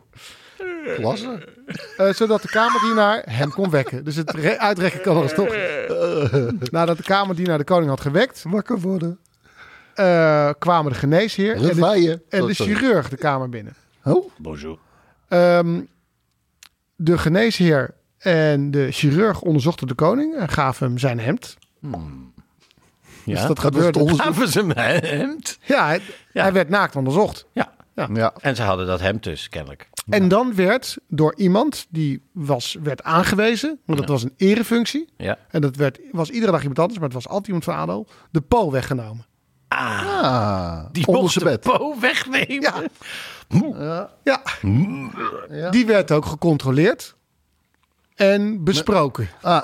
klasse. 0.96 1.48
Eh, 1.96 2.12
zodat 2.12 2.42
de 2.42 2.48
kamerdienaar 2.48 3.22
hem 3.30 3.50
kon 3.50 3.70
wekken. 3.70 4.04
Dus 4.04 4.16
het 4.16 4.30
re- 4.30 4.58
uitrekken 4.58 5.00
kan 5.00 5.14
nog 5.14 5.22
eens 5.22 5.34
toch. 5.34 5.54
Nadat 6.70 6.96
de 6.96 7.02
kamerdienaar 7.02 7.58
de 7.58 7.64
koning 7.64 7.88
had 7.88 8.00
gewekt, 8.00 8.42
Wakker 8.48 8.80
worden. 8.80 9.18
eh, 9.94 10.50
kwamen 10.58 10.92
de 10.92 10.98
geneesheer 10.98 11.54
en 11.54 11.62
de, 11.62 12.20
en 12.28 12.40
Oh, 12.42 12.48
de 12.48 12.54
chirurg 12.54 13.08
de 13.08 13.16
kamer 13.16 13.48
binnen. 13.48 13.74
Oh, 14.04 14.30
Bonjour. 14.36 14.78
Ehm, 15.28 15.80
de 16.96 17.18
geneesheer 17.18 17.94
en 18.26 18.70
de 18.70 18.90
chirurg 18.92 19.40
onderzochten 19.40 19.86
de 19.86 19.94
koning 19.94 20.34
en 20.36 20.48
gaven 20.48 20.86
hem 20.86 20.98
zijn 20.98 21.20
hemd. 21.20 21.56
Ja, 21.80 21.98
Dus 23.24 23.46
dat 23.46 23.58
gebeurde. 23.58 23.98
onderzoek. 23.98 24.22
Gaven 24.24 24.48
ze 24.48 24.58
hem 24.58 24.70
hemd? 24.74 25.58
Ja, 25.62 25.86
hij, 25.86 26.00
Ja. 26.32 26.42
hij 26.42 26.52
werd 26.52 26.68
naakt 26.68 26.96
onderzocht. 26.96 27.46
Ja. 27.52 27.72
ja. 28.14 28.32
En 28.40 28.56
ze 28.56 28.62
hadden 28.62 28.86
dat 28.86 29.00
hemd 29.00 29.22
dus, 29.22 29.48
kennelijk. 29.48 29.88
En 30.08 30.28
dan 30.28 30.54
werd 30.54 30.96
door 31.08 31.34
iemand 31.36 31.86
die 31.88 32.22
was, 32.32 32.76
werd 32.82 33.02
aangewezen, 33.02 33.78
want 33.84 33.98
dat 33.98 34.08
was 34.08 34.22
een 34.22 34.34
erefunctie. 34.36 35.08
Ja. 35.16 35.38
En 35.50 35.60
dat 35.60 35.76
werd, 35.76 35.98
was 36.12 36.30
iedere 36.30 36.52
dag 36.52 36.60
iemand 36.60 36.78
anders, 36.78 36.98
maar 36.98 37.08
het 37.08 37.16
was 37.16 37.28
altijd 37.28 37.46
iemand 37.46 37.64
van 37.64 37.74
ADO. 37.76 38.04
De 38.30 38.40
po 38.40 38.70
weggenomen. 38.70 39.24
Ah, 39.68 40.84
Die 40.92 41.04
mocht 41.10 41.32
zijn 41.32 41.44
de 41.44 41.50
bed. 41.50 41.60
po 41.60 42.00
wegnemen. 42.00 42.60
Ja. 42.60 42.74
Ja. 43.78 44.10
Ja. 44.24 44.42
Ja. 45.50 45.70
Die 45.70 45.86
werd 45.86 46.12
ook 46.12 46.24
gecontroleerd 46.26 47.15
en 48.16 48.64
besproken. 48.64 49.28
Ah, 49.42 49.62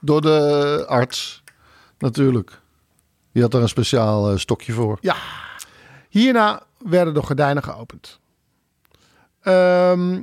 door 0.00 0.20
de 0.20 0.84
arts, 0.88 1.42
natuurlijk. 1.98 2.60
Die 3.32 3.42
had 3.42 3.54
er 3.54 3.62
een 3.62 3.68
speciaal 3.68 4.30
eh, 4.30 4.36
stokje 4.36 4.72
voor. 4.72 4.98
Ja. 5.00 5.16
Hierna 6.08 6.62
werden 6.78 7.14
de 7.14 7.22
gordijnen 7.22 7.62
geopend. 7.62 8.20
Ehm, 9.42 10.22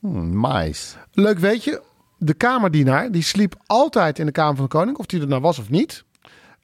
Hmm, 0.00 0.36
mais. 0.36 0.96
leuk 1.12 1.38
weet 1.38 1.64
je, 1.64 1.82
de 2.18 2.34
kamerdienaar 2.34 3.10
die 3.10 3.22
sliep 3.22 3.54
altijd 3.66 4.18
in 4.18 4.26
de 4.26 4.32
kamer 4.32 4.54
van 4.56 4.64
de 4.64 4.70
koning, 4.70 4.96
of 4.98 5.06
die 5.06 5.20
er 5.20 5.26
nou 5.26 5.40
was 5.40 5.58
of 5.58 5.70
niet. 5.70 6.04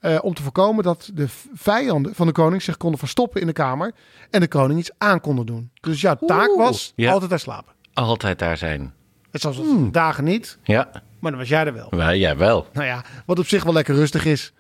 eh, 0.01 0.19
om 0.23 0.35
te 0.35 0.43
voorkomen 0.43 0.85
dat 0.85 1.11
de 1.15 1.27
vijanden 1.55 2.15
van 2.15 2.27
de 2.27 2.33
koning 2.33 2.63
zich 2.63 2.77
konden 2.77 2.99
verstoppen 2.99 3.41
in 3.41 3.47
de 3.47 3.53
kamer 3.53 3.95
en 4.31 4.41
de 4.41 4.49
koning 4.49 4.79
iets 4.79 4.91
aan 4.99 5.21
konden 5.21 5.47
doen. 5.47 5.71
Dus 5.81 6.01
jouw 6.01 6.17
taak 6.27 6.49
Oeh. 6.49 6.59
was 6.59 6.93
Ja. 6.97 7.13
altijd 7.13 7.31
daar 7.31 7.39
slapen. 7.39 7.73
Altijd 7.95 8.39
daar 8.39 8.57
zijn. 8.57 8.95
Het 9.33 9.41
zoals 9.41 9.57
Hmm. 9.57 9.93
dagen 9.93 10.25
niet, 10.25 10.59
Ja, 10.63 10.89
maar 11.21 11.31
dan 11.31 11.41
was 11.41 11.49
jij 11.49 11.67
er 11.67 11.75
wel. 11.75 11.89
maar 11.91 12.17
jij 12.17 12.37
wel. 12.37 12.67
Nou 12.73 12.87
ja, 12.87 13.05
wat 13.27 13.39
op 13.39 13.47
zich 13.47 13.65
wel 13.65 13.73
lekker 13.73 13.95
rustig 13.95 14.25
is. 14.25 14.53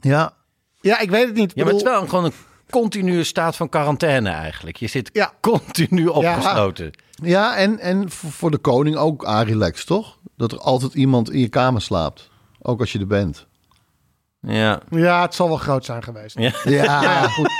Ja. 0.00 0.32
Ja, 0.80 0.98
ik 1.00 1.10
weet 1.10 1.26
het 1.26 1.34
niet. 1.36 1.52
Ja, 1.54 1.64
maar 1.64 1.72
het 1.72 1.82
is 1.82 1.88
wel 1.88 2.06
gewoon 2.06 2.24
een 2.24 2.32
continue 2.70 3.24
staat 3.24 3.56
van 3.56 3.68
quarantaine 3.68 4.30
eigenlijk. 4.30 4.76
Je 4.76 4.86
zit 4.86 5.10
Ja. 5.12 5.32
continu 5.40 6.06
opgesloten. 6.06 6.90
Ja, 7.22 7.56
en, 7.56 7.78
en 7.78 8.10
voor 8.10 8.30
voor 8.30 8.50
de 8.50 8.58
koning 8.58 8.96
ook 8.96 9.22
relaxed, 9.44 9.86
toch? 9.86 10.18
Dat 10.36 10.52
er 10.52 10.58
altijd 10.58 10.94
iemand 10.94 11.30
in 11.30 11.38
je 11.40 11.48
kamer 11.48 11.82
slaapt. 11.82 12.30
Ook 12.62 12.80
als 12.80 12.92
je 12.92 12.98
er 12.98 13.06
bent. 13.06 13.46
Ja. 14.40 14.80
Ja, 14.90 15.22
het 15.22 15.34
zal 15.34 15.48
wel 15.48 15.56
groot 15.56 15.84
zijn 15.84 16.02
geweest. 16.02 16.38
Ja. 16.38 16.52
Ja, 16.64 17.28
goed. 17.28 17.50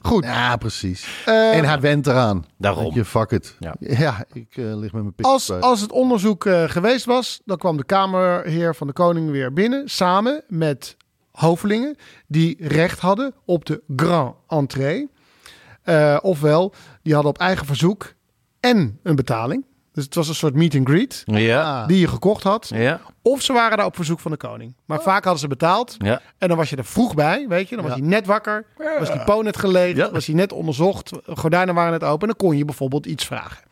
Goed. 0.00 0.24
Ja, 0.24 0.56
precies. 0.56 1.22
Eh, 1.26 1.56
en 1.56 1.64
hij 1.64 1.80
went 1.80 2.06
eraan. 2.06 2.46
Daarom. 2.58 2.94
Je, 2.94 3.04
fuck 3.04 3.30
it. 3.30 3.56
Ja. 3.58 3.74
Ja, 3.78 4.24
ik 4.32 4.56
eh, 4.56 4.64
lig 4.64 4.92
met 4.92 5.02
mijn 5.02 5.14
pik. 5.14 5.26
Als, 5.26 5.50
als 5.50 5.80
het 5.80 5.92
onderzoek 5.92 6.46
eh, 6.46 6.64
geweest 6.64 7.04
was, 7.04 7.40
dan 7.44 7.56
kwam 7.56 7.76
de 7.76 7.84
kamerheer 7.84 8.74
van 8.74 8.86
de 8.86 8.92
koning 8.92 9.30
weer 9.30 9.52
binnen. 9.52 9.88
Samen 9.88 10.44
met 10.48 10.96
hovelingen 11.30 11.96
die 12.26 12.56
recht 12.66 12.98
hadden 12.98 13.34
op 13.44 13.64
de 13.64 13.82
grand 13.96 14.34
entree. 14.48 15.08
Eh, 15.82 16.18
ofwel, 16.22 16.74
die 17.02 17.14
hadden 17.14 17.32
op 17.32 17.38
eigen 17.38 17.66
verzoek 17.66 18.12
en 18.60 18.98
een 19.02 19.16
betaling. 19.16 19.64
Dus 19.98 20.06
het 20.06 20.16
was 20.16 20.28
een 20.28 20.34
soort 20.34 20.54
meet 20.54 20.74
and 20.74 20.88
greet 20.88 21.22
Ja. 21.24 21.86
die 21.86 21.98
je 22.00 22.08
gekocht 22.08 22.42
had. 22.42 22.70
Ja. 22.74 23.00
Of 23.22 23.42
ze 23.42 23.52
waren 23.52 23.76
daar 23.76 23.86
op 23.86 23.96
verzoek 23.96 24.20
van 24.20 24.30
de 24.30 24.36
koning. 24.36 24.74
Maar 24.84 25.00
vaak 25.00 25.22
hadden 25.22 25.40
ze 25.40 25.48
betaald. 25.48 25.94
Ja. 25.98 26.20
En 26.38 26.48
dan 26.48 26.56
was 26.56 26.70
je 26.70 26.76
er 26.76 26.84
vroeg 26.84 27.14
bij, 27.14 27.46
weet 27.48 27.68
je. 27.68 27.74
Dan 27.76 27.84
was 27.84 27.94
Ja. 27.94 28.00
hij 28.00 28.08
net 28.08 28.26
wakker. 28.26 28.64
Was 28.98 29.12
die 29.12 29.24
po 29.24 29.42
net 29.42 29.56
gelegen. 29.56 29.96
Ja. 29.96 30.10
Was 30.10 30.26
hij 30.26 30.34
net 30.34 30.52
onderzocht. 30.52 31.10
Gordijnen 31.26 31.74
waren 31.74 31.92
net 31.92 32.02
open. 32.04 32.20
En 32.20 32.34
dan 32.38 32.48
kon 32.48 32.56
je 32.56 32.64
bijvoorbeeld 32.64 33.06
iets 33.06 33.24
vragen. 33.24 33.62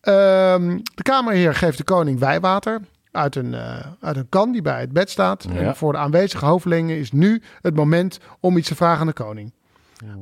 Ehm, 0.00 0.78
de 0.94 1.02
kamerheer 1.02 1.54
geeft 1.54 1.78
de 1.78 1.84
koning 1.84 2.18
wijwater. 2.18 2.80
Uit 3.10 3.36
een, 3.36 3.54
eh, 3.54 3.86
uit 4.00 4.16
een 4.16 4.28
kan 4.28 4.52
die 4.52 4.62
bij 4.62 4.80
het 4.80 4.92
bed 4.92 5.10
staat. 5.10 5.46
Ja. 5.52 5.58
En 5.60 5.76
voor 5.76 5.92
de 5.92 5.98
aanwezige 5.98 6.44
hovelingen 6.44 6.96
is 6.98 7.12
nu 7.12 7.42
het 7.60 7.74
moment 7.74 8.18
om 8.40 8.56
iets 8.56 8.68
te 8.68 8.74
vragen 8.74 9.00
aan 9.00 9.06
de 9.06 9.12
koning. 9.12 9.52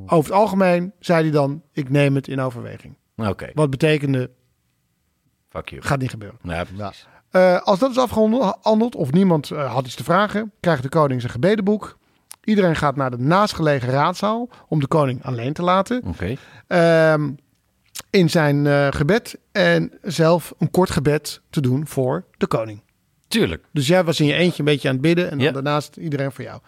Over 0.05 0.31
het 0.31 0.39
algemeen 0.41 0.93
zei 0.99 1.21
hij 1.21 1.31
dan, 1.31 1.61
ik 1.73 1.89
neem 1.89 2.15
het 2.15 2.27
in 2.27 2.39
overweging. 2.39 2.97
Oké, 3.15 3.49
Wat 3.53 3.69
betekende, 3.69 4.29
fuck 5.51 5.69
you. 5.69 5.81
gaat 5.81 5.99
niet 5.99 6.09
gebeuren. 6.09 6.39
Ja, 6.43 6.63
precies. 6.63 7.07
Eh, 7.31 7.61
als 7.61 7.79
dat 7.79 7.91
is 7.91 7.97
afgehandeld 7.97 8.95
of 8.95 9.11
niemand 9.11 9.51
eh, 9.51 9.73
had 9.73 9.85
iets 9.85 9.95
te 9.95 10.03
vragen, 10.03 10.51
krijgt 10.59 10.83
de 10.83 10.89
koning 10.89 11.19
zijn 11.21 11.33
gebedenboek. 11.33 11.97
Iedereen 12.43 12.75
gaat 12.75 12.95
naar 12.95 13.11
de 13.11 13.17
naastgelegen 13.17 13.89
raadzaal 13.89 14.49
om 14.67 14.79
de 14.79 14.87
koning 14.87 15.23
alleen 15.25 15.53
te 15.53 15.61
laten. 15.61 16.01
Oké. 16.05 16.35
Ehm, 16.67 17.29
in 18.09 18.29
zijn 18.29 18.67
eh, 18.67 18.87
gebed 18.89 19.37
en 19.51 19.91
zelf 20.01 20.53
een 20.57 20.71
kort 20.71 20.89
gebed 20.89 21.41
te 21.49 21.61
doen 21.61 21.87
voor 21.87 22.25
de 22.37 22.47
koning. 22.47 22.81
Tuurlijk. 23.27 23.65
Dus 23.73 23.87
jij 23.87 24.03
was 24.03 24.19
in 24.19 24.25
je 24.25 24.33
eentje 24.33 24.59
een 24.59 24.65
beetje 24.65 24.87
aan 24.87 24.93
het 24.93 25.03
bidden 25.03 25.25
en 25.31 25.37
dan 25.37 25.45
Ja. 25.47 25.51
daarnaast 25.51 25.97
iedereen 25.97 26.31
voor 26.31 26.43
jou. 26.43 26.59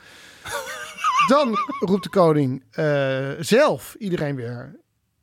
dan 1.28 1.58
roept 1.80 2.04
de 2.04 2.10
koning 2.10 2.64
eh, 2.72 3.30
zelf 3.40 3.96
iedereen 4.00 4.36
weer 4.36 4.76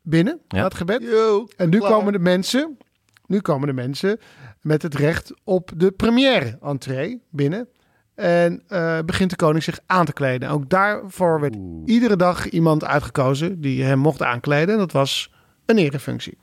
binnen 0.02 0.40
Ja. 0.48 0.56
naar 0.56 0.64
het 0.64 0.74
gebed. 0.74 1.02
Yo, 1.02 1.46
En 1.56 1.68
nu 1.70 1.78
klaar. 1.78 1.90
komen 1.90 2.12
de 2.12 2.18
mensen, 2.18 2.78
nu 3.30 3.40
komen 3.40 3.66
de 3.66 3.74
mensen 3.74 4.18
met 4.60 4.82
het 4.82 4.94
recht 4.94 5.34
op 5.44 5.70
de 5.76 5.90
première 5.90 6.58
entree 6.62 7.22
binnen. 7.30 7.68
En 8.14 8.62
eh, 8.68 8.98
begint 9.06 9.30
de 9.30 9.36
koning 9.36 9.64
zich 9.64 9.78
aan 9.86 10.04
te 10.04 10.12
kleden. 10.12 10.48
Ook 10.48 10.68
daarvoor 10.68 11.40
werd 11.40 11.56
iedere 11.84 12.16
dag 12.16 12.48
iemand 12.48 12.84
uitgekozen 12.84 13.60
die 13.60 13.84
hem 13.84 13.98
mocht 13.98 14.22
aankleden. 14.22 14.74
En 14.74 14.80
dat 14.80 14.92
was 14.92 15.32
een 15.66 15.78
erefunctie. 15.78 16.38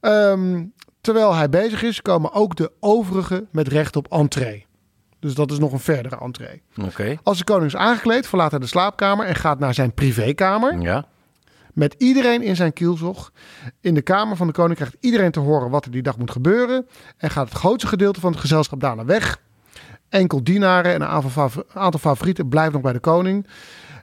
Ehm, 0.00 0.64
terwijl 1.00 1.34
hij 1.34 1.48
bezig 1.48 1.82
is, 1.82 2.02
komen 2.02 2.32
ook 2.32 2.56
de 2.56 2.72
overigen 2.80 3.48
met 3.52 3.68
recht 3.68 3.96
op 3.96 4.12
entree. 4.12 4.66
Dus 5.20 5.34
dat 5.34 5.50
is 5.50 5.58
nog 5.58 5.72
een 5.72 5.80
verdere 5.80 6.18
entree. 6.18 6.62
Oké. 6.84 7.16
Als 7.22 7.38
de 7.38 7.44
koning 7.44 7.66
is 7.66 7.76
aangekleed, 7.76 8.26
verlaat 8.26 8.50
hij 8.50 8.60
de 8.60 8.66
slaapkamer 8.66 9.26
en 9.26 9.34
gaat 9.34 9.58
naar 9.58 9.74
zijn 9.74 9.92
privékamer 9.92 10.80
Ja. 10.80 11.06
Met 11.74 11.94
iedereen 11.98 12.42
in 12.42 12.56
zijn 12.56 12.72
kielzog. 12.72 13.32
In 13.80 13.94
de 13.94 14.02
kamer 14.02 14.36
van 14.36 14.46
de 14.46 14.52
koning 14.52 14.76
krijgt 14.76 14.96
iedereen 15.00 15.30
te 15.30 15.40
horen 15.40 15.70
wat 15.70 15.84
er 15.84 15.90
die 15.90 16.02
dag 16.02 16.18
moet 16.18 16.30
gebeuren. 16.30 16.86
En 17.16 17.30
gaat 17.30 17.48
het 17.48 17.58
grootste 17.58 17.88
gedeelte 17.88 18.20
van 18.20 18.30
het 18.32 18.40
gezelschap 18.40 18.80
daarna 18.80 19.04
weg. 19.04 19.40
Enkel 20.08 20.44
dienaren 20.44 20.94
en 20.94 21.00
een 21.00 21.08
aantal, 21.08 21.30
fav- 21.30 21.74
aantal 21.74 22.00
favorieten 22.00 22.48
blijven 22.48 22.72
nog 22.72 22.82
bij 22.82 22.92
de 22.92 22.98
koning. 22.98 23.46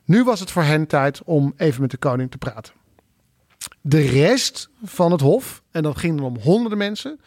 Nu 0.04 0.24
was 0.24 0.40
het 0.40 0.52
voor 0.52 0.64
hen 0.64 0.88
tijd 0.88 1.22
om 1.24 1.54
even 1.58 1.82
met 1.82 1.92
de 1.92 1.98
koning 1.98 2.32
te 2.32 2.38
praten. 2.38 2.74
De 3.82 4.02
rest 4.02 4.70
van 4.84 5.12
het 5.12 5.22
hof, 5.22 5.62
en 5.72 5.84
dat 5.84 5.98
ging 5.98 6.18
dan 6.18 6.26
om 6.26 6.38
honderden 6.38 6.78
mensen, 6.78 7.20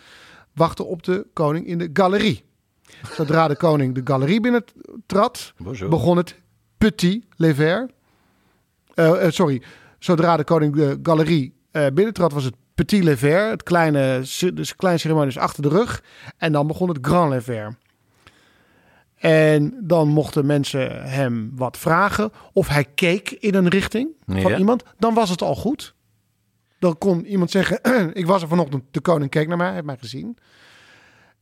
wachtte 0.53 0.85
op 0.85 1.03
de 1.03 1.27
koning 1.33 1.67
in 1.67 1.79
de 1.79 1.91
galerie. 1.93 2.45
Zodra 3.13 3.49
de 3.49 3.57
koning 3.57 3.95
de 3.95 4.01
galerie 4.05 4.41
binnentrad, 4.41 5.53
begon 5.89 6.17
het 6.17 6.35
petit 6.79 7.25
lever. 7.37 7.91
Eh, 8.95 9.25
eh, 9.27 9.33
sorry, 9.33 9.63
zodra 9.99 10.37
de 10.37 10.45
koning 10.45 10.75
de 10.75 10.99
galerie 11.03 11.57
eh 11.71 11.87
binnentrad, 11.95 12.33
was 12.33 12.45
het 12.45 12.55
petit 12.75 13.05
lever. 13.05 13.49
Het 13.51 13.63
kleine, 13.63 14.19
dus 14.55 14.77
kleine 14.77 15.01
ceremonie 15.01 15.29
is 15.29 15.39
achter 15.39 15.63
de 15.63 15.69
rug. 15.69 16.03
En 16.37 16.53
dan 16.53 16.67
begon 16.67 16.89
het 16.89 16.99
grand 17.01 17.31
lever. 17.31 17.77
En 19.15 19.81
dan 19.83 20.09
mochten 20.09 20.47
mensen 20.47 21.11
hem 21.11 21.51
wat 21.55 21.77
vragen. 21.77 22.31
Of 22.53 22.69
hij 22.69 22.85
keek 22.85 23.31
in 23.31 23.55
een 23.55 23.69
richting 23.69 24.09
van 24.27 24.53
iemand. 24.53 24.83
Dan 24.99 25.15
was 25.15 25.31
het 25.31 25.43
al 25.43 25.55
goed. 25.55 25.95
Dan 26.79 26.99
kon 26.99 27.27
iemand 27.27 27.51
zeggen, 27.51 27.81
ik 28.13 28.27
was 28.27 28.43
er 28.43 28.49
vanochtend, 28.49 28.83
de 28.91 29.01
koning 29.01 29.31
keek 29.31 29.49
naar 29.49 29.57
mij, 29.57 29.73
heeft 29.73 29.85
mij 29.85 29.97
gezien. 29.97 30.39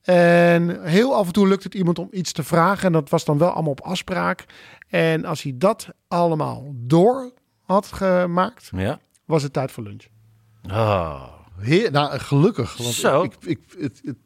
En 0.03 0.85
heel 0.89 1.15
af 1.15 1.27
en 1.27 1.33
toe 1.33 1.49
lukt 1.49 1.65
het 1.65 1.75
iemand 1.75 1.99
om 1.99 2.09
iets 2.11 2.33
te 2.33 2.43
vragen. 2.43 2.87
En 2.87 2.93
dat 2.93 3.11
was 3.11 3.25
dan 3.25 3.39
wel 3.39 3.51
allemaal 3.51 3.71
op 3.71 3.81
afspraak. 3.81 4.45
En 4.89 5.25
als 5.25 5.43
hij 5.43 5.53
dat 5.57 5.89
allemaal 6.09 6.73
door 6.75 7.33
had 7.67 7.87
gemaakt, 7.87 8.71
Ja. 8.77 8.99
was 9.25 9.43
het 9.43 9.53
tijd 9.53 9.71
voor 9.73 9.83
lunch. 9.83 10.05
Oh. 10.71 11.23
Heer, 11.59 11.91
nou, 11.91 12.19
gelukkig. 12.19 12.77
Want 12.77 12.95
Zo. 12.95 13.23
Ik, 13.23 13.35
ik, 13.41 13.59
het, 13.79 14.01
het, 14.05 14.17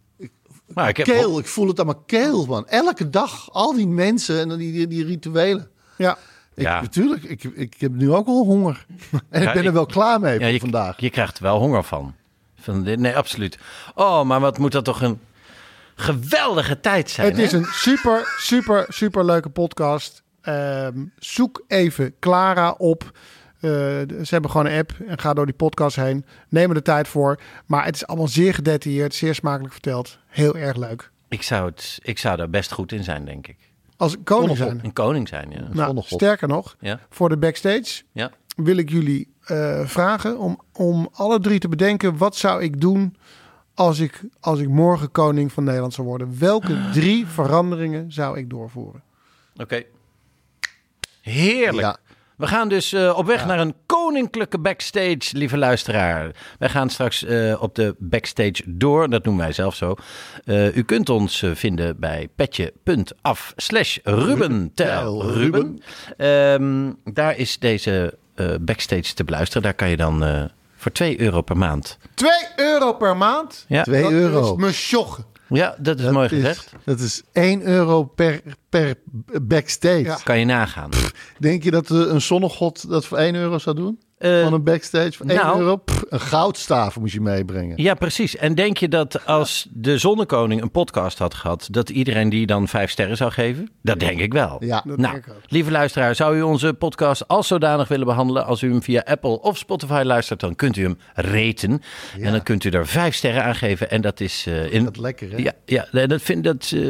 Maar 0.75 0.89
ik 0.89 0.97
heb 0.97 1.07
keel, 1.07 1.39
ik 1.39 1.47
voel 1.47 1.69
het 1.69 1.81
aan 1.81 1.87
mijn 1.87 2.05
keel, 2.07 2.47
man. 2.47 2.67
Elke 2.69 3.11
dag, 3.11 3.53
al 3.53 3.75
die 3.75 3.87
mensen 3.89 4.41
en 4.41 4.49
dan 4.49 4.59
die, 4.59 4.73
die, 4.73 4.87
die 4.87 5.05
rituelen. 5.05 5.71
Ja, 5.97 6.19
Ik, 6.55 6.63
Ja. 6.63 6.81
Natuurlijk, 6.81 7.23
ik, 7.25 7.45
ik 7.45 7.75
heb 7.79 7.93
nu 7.93 8.13
ook 8.13 8.27
al 8.27 8.45
honger. 8.45 8.87
En 9.31 9.43
Ja, 9.43 9.49
ik 9.49 9.53
ben 9.55 9.63
er 9.63 9.69
ik- 9.69 9.73
wel 9.75 9.87
klaar 9.87 10.21
mee 10.21 10.33
Ja, 10.39 10.41
voor 10.45 10.49
je, 10.53 10.61
vandaag. 10.61 11.01
je 11.01 11.11
krijgt 11.11 11.37
er 11.37 11.43
wel 11.43 11.59
honger 11.59 11.83
van. 11.85 12.15
van 12.61 12.85
dit, 12.85 12.99
nee, 12.99 13.17
absoluut. 13.17 13.59
Oh, 13.95 14.23
maar 14.23 14.41
wat 14.41 14.59
moet 14.59 14.73
dat 14.73 14.85
toch 14.85 15.03
een 15.03 15.21
geweldige 15.95 16.81
tijd 16.81 17.11
zijn. 17.11 17.29
Het 17.29 17.39
is 17.39 17.53
een 17.53 17.65
super, 17.65 18.35
super, 18.39 18.85
super 18.89 19.25
leuke 19.25 19.49
podcast. 19.49 20.23
Ehm, 20.43 21.05
zoek 21.19 21.65
even 21.67 22.15
Clara 22.19 22.71
op. 22.71 23.03
Eh, 23.61 23.71
ze 23.71 24.27
hebben 24.29 24.51
gewoon 24.51 24.67
een 24.67 24.79
app 24.79 24.93
en 25.07 25.19
ga 25.19 25.35
door 25.35 25.47
die 25.47 25.55
podcast 25.55 25.97
heen. 25.97 26.25
Neem 26.49 26.69
er 26.69 26.75
de 26.75 26.83
tijd 26.83 27.09
voor. 27.09 27.41
Maar 27.67 27.85
het 27.85 27.95
is 27.95 28.07
allemaal 28.07 28.29
zeer 28.29 28.55
gedetailleerd, 28.55 29.15
zeer 29.15 29.35
smakelijk 29.35 29.73
verteld. 29.73 30.19
Heel 30.27 30.57
erg 30.57 30.77
leuk. 30.77 31.11
Ik 31.29 31.43
zou, 31.43 31.69
het, 31.69 31.99
ik 32.03 32.19
zou 32.19 32.37
daar 32.37 32.51
best 32.51 32.73
goed 32.73 32.93
in 32.93 33.05
zijn, 33.05 33.25
denk 33.25 33.47
ik. 33.47 33.57
Als 33.97 34.17
koning 34.25 34.57
zijn. 34.57 34.81
Een 34.83 34.93
koning 34.93 35.29
zijn, 35.29 35.51
ja. 35.51 35.69
Nou, 35.73 36.01
sterker 36.05 36.49
nog, 36.49 36.77
Ja. 36.81 37.01
voor 37.11 37.29
de 37.29 37.37
backstage 37.37 38.03
Ja. 38.13 38.31
wil 38.57 38.77
ik 38.77 38.91
jullie 38.91 39.33
eh, 39.45 39.87
vragen 39.87 40.39
om, 40.39 40.61
om 40.73 41.09
alle 41.13 41.41
drie 41.41 41.59
te 41.59 41.69
bedenken... 41.69 42.17
wat 42.17 42.37
zou 42.37 42.63
ik 42.63 42.81
doen 42.81 43.17
als 43.75 43.99
ik, 43.99 44.21
als 44.41 44.59
ik 44.61 44.69
morgen 44.69 45.11
koning 45.11 45.53
van 45.53 45.65
Nederland 45.65 45.95
zou 45.95 46.07
worden? 46.07 46.39
Welke 46.39 46.81
drie 46.93 47.27
veranderingen 47.27 48.13
zou 48.13 48.39
ik 48.39 48.51
doorvoeren? 48.51 49.03
Oké. 49.57 49.83
Heerlijk. 51.21 51.87
Ja. 51.87 51.97
We 52.41 52.47
gaan 52.47 52.69
dus 52.69 52.93
eh, 52.93 53.15
op 53.17 53.27
weg 53.27 53.47
naar 53.47 53.61
een 53.61 53.75
koninklijke 53.87 54.59
backstage, 54.59 55.19
lieve 55.33 55.59
luisteraar. 55.59 56.31
Wij 56.59 56.69
gaan 56.69 56.91
straks 56.91 57.25
eh, 57.25 57.63
op 57.63 57.75
de 57.75 57.95
backstage 57.99 58.63
door, 58.67 59.11
dat 59.11 59.25
noemen 59.25 59.45
wij 59.45 59.53
zelf 59.53 59.75
zo. 59.75 59.95
Eh, 60.45 60.77
u 60.77 60.83
kunt 60.83 61.09
ons 61.09 61.45
vinden 61.55 61.99
bij 62.01 62.29
petje.af 62.37 63.53
slash 63.57 63.99
Ruben. 64.03 64.73
Ehm, 66.17 66.93
daar 67.05 67.37
is 67.37 67.59
deze 67.59 68.19
backstage 68.61 69.15
te 69.15 69.25
beluisteren. 69.25 69.63
Daar 69.63 69.75
kan 69.75 69.89
je 69.91 69.97
dan 69.97 70.49
voor 70.77 70.93
2 70.93 71.21
euro 71.21 71.43
per 71.43 71.57
maand. 71.57 71.99
2 72.15 72.31
euro 72.57 72.93
per 72.93 73.17
maand? 73.17 73.65
Ja, 73.69 73.83
2 73.83 74.03
Dat 74.03 74.13
euro. 74.13 74.55
is 74.57 74.63
me 74.63 74.73
sjoggen. 74.73 75.25
Ja 75.51 75.77
dat 75.81 75.99
is 75.99 76.05
Dat 76.05 76.13
mooi 76.13 76.25
is- 76.27 76.33
gezegd. 76.33 76.73
Dat 76.85 77.01
is 77.01 77.23
1 77.33 77.63
euro 77.63 78.05
per, 78.05 78.43
per 78.69 78.95
backstage. 79.43 79.99
Ja. 80.03 80.19
Kan 80.25 80.39
je 80.39 80.45
nagaan. 80.45 80.91
Denk 81.39 81.63
je 81.63 81.71
dat 81.71 81.91
eh, 81.91 81.97
een 81.99 82.21
zonnegod 82.21 82.89
dat 82.89 83.07
voor 83.07 83.19
1 83.19 83.35
euro 83.35 83.59
zou 83.59 83.77
doen? 83.77 84.01
Eh, 84.21 84.43
Van 84.43 84.53
een 84.53 84.65
backstage 84.65 85.13
voor 85.13 85.27
1 85.27 85.37
nou- 85.37 85.59
euro? 85.59 85.77
Pff, 85.77 86.03
een 86.09 86.21
goudstaaf 86.21 86.99
moet 87.01 87.13
je 87.13 87.21
meebrengen. 87.21 87.83
Ja, 87.83 87.95
precies. 87.95 88.37
En 88.37 88.55
denk 88.55 88.77
je 88.79 88.89
dat 88.89 89.27
als 89.27 89.69
de 89.73 89.99
Zonnekoning 89.99 90.63
een 90.63 90.71
podcast 90.71 91.19
had 91.19 91.35
gehad, 91.35 91.69
dat 91.71 91.89
iedereen 91.91 92.29
die 92.29 92.47
dan 92.47 92.69
vijf 92.69 92.91
sterren 92.91 93.17
zou 93.17 93.31
geven? 93.31 93.71
Dat 93.83 94.01
denk 94.01 94.21
ik 94.21 94.33
wel. 94.33 94.57
Ja. 94.65 94.83
Dat 94.87 94.97
Nou, 94.99 95.13
denk 95.13 95.27
ik 95.27 95.33
ook. 95.33 95.41
lieve 95.49 95.71
luisteraar, 95.71 96.15
zou 96.15 96.37
u 96.37 96.43
onze 96.43 96.73
podcast 96.75 97.29
als 97.29 97.47
zodanig 97.47 97.89
willen 97.89 98.07
behandelen? 98.07 98.47
Als 98.47 98.63
u 98.63 98.71
hem 98.71 98.83
via 98.83 99.03
Apple 99.05 99.41
of 99.41 99.59
Spotify 99.59 100.03
luistert, 100.05 100.41
dan 100.41 100.55
kunt 100.55 100.77
u 100.77 100.83
hem 100.83 100.99
raten. 101.15 101.83
En 102.21 102.33
dan 102.33 102.43
kunt 102.43 102.65
u 102.65 102.71
er 102.71 102.87
vijf 102.87 103.15
sterren 103.15 103.45
aan 103.45 103.55
geven. 103.55 103.91
En 103.91 104.01
dat 104.01 104.21
is... 104.21 104.45
eh, 104.49 104.73
in, 104.73 104.85
Dat 104.85 104.97
lekker, 104.97 105.31
hè? 105.31 105.37
ja, 105.37 105.53
ja, 105.93 106.07
dat 106.07 106.23
vind 106.23 106.45
dat, 106.45 106.71
eh, 106.75 106.81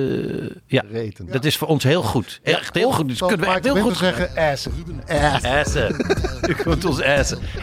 ja, 0.66 0.84
Reten. 0.92 1.26
dat 1.30 1.44
is 1.44 1.56
voor 1.56 1.68
ons 1.68 1.84
heel 1.84 2.02
goed. 2.02 2.40
Echt 2.42 2.74
heel 2.74 2.92
goed. 2.92 3.08
Dus 3.08 3.18
kunnen 3.18 3.38
we 3.38 3.46
echt 3.46 3.64
heel 3.64 3.76
goed 3.80 3.96
zeggen, 3.96 4.36
assen. 4.50 4.72
Assen. 5.42 5.94
U 6.50 6.54
kunt 6.54 6.84
ons 6.84 7.02
assen. 7.02 7.18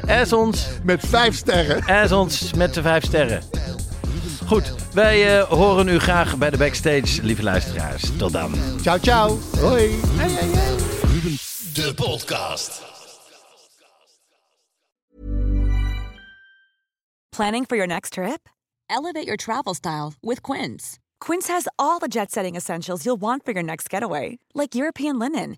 Ass 0.07 0.33
ons. 0.33 0.67
Met 0.83 1.05
5 1.05 1.35
sterren. 1.35 1.85
Ass 1.85 2.11
ons 2.11 2.53
met 2.53 2.73
de 2.73 2.81
vijf 2.81 3.03
sterren. 3.03 3.41
Goed, 4.45 4.73
wij 4.93 5.39
eh, 5.39 5.43
horen 5.43 5.87
u 5.87 5.99
graag 5.99 6.37
bij 6.37 6.49
de 6.49 6.57
backstage, 6.57 7.23
lieve 7.23 7.43
luisteraars. 7.43 8.17
Tot 8.17 8.31
dan. 8.31 8.53
Ciao, 8.81 8.97
ciao. 8.97 9.37
Hoi. 9.59 9.99
De 11.73 11.93
podcast. 11.95 12.81
Planning 17.29 17.65
for 17.67 17.75
your 17.75 17.87
next 17.87 18.13
trip? 18.13 18.49
Elevate 18.87 19.25
your 19.25 19.37
travel 19.37 19.73
style 19.73 20.13
with 20.21 20.41
Quince. 20.41 20.97
Quince 21.19 21.47
has 21.47 21.67
all 21.75 21.99
the 21.99 22.07
jet 22.07 22.31
setting 22.31 22.55
essentials 22.55 23.03
you'll 23.03 23.19
want 23.19 23.43
for 23.43 23.53
your 23.53 23.63
next 23.63 23.89
getaway, 23.89 24.37
like 24.53 24.75
European 24.75 25.19
linen, 25.19 25.57